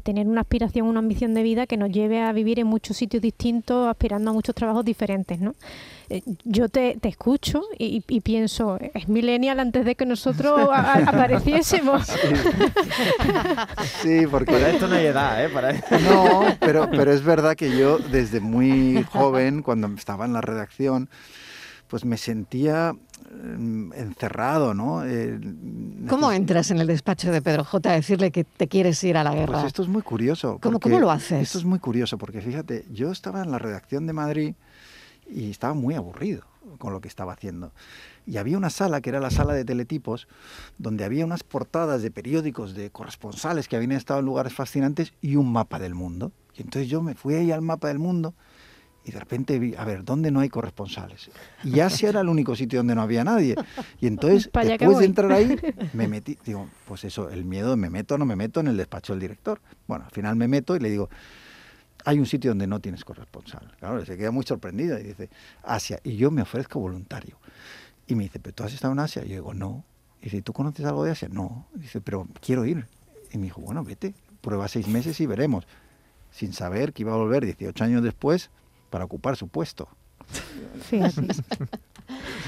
tener 0.02 0.26
una 0.28 0.42
aspiración, 0.42 0.86
una 0.86 0.98
ambición 0.98 1.34
de 1.34 1.42
vida 1.42 1.66
que 1.66 1.76
nos 1.76 1.90
lleve 1.90 2.20
a 2.20 2.32
vivir 2.32 2.58
en 2.58 2.66
muchos 2.66 2.96
sitios 2.96 3.22
distintos, 3.22 3.88
aspirando 3.88 4.30
a 4.30 4.34
muchos 4.34 4.54
trabajos 4.54 4.84
diferentes, 4.84 5.40
¿no? 5.40 5.54
Eh, 6.08 6.22
yo 6.44 6.68
te, 6.68 6.98
escucho 7.02 7.62
y, 7.78 8.00
pienso, 8.20 8.78
es 8.94 9.08
millennial 9.08 9.58
antes 9.58 9.84
de 9.84 9.96
que 9.96 10.06
nosotros 10.06 10.68
apareciésemos. 11.06 12.06
Sí. 14.02 14.26
porque... 14.30 14.52
Para 14.52 14.70
esto 14.70 14.86
no 14.86 14.94
hay 14.94 15.06
edad, 15.06 15.44
¿eh? 15.44 15.48
Para... 15.48 15.72
No, 15.90 16.56
pero, 16.60 16.88
pero 16.90 17.12
es 17.12 17.22
verdad 17.22 17.56
que 17.56 17.76
yo 17.76 17.98
desde 17.98 18.40
muy 18.40 19.04
joven, 19.10 19.62
cuando 19.62 19.88
estaba 19.88 20.24
en 20.24 20.32
la 20.32 20.40
redacción, 20.40 21.08
pues 21.88 22.04
me 22.04 22.16
sentía 22.16 22.92
mm, 22.92 23.92
encerrado, 23.92 24.74
¿no? 24.74 25.04
Eh, 25.04 25.38
¿Cómo 26.08 26.32
entras 26.32 26.70
en 26.70 26.78
el 26.78 26.86
despacho 26.86 27.30
de 27.30 27.42
Pedro 27.42 27.64
J 27.64 27.90
a 27.90 27.94
decirle 27.94 28.30
que 28.30 28.44
te 28.44 28.68
quieres 28.68 29.02
ir 29.04 29.16
a 29.16 29.24
la 29.24 29.34
guerra? 29.34 29.54
Pues 29.54 29.66
esto 29.66 29.82
es 29.82 29.88
muy 29.88 30.02
curioso. 30.02 30.58
¿Cómo, 30.60 30.80
¿Cómo 30.80 30.98
lo 30.98 31.10
haces? 31.10 31.42
Esto 31.42 31.58
es 31.58 31.64
muy 31.64 31.78
curioso 31.78 32.18
porque 32.18 32.40
fíjate, 32.40 32.84
yo 32.90 33.12
estaba 33.12 33.42
en 33.42 33.50
la 33.50 33.58
redacción 33.58 34.06
de 34.06 34.12
Madrid 34.12 34.54
y 35.28 35.50
estaba 35.50 35.74
muy 35.74 35.94
aburrido 35.94 36.42
con 36.76 36.92
lo 36.92 37.00
que 37.00 37.08
estaba 37.08 37.32
haciendo. 37.32 37.72
Y 38.26 38.38
había 38.38 38.58
una 38.58 38.70
sala, 38.70 39.00
que 39.00 39.10
era 39.10 39.20
la 39.20 39.30
sala 39.30 39.54
de 39.54 39.64
teletipos, 39.64 40.28
donde 40.78 41.04
había 41.04 41.24
unas 41.24 41.42
portadas 41.42 42.02
de 42.02 42.10
periódicos 42.10 42.74
de 42.74 42.90
corresponsales 42.90 43.68
que 43.68 43.76
habían 43.76 43.92
estado 43.92 44.20
en 44.20 44.26
lugares 44.26 44.52
fascinantes 44.52 45.12
y 45.20 45.36
un 45.36 45.52
mapa 45.52 45.78
del 45.78 45.94
mundo. 45.94 46.32
Y 46.56 46.62
entonces 46.62 46.88
yo 46.88 47.02
me 47.02 47.14
fui 47.14 47.34
ahí 47.34 47.52
al 47.52 47.62
mapa 47.62 47.88
del 47.88 47.98
mundo 47.98 48.34
y 49.06 49.12
de 49.12 49.20
repente 49.20 49.56
vi, 49.60 49.72
a 49.76 49.84
ver, 49.84 50.04
¿dónde 50.04 50.32
no 50.32 50.40
hay 50.40 50.48
corresponsales? 50.48 51.30
Y 51.62 51.78
Asia 51.78 52.08
era 52.08 52.22
el 52.22 52.28
único 52.28 52.56
sitio 52.56 52.80
donde 52.80 52.96
no 52.96 53.02
había 53.02 53.22
nadie. 53.22 53.54
Y 54.00 54.08
entonces, 54.08 54.50
después 54.52 54.98
de 54.98 55.04
entrar 55.04 55.30
ahí, 55.30 55.56
me 55.92 56.08
metí, 56.08 56.36
digo, 56.44 56.68
pues 56.88 57.04
eso, 57.04 57.30
el 57.30 57.44
miedo, 57.44 57.76
me 57.76 57.88
meto 57.88 58.16
o 58.16 58.18
no 58.18 58.26
me 58.26 58.34
meto 58.34 58.58
en 58.58 58.66
el 58.66 58.76
despacho 58.76 59.12
del 59.12 59.20
director. 59.20 59.60
Bueno, 59.86 60.06
al 60.06 60.10
final 60.10 60.34
me 60.34 60.48
meto 60.48 60.74
y 60.74 60.80
le 60.80 60.90
digo, 60.90 61.08
hay 62.06 62.20
un 62.20 62.26
sitio 62.26 62.52
donde 62.52 62.68
no 62.68 62.78
tienes 62.80 63.04
corresponsal. 63.04 63.68
Claro, 63.80 64.06
se 64.06 64.16
queda 64.16 64.30
muy 64.30 64.46
sorprendido 64.46 64.96
y 64.96 65.02
dice, 65.02 65.28
Asia, 65.64 65.98
y 66.04 66.16
yo 66.16 66.30
me 66.30 66.40
ofrezco 66.40 66.78
voluntario. 66.78 67.36
Y 68.06 68.14
me 68.14 68.22
dice, 68.22 68.38
¿pero 68.38 68.54
tú 68.54 68.62
has 68.62 68.72
estado 68.72 68.92
en 68.92 69.00
Asia? 69.00 69.24
Y 69.24 69.30
yo 69.30 69.34
digo, 69.34 69.54
no. 69.54 69.84
Y 70.20 70.26
dice, 70.26 70.40
¿tú 70.40 70.52
conoces 70.52 70.86
algo 70.86 71.02
de 71.02 71.10
Asia? 71.10 71.28
No. 71.28 71.66
dice, 71.74 72.00
pero 72.00 72.28
quiero 72.40 72.64
ir. 72.64 72.86
Y 73.32 73.38
me 73.38 73.44
dijo, 73.44 73.60
bueno, 73.60 73.82
vete, 73.82 74.14
prueba 74.40 74.68
seis 74.68 74.86
meses 74.86 75.20
y 75.20 75.26
veremos. 75.26 75.66
Sin 76.30 76.52
saber 76.52 76.92
que 76.92 77.02
iba 77.02 77.12
a 77.12 77.16
volver 77.16 77.44
18 77.44 77.82
años 77.82 78.04
después 78.04 78.50
para 78.90 79.04
ocupar 79.04 79.36
su 79.36 79.48
puesto. 79.48 79.88
Sí, 80.88 81.00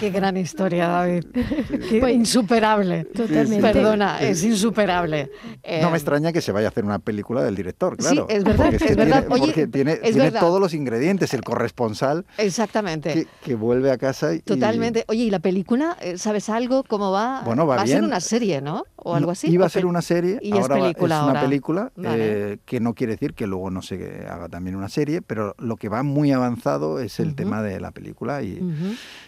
Qué 0.00 0.10
gran 0.10 0.36
historia, 0.36 0.88
David. 0.88 1.24
Pues, 2.00 2.14
insuperable. 2.14 3.04
Totalmente. 3.04 3.60
Perdona, 3.60 4.20
es 4.20 4.42
insuperable. 4.44 5.30
no 5.80 5.90
me 5.90 5.96
eh, 5.96 5.98
extraña 5.98 6.32
que 6.32 6.40
se 6.40 6.52
vaya 6.52 6.68
a 6.68 6.70
hacer 6.70 6.84
una 6.84 6.98
película 6.98 7.42
del 7.42 7.54
director, 7.54 7.96
claro. 7.96 8.26
Sí, 8.28 8.36
es 8.36 8.44
verdad, 8.44 8.74
es, 8.74 8.96
verdad. 8.96 9.26
Tiene, 9.26 9.40
porque 9.40 9.66
tiene, 9.66 9.96
tiene 9.96 10.30
todos 10.32 10.60
los 10.60 10.74
ingredientes, 10.74 11.34
el 11.34 11.42
corresponsal. 11.42 12.26
Exactamente. 12.36 13.26
Que, 13.42 13.54
vuelve 13.54 13.90
a 13.90 13.98
casa 13.98 14.34
y... 14.34 14.40
Totalmente. 14.40 15.04
Oye, 15.08 15.24
¿y 15.24 15.30
la 15.30 15.40
película? 15.40 15.96
Eh, 16.00 16.18
¿Sabes 16.18 16.48
algo? 16.48 16.84
¿Cómo 16.84 17.10
va? 17.10 17.42
Bueno, 17.44 17.66
va, 17.66 17.76
va 17.76 17.82
a 17.82 17.86
ser 17.86 18.04
una 18.04 18.20
serie, 18.20 18.60
¿no? 18.60 18.84
O 19.00 19.14
algo 19.14 19.30
así. 19.30 19.48
Iba 19.48 19.66
a 19.66 19.68
ser 19.68 19.86
una 19.86 20.02
serie, 20.02 20.38
y 20.42 20.52
ahora 20.52 20.76
es, 20.76 20.82
película, 20.82 21.16
es 21.16 21.30
una 21.30 21.40
película, 21.40 21.92
eh, 22.02 22.58
que 22.64 22.80
no 22.80 22.94
quiere 22.94 23.12
decir 23.12 23.34
que 23.34 23.46
luego 23.46 23.70
no 23.70 23.82
se 23.82 24.26
haga 24.28 24.48
también 24.48 24.76
una 24.76 24.88
serie, 24.88 25.22
pero 25.22 25.54
lo 25.58 25.76
que 25.76 25.88
va 25.88 26.02
muy 26.02 26.32
avanzado 26.32 26.98
es 26.98 27.20
el 27.20 27.34
tema 27.34 27.62
de 27.62 27.80
la 27.80 27.92
película 27.92 28.42
y, 28.42 28.60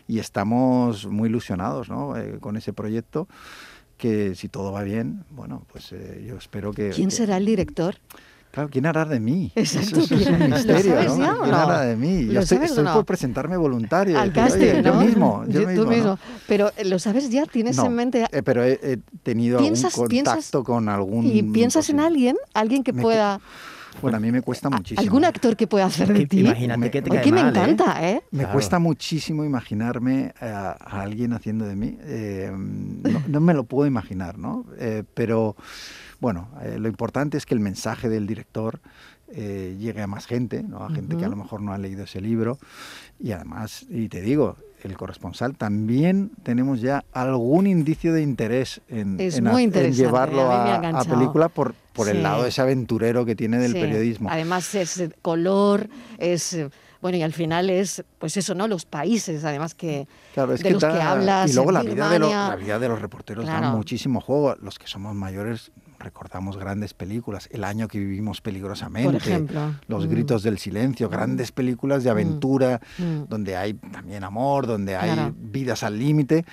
y 0.08 0.18
estamos 0.18 1.06
muy 1.06 1.28
ilusionados 1.28 1.88
¿no? 1.88 2.16
Eh, 2.16 2.38
con 2.40 2.56
ese 2.56 2.72
proyecto 2.72 3.28
que 3.96 4.34
si 4.34 4.48
todo 4.48 4.72
va 4.72 4.82
bien, 4.82 5.24
bueno, 5.30 5.66
pues 5.70 5.92
eh, 5.92 6.24
yo 6.26 6.36
espero 6.36 6.72
que... 6.72 6.88
¿Quién 6.90 7.10
será 7.10 7.36
el 7.36 7.44
director? 7.44 7.96
Claro, 8.50 8.68
¿quién 8.68 8.86
hará 8.86 9.04
de 9.04 9.20
mí? 9.20 9.52
Exacto. 9.56 10.00
Eso, 10.00 10.14
es 10.14 10.26
un 10.26 10.50
misterio, 10.50 10.94
¿no? 11.16 11.42
¿Quién 11.42 11.54
hará 11.54 11.82
de 11.82 11.96
mí? 11.96 12.26
Yo 12.26 12.40
estoy, 12.40 12.58
estoy 12.58 12.84
por 12.84 13.04
presentarme 13.04 13.56
voluntario. 13.56 14.18
Al 14.18 14.32
casting, 14.32 14.82
Yo 14.82 14.94
mismo, 14.94 15.44
yo, 15.48 15.66
mismo. 15.66 15.84
Tú 15.84 15.88
mismo. 15.88 16.18
Pero 16.48 16.70
¿lo 16.84 16.98
sabes 16.98 17.30
ya? 17.30 17.46
¿Tienes 17.46 17.78
en 17.78 17.94
mente...? 17.94 18.26
Eh, 18.32 18.42
pero 18.42 18.64
he, 18.64 18.98
tenido 19.22 19.58
algún 19.58 19.74
contacto 19.74 20.64
con 20.64 20.88
algún... 20.88 21.26
¿Y 21.26 21.42
piensas 21.42 21.88
en 21.90 22.00
alguien? 22.00 22.36
¿Alguien 22.54 22.82
que 22.82 22.92
pueda...? 22.92 23.40
Bueno, 24.00 24.16
a 24.16 24.20
mí 24.20 24.30
me 24.30 24.40
cuesta 24.40 24.70
muchísimo. 24.70 25.00
¿Algún 25.00 25.24
actor 25.24 25.56
que 25.56 25.66
pueda 25.66 25.86
hacer 25.86 26.12
de 26.12 26.26
ti? 26.26 26.40
Imagínate 26.40 26.90
que 26.90 27.02
te 27.02 27.10
cae 27.10 27.22
que 27.22 27.32
me 27.32 27.42
mal, 27.42 27.50
encanta, 27.50 28.08
¿eh? 28.08 28.22
Me 28.30 28.46
cuesta 28.46 28.78
muchísimo 28.78 29.44
imaginarme 29.44 30.32
a, 30.40 30.72
alguien 30.72 31.32
haciendo 31.32 31.66
de 31.66 31.76
mí. 31.76 31.98
Eh, 32.02 32.50
no, 33.28 33.40
me 33.40 33.52
lo 33.52 33.64
puedo 33.64 33.86
imaginar, 33.86 34.38
¿no? 34.38 34.64
Eh, 34.78 35.02
pero 35.14 35.56
bueno, 36.20 36.48
eh, 36.62 36.78
lo 36.78 36.88
importante 36.88 37.36
es 37.36 37.46
que 37.46 37.54
el 37.54 37.60
mensaje 37.60 38.08
del 38.08 38.26
director 38.26 38.80
llegue 39.32 40.02
a 40.02 40.08
más 40.08 40.26
gente, 40.26 40.64
¿no? 40.64 40.82
a 40.82 40.90
gente 40.90 41.16
que 41.16 41.24
a 41.24 41.28
lo 41.28 41.36
mejor 41.36 41.62
no 41.62 41.72
ha 41.72 41.78
leído 41.78 42.02
ese 42.02 42.20
libro. 42.20 42.58
Y 43.20 43.30
además, 43.30 43.86
y 43.88 44.08
te 44.08 44.22
digo, 44.22 44.56
el 44.82 44.96
corresponsal, 44.96 45.56
también 45.56 46.30
tenemos 46.42 46.80
ya 46.80 47.04
algún 47.12 47.66
indicio 47.66 48.12
de 48.12 48.22
interés 48.22 48.80
en, 48.88 49.18
llevarlo 49.18 50.50
a, 50.50 51.04
película 51.04 51.48
por, 51.48 51.74
por 51.92 52.08
el 52.08 52.22
lado 52.22 52.42
de 52.42 52.48
ese 52.48 52.62
aventurero 52.62 53.24
que 53.24 53.36
tiene 53.36 53.58
del 53.58 53.72
periodismo. 53.72 54.28
Además 54.30 54.74
es 54.74 55.02
color, 55.22 55.88
es 56.18 56.58
bueno 57.00 57.16
y 57.16 57.22
al 57.22 57.32
final 57.32 57.70
es 57.70 58.04
pues 58.18 58.36
eso 58.36 58.54
no 58.54 58.68
los 58.68 58.84
países 58.84 59.42
además 59.44 59.74
que 59.74 60.06
de 60.36 60.70
los 60.70 60.84
que 60.84 61.00
hablas 61.00 61.50
y 61.50 61.54
luego 61.54 61.72
la 61.72 61.82
vida 61.82 62.10
de 62.10 62.18
la 62.18 62.56
vida 62.56 62.78
de 62.78 62.88
los 62.88 63.00
reporteros 63.00 63.46
da 63.46 63.72
muchísimo 63.72 64.20
juego. 64.20 64.56
Los 64.60 64.78
que 64.78 64.86
somos 64.86 65.14
mayores 65.14 65.72
recordamos 66.00 66.56
grandes 66.56 66.94
películas, 66.94 67.48
El 67.52 67.62
año 67.62 67.86
que 67.86 67.98
vivimos 67.98 68.40
peligrosamente, 68.40 69.46
Los 69.86 70.06
mm. 70.06 70.10
gritos 70.10 70.42
del 70.42 70.58
silencio, 70.58 71.08
mm. 71.08 71.10
grandes 71.10 71.52
películas 71.52 72.02
de 72.02 72.10
mm. 72.10 72.12
aventura, 72.12 72.80
donde 73.28 73.56
hay 73.56 73.74
también 73.74 74.24
amor, 74.24 74.66
donde 74.66 74.96
hay 74.96 75.32
vidas 75.36 75.82
al 75.82 75.98
límite. 75.98 76.44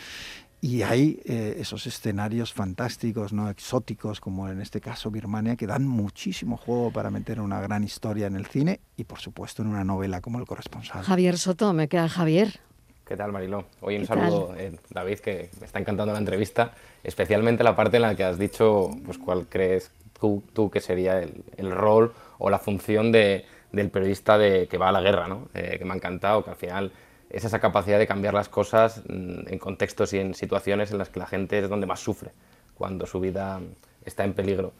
Y 0.59 0.81
hay 0.81 1.21
eh, 1.25 1.57
esos 1.59 1.85
escenarios 1.85 2.51
fantásticos, 2.51 3.31
¿no? 3.31 3.47
exóticos, 3.47 4.19
como 4.19 4.49
en 4.49 4.59
este 4.59 4.81
caso 4.81 5.11
Birmania, 5.11 5.55
que 5.55 5.67
dan 5.67 5.87
muchísimo 5.87 6.57
juego 6.57 6.91
para 6.91 7.11
meter 7.11 7.39
una 7.39 7.61
gran 7.61 7.83
historia 7.83 8.25
en 8.25 8.35
el 8.35 8.47
cine 8.47 8.81
y, 8.97 9.03
por 9.03 9.19
supuesto, 9.19 9.61
en 9.61 9.67
una 9.67 9.83
novela 9.83 10.19
como 10.19 10.39
El 10.39 10.47
corresponsal. 10.47 11.03
Javier 11.03 11.37
Soto, 11.37 11.73
me 11.73 11.87
queda 11.87 12.09
Javier. 12.09 12.59
¿Qué 13.07 13.15
tal, 13.15 13.31
Mariló? 13.31 13.63
Hoy 13.79 13.95
un 13.95 14.05
saludo, 14.05 14.53
eh, 14.57 14.73
David, 14.89 15.19
que 15.19 15.49
me 15.61 15.65
está 15.65 15.79
encantando 15.79 16.11
la 16.11 16.19
entrevista, 16.19 16.73
especialmente 17.05 17.63
la 17.63 17.73
parte 17.73 17.95
en 17.95 18.01
la 18.01 18.15
que 18.15 18.25
has 18.25 18.37
dicho 18.37 18.89
pues, 19.05 19.17
cuál 19.17 19.45
crees 19.47 19.93
tú, 20.19 20.43
tú 20.51 20.69
que 20.69 20.81
sería 20.81 21.21
el, 21.21 21.45
el, 21.55 21.71
rol 21.71 22.13
o 22.37 22.49
la 22.49 22.59
función 22.59 23.13
de, 23.13 23.45
del 23.71 23.89
periodista 23.91 24.37
de, 24.37 24.67
que 24.67 24.77
va 24.77 24.89
a 24.89 24.91
la 24.91 24.99
guerra, 24.99 25.29
¿no? 25.29 25.47
Eh, 25.53 25.77
que 25.79 25.85
me 25.85 25.93
ha 25.93 25.95
encantado, 25.95 26.43
que 26.43 26.49
al 26.49 26.57
final 26.57 26.91
es 27.29 27.45
esa 27.45 27.59
capacidad 27.59 27.97
de 27.97 28.07
cambiar 28.07 28.33
las 28.33 28.49
cosas 28.49 29.01
mm, 29.07 29.53
en 29.53 29.57
contextos 29.57 30.11
y 30.11 30.19
en 30.19 30.33
situaciones 30.33 30.91
en 30.91 30.97
las 30.97 31.07
que 31.07 31.19
la 31.21 31.27
gente 31.27 31.59
es 31.59 31.69
donde 31.69 31.87
más 31.87 32.01
sufre, 32.01 32.31
cuando 32.75 33.05
su 33.05 33.21
vida 33.21 33.61
está 34.03 34.25
en 34.25 34.33
peligro. 34.33 34.73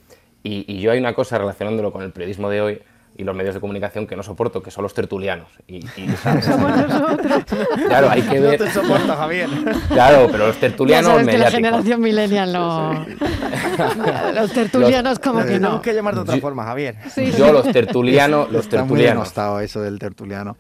Y, 0.43 0.65
y 0.67 0.81
yo 0.81 0.91
hay 0.91 0.99
una 0.99 1.13
cosa 1.13 1.37
relacionándolo 1.37 1.93
con 1.93 2.03
el 2.03 2.11
periodismo 2.11 2.49
de 2.49 2.61
hoy, 2.61 2.81
y 3.17 3.23
los 3.23 3.35
medios 3.35 3.55
de 3.55 3.61
comunicación 3.61 4.05
que 4.05 4.15
no 4.15 4.21
soporto, 4.23 4.61
que 4.61 4.69
son 4.71 4.83
los 4.83 4.93
tertulianos. 4.93 5.47
Y, 5.67 5.77
y 5.77 6.07
Somos 6.41 6.87
nosotros. 6.87 7.43
Claro, 7.87 8.09
hay 8.11 8.21
que 8.21 8.39
ver. 8.39 8.59
No 8.59 8.65
te 8.65 8.71
soporto, 8.71 9.15
Javier. 9.15 9.49
Claro, 9.89 10.27
pero 10.31 10.47
los 10.47 10.55
Ya 10.55 10.61
tertulianos 10.61 11.11
sabes 11.11 11.27
que 11.27 11.37
la 11.37 11.51
generación 11.51 12.01
millennial 12.01 12.53
no... 12.53 13.05
Los 14.33 14.51
tertulianos 14.53 15.19
como 15.19 15.39
que 15.39 15.45
Tenemos 15.45 15.73
no. 15.75 15.81
que 15.81 15.93
llamar 15.93 16.15
de 16.15 16.21
otra 16.21 16.35
Yo- 16.35 16.41
forma, 16.41 16.63
Javier. 16.65 16.95
Sí, 17.09 17.31
Yo 17.37 17.51
los 17.51 17.71
tertulianos, 17.71 18.51
los 18.51 18.63
Está 18.65 18.77
muy 18.77 18.87
tertulianos. 18.89 19.15
denostado 19.23 19.59
eso 19.59 19.81
del 19.81 19.99
tertuliano. 19.99 20.57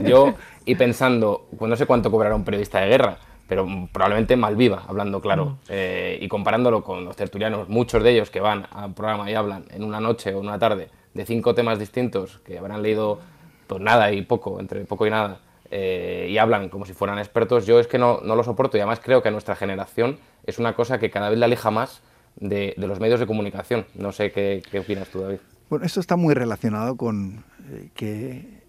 Yo, 0.00 0.34
y 0.64 0.74
pensando, 0.74 1.48
pues 1.58 1.68
no 1.68 1.76
sé 1.76 1.86
cuánto 1.86 2.10
cobrará 2.10 2.34
un 2.34 2.44
periodista 2.44 2.80
de 2.80 2.88
guerra, 2.88 3.16
pero 3.48 3.66
mm, 3.66 3.88
probablemente 3.88 4.36
malviva, 4.36 4.84
hablando 4.88 5.20
claro. 5.20 5.58
Eh, 5.68 6.18
y 6.20 6.28
comparándolo 6.28 6.82
con 6.82 7.04
los 7.04 7.16
tertulianos, 7.16 7.68
muchos 7.68 8.02
de 8.02 8.10
ellos 8.10 8.30
que 8.30 8.40
van 8.40 8.66
al 8.72 8.92
programa 8.94 9.30
y 9.30 9.34
hablan 9.34 9.64
en 9.70 9.84
una 9.84 10.00
noche 10.00 10.34
o 10.34 10.40
en 10.40 10.46
una 10.46 10.58
tarde 10.58 10.88
de 11.14 11.24
cinco 11.24 11.54
temas 11.54 11.78
distintos, 11.78 12.40
que 12.44 12.58
habrán 12.58 12.82
leído 12.82 13.20
pues 13.66 13.80
nada 13.80 14.12
y 14.12 14.22
poco, 14.22 14.60
entre 14.60 14.84
poco 14.84 15.06
y 15.06 15.10
nada, 15.10 15.40
eh, 15.70 16.28
y 16.28 16.38
hablan 16.38 16.68
como 16.68 16.84
si 16.84 16.92
fueran 16.92 17.18
expertos, 17.18 17.66
yo 17.66 17.80
es 17.80 17.86
que 17.86 17.98
no, 17.98 18.20
no 18.22 18.36
lo 18.36 18.44
soporto 18.44 18.76
y 18.76 18.80
además 18.80 19.00
creo 19.02 19.22
que 19.22 19.28
a 19.28 19.32
nuestra 19.32 19.56
generación 19.56 20.18
es 20.44 20.58
una 20.58 20.74
cosa 20.74 20.98
que 20.98 21.10
cada 21.10 21.30
vez 21.30 21.38
la 21.38 21.46
aleja 21.46 21.70
más 21.70 22.02
de, 22.36 22.74
de 22.76 22.86
los 22.86 23.00
medios 23.00 23.20
de 23.20 23.26
comunicación. 23.26 23.86
No 23.94 24.12
sé 24.12 24.32
qué, 24.32 24.62
opinas 24.78 25.08
tú, 25.08 25.20
David. 25.20 25.38
Bueno, 25.70 25.86
esto 25.86 26.00
está 26.00 26.16
muy 26.16 26.34
relacionado 26.34 26.96
con 26.96 27.44
eh, 27.70 27.88
que 27.94 28.62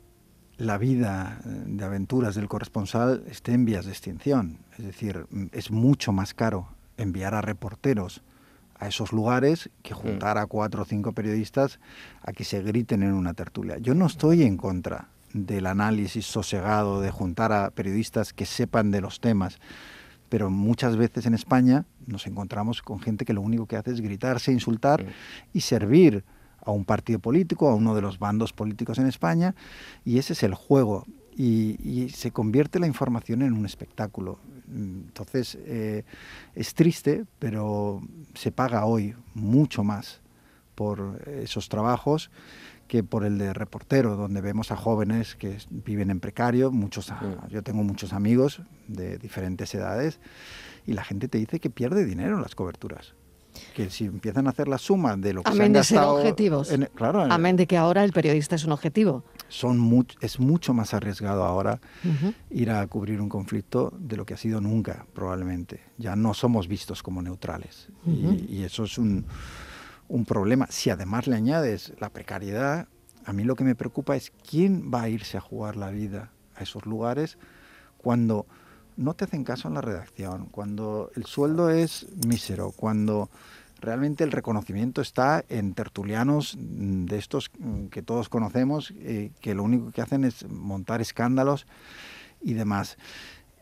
la 0.57 0.77
vida 0.77 1.41
eh, 1.45 1.49
de 1.65 1.83
aventuras 1.83 2.35
del 2.35 2.47
corresponsal 2.47 3.23
esté 3.29 3.51
en 3.53 3.65
vías 3.65 3.85
de 3.85 3.91
extinción. 3.91 4.59
Es 4.77 4.85
decir, 4.85 5.25
es 5.51 5.71
mucho 5.71 6.13
más 6.13 6.33
caro 6.33 6.69
enviar 6.97 7.33
a 7.33 7.41
reporteros 7.41 8.21
a 8.79 8.87
esos 8.87 9.11
lugares 9.11 9.69
que 9.81 9.93
juntar 9.93 10.37
a 10.37 10.45
cuatro 10.45 10.83
o 10.83 10.85
cinco 10.85 11.13
periodistas 11.13 11.79
a 12.21 12.33
que 12.33 12.43
se 12.43 12.61
griten 12.61 13.03
en 13.03 13.13
una 13.13 13.33
tertulia. 13.33 13.77
Yo 13.77 13.93
no 13.93 14.05
estoy 14.05 14.43
en 14.43 14.57
contra 14.57 15.09
del 15.33 15.65
análisis 15.65 16.25
sosegado, 16.25 17.01
de 17.01 17.11
juntar 17.11 17.51
a 17.51 17.71
periodistas 17.71 18.33
que 18.33 18.45
sepan 18.45 18.91
de 18.91 19.01
los 19.01 19.19
temas, 19.19 19.59
pero 20.29 20.49
muchas 20.49 20.95
veces 20.95 21.25
en 21.25 21.33
España 21.33 21.85
nos 22.07 22.27
encontramos 22.27 22.81
con 22.81 22.99
gente 22.99 23.25
que 23.25 23.33
lo 23.33 23.41
único 23.41 23.65
que 23.65 23.77
hace 23.77 23.91
es 23.91 24.01
gritarse, 24.01 24.51
insultar 24.51 25.05
y 25.53 25.61
servir 25.61 26.23
a 26.65 26.71
un 26.71 26.85
partido 26.85 27.19
político, 27.19 27.69
a 27.69 27.75
uno 27.75 27.93
de 27.93 28.01
los 28.01 28.19
bandos 28.19 28.53
políticos 28.53 28.97
en 28.97 29.07
España, 29.07 29.53
y 30.05 30.17
ese 30.17 30.33
es 30.33 30.43
el 30.43 30.53
juego. 30.53 31.05
Y, 31.35 31.79
y 31.83 32.09
se 32.09 32.29
convierte 32.29 32.79
la 32.79 32.85
información 32.85 33.41
en 33.41 33.53
un 33.53 33.65
espectáculo. 33.65 34.37
Entonces, 34.67 35.57
eh, 35.65 36.03
es 36.55 36.73
triste, 36.73 37.25
pero 37.39 38.01
se 38.33 38.51
paga 38.51 38.85
hoy 38.85 39.15
mucho 39.33 39.83
más 39.83 40.21
por 40.75 41.21
esos 41.27 41.69
trabajos 41.69 42.31
que 42.87 43.03
por 43.03 43.23
el 43.25 43.37
de 43.37 43.53
reportero, 43.53 44.15
donde 44.17 44.41
vemos 44.41 44.71
a 44.71 44.75
jóvenes 44.75 45.35
que 45.35 45.57
viven 45.69 46.09
en 46.11 46.19
precario, 46.19 46.71
muchos, 46.71 47.11
a- 47.11 47.15
Mm. 47.21 47.47
yo 47.49 47.63
tengo 47.63 47.83
muchos 47.83 48.13
amigos 48.13 48.61
de 48.87 49.17
diferentes 49.17 49.73
edades, 49.73 50.19
y 50.85 50.93
la 50.93 51.03
gente 51.03 51.27
te 51.27 51.37
dice 51.37 51.59
que 51.59 51.69
pierde 51.69 52.05
dinero 52.05 52.35
en 52.35 52.41
las 52.41 52.55
coberturas. 52.55 53.13
Que 53.75 53.89
si 53.91 54.05
empiezan 54.05 54.47
a 54.47 54.49
hacer 54.49 54.67
la 54.67 54.79
suma 54.79 55.15
de 55.15 55.31
lo 55.31 55.43
que 55.43 55.51
se 55.51 55.55
Amén 55.55 55.67
han 55.67 55.73
de 55.73 55.83
ser 55.83 55.99
objetivos. 55.99 56.71
en- 56.71 56.89
claro, 56.95 57.23
en- 57.23 57.31
Amén 57.31 57.55
de 57.55 57.67
que 57.67 57.77
ahora 57.77 58.03
el 58.03 58.11
periodista 58.11 58.55
es 58.55 58.65
un 58.65 58.71
objetivo. 58.73 59.23
Son 59.53 59.77
mu- 59.77 60.03
es 60.19 60.39
mucho 60.39 60.73
más 60.73 60.93
arriesgado 60.95 61.43
ahora 61.43 61.79
ir 62.49 62.71
a 62.71 62.85
cubrir 62.87 63.21
un 63.21 63.29
conflicto 63.29 63.93
de 63.99 64.17
lo 64.17 64.25
que 64.25 64.33
ha 64.33 64.37
sido 64.37 64.59
nunca, 64.61 65.05
probablemente. 65.13 65.81
Ya 65.97 66.15
no 66.15 66.33
somos 66.33 66.67
vistos 66.67 67.03
como 67.03 67.21
neutrales. 67.21 67.89
Y, 68.49 68.63
eso 68.63 68.85
es 68.85 68.97
un, 68.97 69.25
un 70.07 70.25
problema. 70.25 70.65
Si 70.69 70.89
además 70.89 71.27
le 71.27 71.35
añades 71.35 71.93
la 71.99 72.09
precariedad, 72.09 72.87
a 73.25 73.31
mí 73.33 73.43
lo 73.43 73.55
que 73.55 73.63
me 73.63 73.75
preocupa 73.75 74.15
es 74.15 74.31
quién 74.49 74.89
va 74.91 75.03
a 75.03 75.09
irse 75.09 75.37
a 75.37 75.41
jugar 75.41 75.75
la 75.75 75.91
vida 75.91 76.31
a 76.55 76.63
esos 76.63 76.85
lugares 76.87 77.37
cuando 77.97 78.47
no 78.97 79.13
te 79.13 79.25
hacen 79.25 79.43
caso 79.43 79.67
en 79.67 79.75
la 79.75 79.81
redacción, 79.81 80.47
cuando 80.47 81.11
el 81.15 81.25
sueldo 81.25 81.69
es 81.69 82.07
mísero, 82.27 82.71
cuando 82.71 83.29
realmente 83.83 84.23
el 84.23 84.31
reconocimiento 84.31 85.01
está 85.01 85.43
en 85.49 85.73
tertulianos 85.73 86.57
mm, 86.57 87.05
de 87.05 87.17
estos 87.17 87.51
mm, 87.59 87.87
que 87.87 88.01
todos 88.01 88.29
conocemos, 88.29 88.93
eh, 88.97 89.31
que 89.41 89.53
lo 89.53 89.63
único 89.63 89.91
que 89.91 90.01
hacen 90.01 90.23
es 90.23 90.49
montar 90.49 91.01
escándalos 91.01 91.67
y 92.41 92.53
demás. 92.53 92.97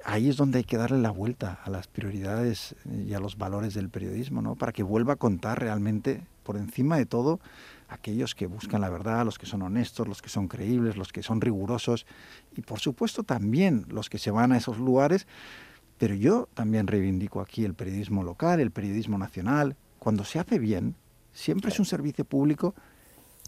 Ahí 0.06 0.30
es 0.30 0.38
donde 0.38 0.60
hay 0.60 0.64
que 0.64 0.78
darle 0.78 1.00
la 1.00 1.12
vuelta 1.12 1.60
a 1.64 1.70
las 1.70 1.88
prioridades 1.88 2.76
eh, 2.86 3.06
y 3.10 3.14
a 3.14 3.20
los 3.20 3.38
valores 3.38 3.74
del 3.74 3.90
periodismo, 3.90 4.42
¿no? 4.42 4.56
Para 4.56 4.72
que 4.72 4.84
vuelva 4.84 5.14
a 5.14 5.18
contar 5.18 5.60
realmente, 5.60 6.24
por 6.44 6.58
encima 6.58 6.98
de 6.98 7.06
todo, 7.06 7.40
aquellos 7.90 8.36
que 8.36 8.48
buscan 8.48 8.82
la 8.82 8.90
verdad, 8.90 9.26
los 9.26 9.38
que 9.38 9.46
son 9.46 9.64
honestos, 9.64 10.08
los 10.08 10.22
que 10.22 10.30
son 10.30 10.48
creíbles, 10.48 10.98
los 10.98 11.12
que 11.12 11.24
son 11.24 11.42
rigurosos 11.42 12.06
y, 12.56 12.62
por 12.62 12.80
supuesto, 12.80 13.24
también 13.24 13.86
los 13.90 14.10
que 14.10 14.18
se 14.18 14.32
van 14.32 14.52
a 14.52 14.58
esos 14.58 14.78
lugares. 14.78 15.28
Pero 15.98 16.16
yo 16.16 16.48
también 16.54 16.88
reivindico 16.88 17.42
aquí 17.42 17.66
el 17.66 17.76
periodismo 17.76 18.24
local, 18.24 18.60
el 18.60 18.72
periodismo 18.72 19.20
nacional. 19.20 19.76
Cuando 20.02 20.26
se 20.26 20.40
hace 20.40 20.58
bien, 20.58 20.96
siempre 21.32 21.70
es 21.70 21.78
un 21.78 21.86
servicio 21.86 22.26
público 22.26 22.74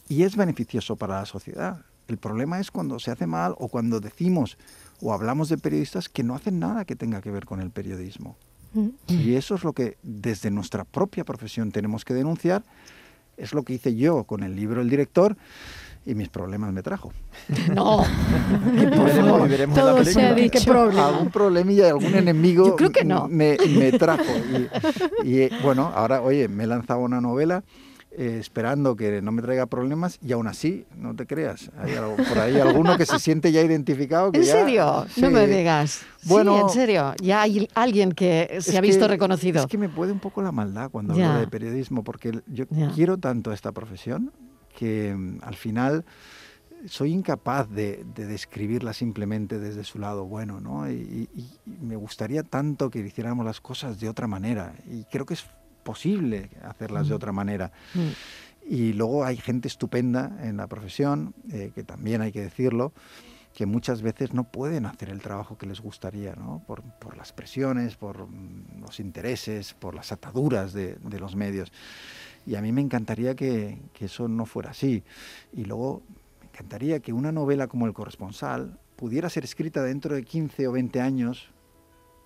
y 0.07 0.21
es 0.21 0.35
beneficioso 0.35 0.95
para 0.95 1.15
la 1.15 1.25
sociedad. 1.25 1.83
El 2.07 2.19
problema 2.19 2.59
es 2.59 2.69
cuando 2.69 2.99
se 2.99 3.09
hace 3.09 3.25
mal 3.25 3.55
o 3.57 3.69
cuando 3.69 3.99
decimos 3.99 4.59
o 5.01 5.13
hablamos 5.13 5.49
de 5.49 5.57
periodistas 5.57 6.09
que 6.09 6.21
no 6.21 6.35
hacen 6.35 6.59
nada 6.59 6.85
que 6.85 6.95
tenga 6.95 7.21
que 7.21 7.31
ver 7.31 7.47
con 7.47 7.59
el 7.59 7.71
periodismo. 7.71 8.37
Y 9.07 9.33
eso 9.33 9.55
es 9.55 9.63
lo 9.63 9.73
que 9.73 9.97
desde 10.03 10.51
nuestra 10.51 10.83
propia 10.83 11.23
profesión 11.23 11.71
tenemos 11.71 12.05
que 12.05 12.13
denunciar. 12.13 12.63
Es 13.35 13.55
lo 13.55 13.63
que 13.63 13.73
hice 13.73 13.95
yo 13.95 14.23
con 14.25 14.43
el 14.43 14.55
libro 14.55 14.79
El 14.79 14.91
director 14.91 15.35
y 16.05 16.15
mis 16.15 16.29
problemas 16.29 16.71
me 16.73 16.81
trajo. 16.83 17.11
No. 17.73 18.03
Veremos, 18.75 19.49
veremos 19.49 19.77
en 19.77 19.85
la 19.85 19.91
Todo 19.93 20.03
se 20.05 20.25
ha 20.25 20.35
película. 20.35 20.35
¿Qué 20.35 20.59
dicho. 20.59 20.71
problema? 20.71 21.07
Algún 21.07 21.29
problemilla, 21.29 21.87
algún 21.89 22.15
enemigo 22.15 22.65
Yo 22.67 22.75
creo 22.75 22.91
que 22.91 23.03
no. 23.05 23.27
me, 23.27 23.57
me 23.77 23.91
trajo. 23.93 24.23
Y, 25.23 25.29
y, 25.43 25.49
bueno, 25.63 25.91
ahora, 25.95 26.21
oye, 26.21 26.47
me 26.47 26.63
he 26.63 26.67
lanzado 26.67 26.99
una 26.99 27.21
novela 27.21 27.63
eh, 28.15 28.37
esperando 28.39 28.95
que 28.95 29.21
no 29.23 29.31
me 29.31 29.41
traiga 29.41 29.65
problemas 29.65 30.19
y 30.21 30.33
aún 30.33 30.45
así, 30.47 30.85
no 30.95 31.15
te 31.15 31.25
creas, 31.25 31.71
hay 31.81 31.95
algo- 31.95 32.15
por 32.15 32.37
ahí 32.37 32.59
alguno 32.59 32.95
que 32.95 33.07
se 33.07 33.17
siente 33.17 33.51
ya 33.51 33.61
identificado. 33.61 34.31
Que 34.31 34.37
¿En 34.39 34.43
ya- 34.43 34.51
serio? 34.53 34.85
No 35.17 35.27
Sí. 35.29 35.33
me 35.33 35.47
digas. 35.47 36.01
Bueno, 36.25 36.55
sí, 36.55 36.61
en 36.61 36.69
serio. 36.69 37.13
Ya 37.23 37.41
hay 37.41 37.67
alguien 37.73 38.11
que 38.11 38.57
se 38.61 38.77
ha 38.77 38.81
visto 38.81 39.05
que- 39.05 39.07
reconocido. 39.07 39.61
Es 39.61 39.67
que 39.67 39.79
me 39.79 39.89
puede 39.89 40.11
un 40.11 40.19
poco 40.19 40.41
la 40.43 40.51
maldad 40.51 40.91
cuando 40.91 41.15
Ya. 41.15 41.29
hablo 41.29 41.39
de 41.41 41.47
periodismo, 41.47 42.03
porque 42.03 42.39
yo 42.47 42.65
Ya. 42.69 42.91
quiero 42.93 43.17
tanto 43.17 43.51
esta 43.51 43.71
profesión 43.71 44.31
que 44.77 45.13
mm, 45.15 45.39
al 45.41 45.55
final 45.55 46.05
soy 46.85 47.13
incapaz 47.13 47.69
de, 47.69 48.03
de 48.13 48.25
describirla 48.25 48.91
simplemente 48.93 49.57
desde 49.59 49.83
su 49.85 49.99
lado 49.99 50.25
bueno, 50.25 50.59
¿no? 50.59 50.89
Y, 50.91 51.29
y- 51.33 51.39
y 51.39 51.49
me 51.81 51.95
gustaría 51.95 52.43
tanto 52.43 52.89
que 52.89 52.99
hiciéramos 52.99 53.45
las 53.45 53.61
cosas 53.61 53.99
de 54.01 54.09
otra 54.09 54.27
manera, 54.27 54.75
y 54.91 55.05
creo 55.05 55.25
que 55.25 55.35
es 55.35 55.45
posible 55.83 56.49
hacerlas 56.63 57.07
de 57.07 57.13
otra 57.13 57.31
manera. 57.31 57.71
Mm. 57.93 58.69
Y 58.69 58.93
luego 58.93 59.25
hay 59.25 59.37
gente 59.37 59.67
estupenda 59.67 60.37
en 60.41 60.57
la 60.57 60.67
profesión, 60.67 61.33
eh, 61.51 61.71
que 61.75 61.83
también 61.83 62.21
hay 62.21 62.31
que 62.31 62.41
decirlo, 62.41 62.93
que 63.53 63.65
muchas 63.65 64.01
veces 64.01 64.33
no 64.33 64.45
pueden 64.45 64.85
hacer 64.85 65.09
el 65.09 65.19
trabajo 65.21 65.57
que 65.57 65.67
les 65.67 65.79
gustaría, 65.79 66.33
¿no? 66.35 66.63
por, 66.65 66.81
por 66.81 67.15
las 67.17 67.33
presiones, 67.33 67.95
por 67.97 68.27
mm, 68.27 68.81
los 68.81 68.99
intereses, 68.99 69.73
por 69.73 69.93
las 69.95 70.11
ataduras 70.11 70.73
de, 70.73 70.95
de 70.95 71.19
los 71.19 71.35
medios. 71.35 71.71
Y 72.45 72.55
a 72.55 72.61
mí 72.61 72.71
me 72.71 72.81
encantaría 72.81 73.35
que, 73.35 73.79
que 73.93 74.05
eso 74.05 74.27
no 74.27 74.45
fuera 74.45 74.71
así. 74.71 75.03
Y 75.53 75.65
luego 75.65 76.01
me 76.41 76.47
encantaría 76.47 76.99
que 76.99 77.13
una 77.13 77.31
novela 77.31 77.67
como 77.67 77.85
El 77.85 77.93
corresponsal 77.93 78.79
pudiera 78.95 79.29
ser 79.29 79.43
escrita 79.43 79.81
dentro 79.81 80.15
de 80.15 80.23
15 80.23 80.67
o 80.67 80.71
20 80.73 81.01
años 81.01 81.49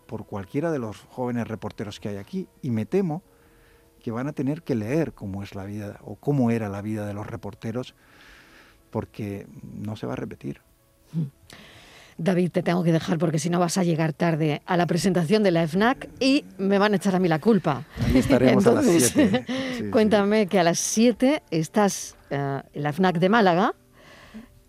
por 0.07 0.26
cualquiera 0.26 0.72
de 0.72 0.80
los 0.80 1.01
jóvenes 1.09 1.47
reporteros 1.47 1.99
que 1.99 2.09
hay 2.09 2.18
aquí. 2.18 2.47
Y 2.61 2.72
me 2.72 2.86
temo 2.86 3.22
que 4.01 4.11
van 4.11 4.28
a 4.28 4.34
tener 4.34 4.63
que 4.63 4.76
leer 4.76 5.13
cómo 5.13 5.43
es 5.43 5.53
la 5.53 5.65
vida 5.65 5.99
o 6.03 6.15
cómo 6.15 6.51
era 6.51 6.70
la 6.70 6.82
vida 6.82 7.05
de 7.05 7.13
los 7.13 7.28
reporteros 7.28 7.93
porque 8.89 9.47
no 9.61 9.95
se 9.95 10.07
va 10.07 10.13
a 10.13 10.18
repetir. 10.18 10.61
David, 12.20 12.51
te 12.51 12.63
tengo 12.63 12.84
que 12.84 12.91
dejar 12.91 13.20
porque 13.20 13.38
si 13.38 13.49
no 13.49 13.59
vas 13.59 13.78
a 13.78 13.84
llegar 13.84 14.11
tarde 14.13 14.61
a 14.65 14.76
la 14.76 14.88
presentación 14.88 15.43
de 15.43 15.51
la 15.51 15.68
FNAC 15.68 16.09
y 16.20 16.45
me 16.57 16.80
van 16.80 16.93
a 16.93 16.95
echar 16.97 17.15
a 17.15 17.20
mí 17.20 17.28
la 17.28 17.39
culpa. 17.39 17.84
Ahí 18.05 18.18
estaremos 18.18 18.65
Entonces, 18.65 19.15
a 19.15 19.20
las 19.22 19.32
7. 19.43 19.45
Sí, 19.78 19.84
cuéntame 19.91 20.47
que 20.47 20.59
a 20.59 20.63
las 20.63 20.80
7 20.80 21.43
estás 21.51 22.15
eh, 22.32 22.61
en 22.74 22.84
la 22.84 22.91
FNAC 22.91 23.20
de 23.20 23.30
Málaga 23.30 23.76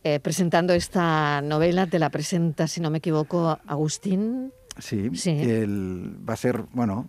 eh, 0.05 0.21
presentando 0.21 0.75
esta 0.75 1.41
novela. 1.41 1.87
Te 1.87 1.99
la 1.99 2.11
presenta, 2.11 2.67
si 2.67 2.81
no 2.83 2.91
me 2.91 2.99
equivoco, 2.99 3.59
Agustín. 3.67 4.53
Sí, 4.79 5.11
Sí. 5.15 5.31
el- 5.31 6.17
va 6.29 6.35
a 6.35 6.37
ser, 6.37 6.65
bueno, 6.73 7.07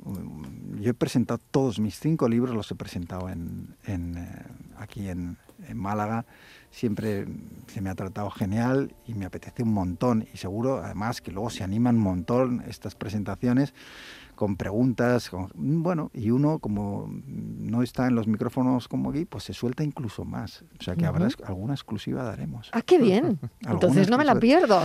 yo 0.79 0.89
he 0.89 0.93
presentado 0.95 1.39
todos 1.51 1.79
mis 1.79 1.99
cinco 1.99 2.27
libros, 2.27 2.55
los 2.55 2.71
he 2.71 2.75
presentado 2.75 3.29
en, 3.29 3.75
en, 3.85 4.17
eh, 4.17 4.45
aquí 4.77 5.07
en, 5.09 5.37
en 5.67 5.77
Málaga. 5.77 6.25
Siempre 6.71 7.25
se 7.67 7.81
me 7.81 7.89
ha 7.89 7.95
tratado 7.95 8.29
genial 8.29 8.95
y 9.05 9.13
me 9.13 9.25
apetece 9.25 9.63
un 9.63 9.73
montón. 9.73 10.27
Y 10.33 10.37
seguro, 10.37 10.83
además, 10.83 11.21
que 11.21 11.31
luego 11.31 11.49
se 11.49 11.63
animan 11.63 11.97
un 11.97 12.03
montón 12.03 12.63
estas 12.67 12.95
presentaciones 12.95 13.73
con 14.39 14.55
preguntas, 14.55 15.29
con- 15.29 15.51
bueno, 15.53 16.11
y 16.13 16.31
uno 16.31 16.59
como 16.59 17.09
no 17.27 17.83
está 17.83 18.07
en 18.07 18.15
los 18.15 18.25
micrófonos 18.25 18.87
como 18.87 19.09
aquí, 19.09 19.25
pues 19.25 19.43
se 19.43 19.51
suelta 19.53 19.83
incluso 19.83 20.23
más. 20.23 20.63
O 20.79 20.81
sea 20.83 20.95
que 20.95 21.05
habrá 21.05 21.27
alguna 21.45 21.73
exclusiva 21.73 22.23
daremos. 22.23 22.69
Ah, 22.71 22.81
qué 22.81 22.97
bien. 22.99 23.37
Entonces 23.69 24.09
no 24.09 24.17
me 24.17 24.23
la 24.23 24.35
pierdo. 24.35 24.81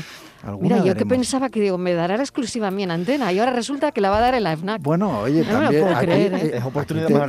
Mira, 0.61 0.79
yo 0.79 0.83
que 0.83 0.89
daremos. 0.89 1.09
pensaba 1.09 1.51
que 1.51 1.61
digo, 1.61 1.79
me 1.79 1.95
dará 1.95 2.17
la 2.17 2.25
exclusiva 2.25 2.67
a 2.67 2.71
mí 2.73 2.83
en 2.83 2.91
antena 2.91 3.33
y 3.33 3.39
ahora 3.39 3.53
resulta 3.53 3.93
que 3.93 4.01
la 4.01 4.11
va 4.11 4.19
a 4.19 4.21
dar 4.23 4.35
en 4.35 4.43
la 4.43 4.57
FNAC. 4.57 4.83
Bueno, 4.83 5.21
oye, 5.21 5.45
No 5.45 5.47
me 5.47 5.53
lo 5.53 5.61
también 5.61 5.83
puedo 5.85 5.97
aquí, 5.97 6.07
creer, 6.07 6.35
¿eh? 6.35 6.41
eh, 6.47 6.51
Es 6.57 6.65
oportunidad 6.65 7.07
aquí 7.07 7.15
para 7.15 7.27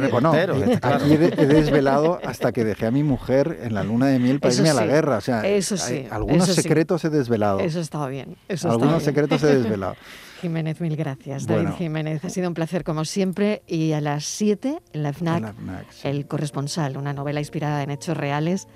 eh, 0.58 0.74
está 0.74 0.90
claro. 0.90 1.06
aquí 1.06 1.14
he, 1.14 1.18
de- 1.20 1.44
he 1.44 1.46
desvelado 1.46 2.20
hasta 2.26 2.52
que 2.52 2.64
dejé 2.64 2.88
a 2.88 2.92
mi 2.92 3.04
mujer 3.04 3.60
en 3.62 3.76
la 3.76 3.84
luna 3.84 4.08
de 4.08 4.18
miel 4.18 4.40
para 4.40 4.52
Eso 4.52 4.64
irme 4.64 4.72
a 4.72 4.74
la 4.74 4.86
guerra. 4.88 5.18
O 5.18 5.22
sea, 5.22 5.48
eso 5.48 5.76
hay- 5.76 5.82
sí, 6.04 6.08
algunos 6.10 6.44
eso 6.50 6.54
sí. 6.56 6.62
secretos 6.64 7.06
he 7.06 7.12
desvelado. 7.12 7.60
Eso 7.60 7.80
estaba 7.80 8.08
bien. 8.10 8.36
Eso 8.50 8.68
algunos 8.72 9.04
estaba 9.04 9.14
bien. 9.14 9.28
secretos 9.30 9.44
he 9.44 9.56
desvelado. 9.60 9.96
Jiménez, 10.42 10.82
mil 10.82 10.96
gracias. 10.96 11.48
David. 11.48 11.70
Jiménez, 11.78 12.24
ha 12.24 12.30
sido 12.30 12.48
un 12.48 12.54
placer 12.54 12.84
como 12.84 13.06
siempre. 13.06 13.64
Y 13.68 13.94
a 13.94 14.02
las 14.02 14.26
7 14.26 14.80
en 14.94 15.04
la 15.04 15.14
FNAC, 15.14 15.38
En 15.38 15.44
la 15.44 15.54
FNAC, 15.54 15.92
sí. 15.92 16.08
El 16.08 16.28
Corresponsal, 16.28 16.98
una 16.98 17.14
novela 17.14 17.40
inspirada 17.40 17.84
en 17.84 17.92
hechos 17.92 18.18
reales 18.18 18.68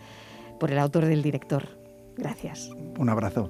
por 0.60 0.72
el 0.72 0.80
autor 0.80 1.06
del 1.06 1.22
director. 1.22 1.68
Gracias. 2.18 2.70
Un 2.98 3.10
abrazo. 3.10 3.50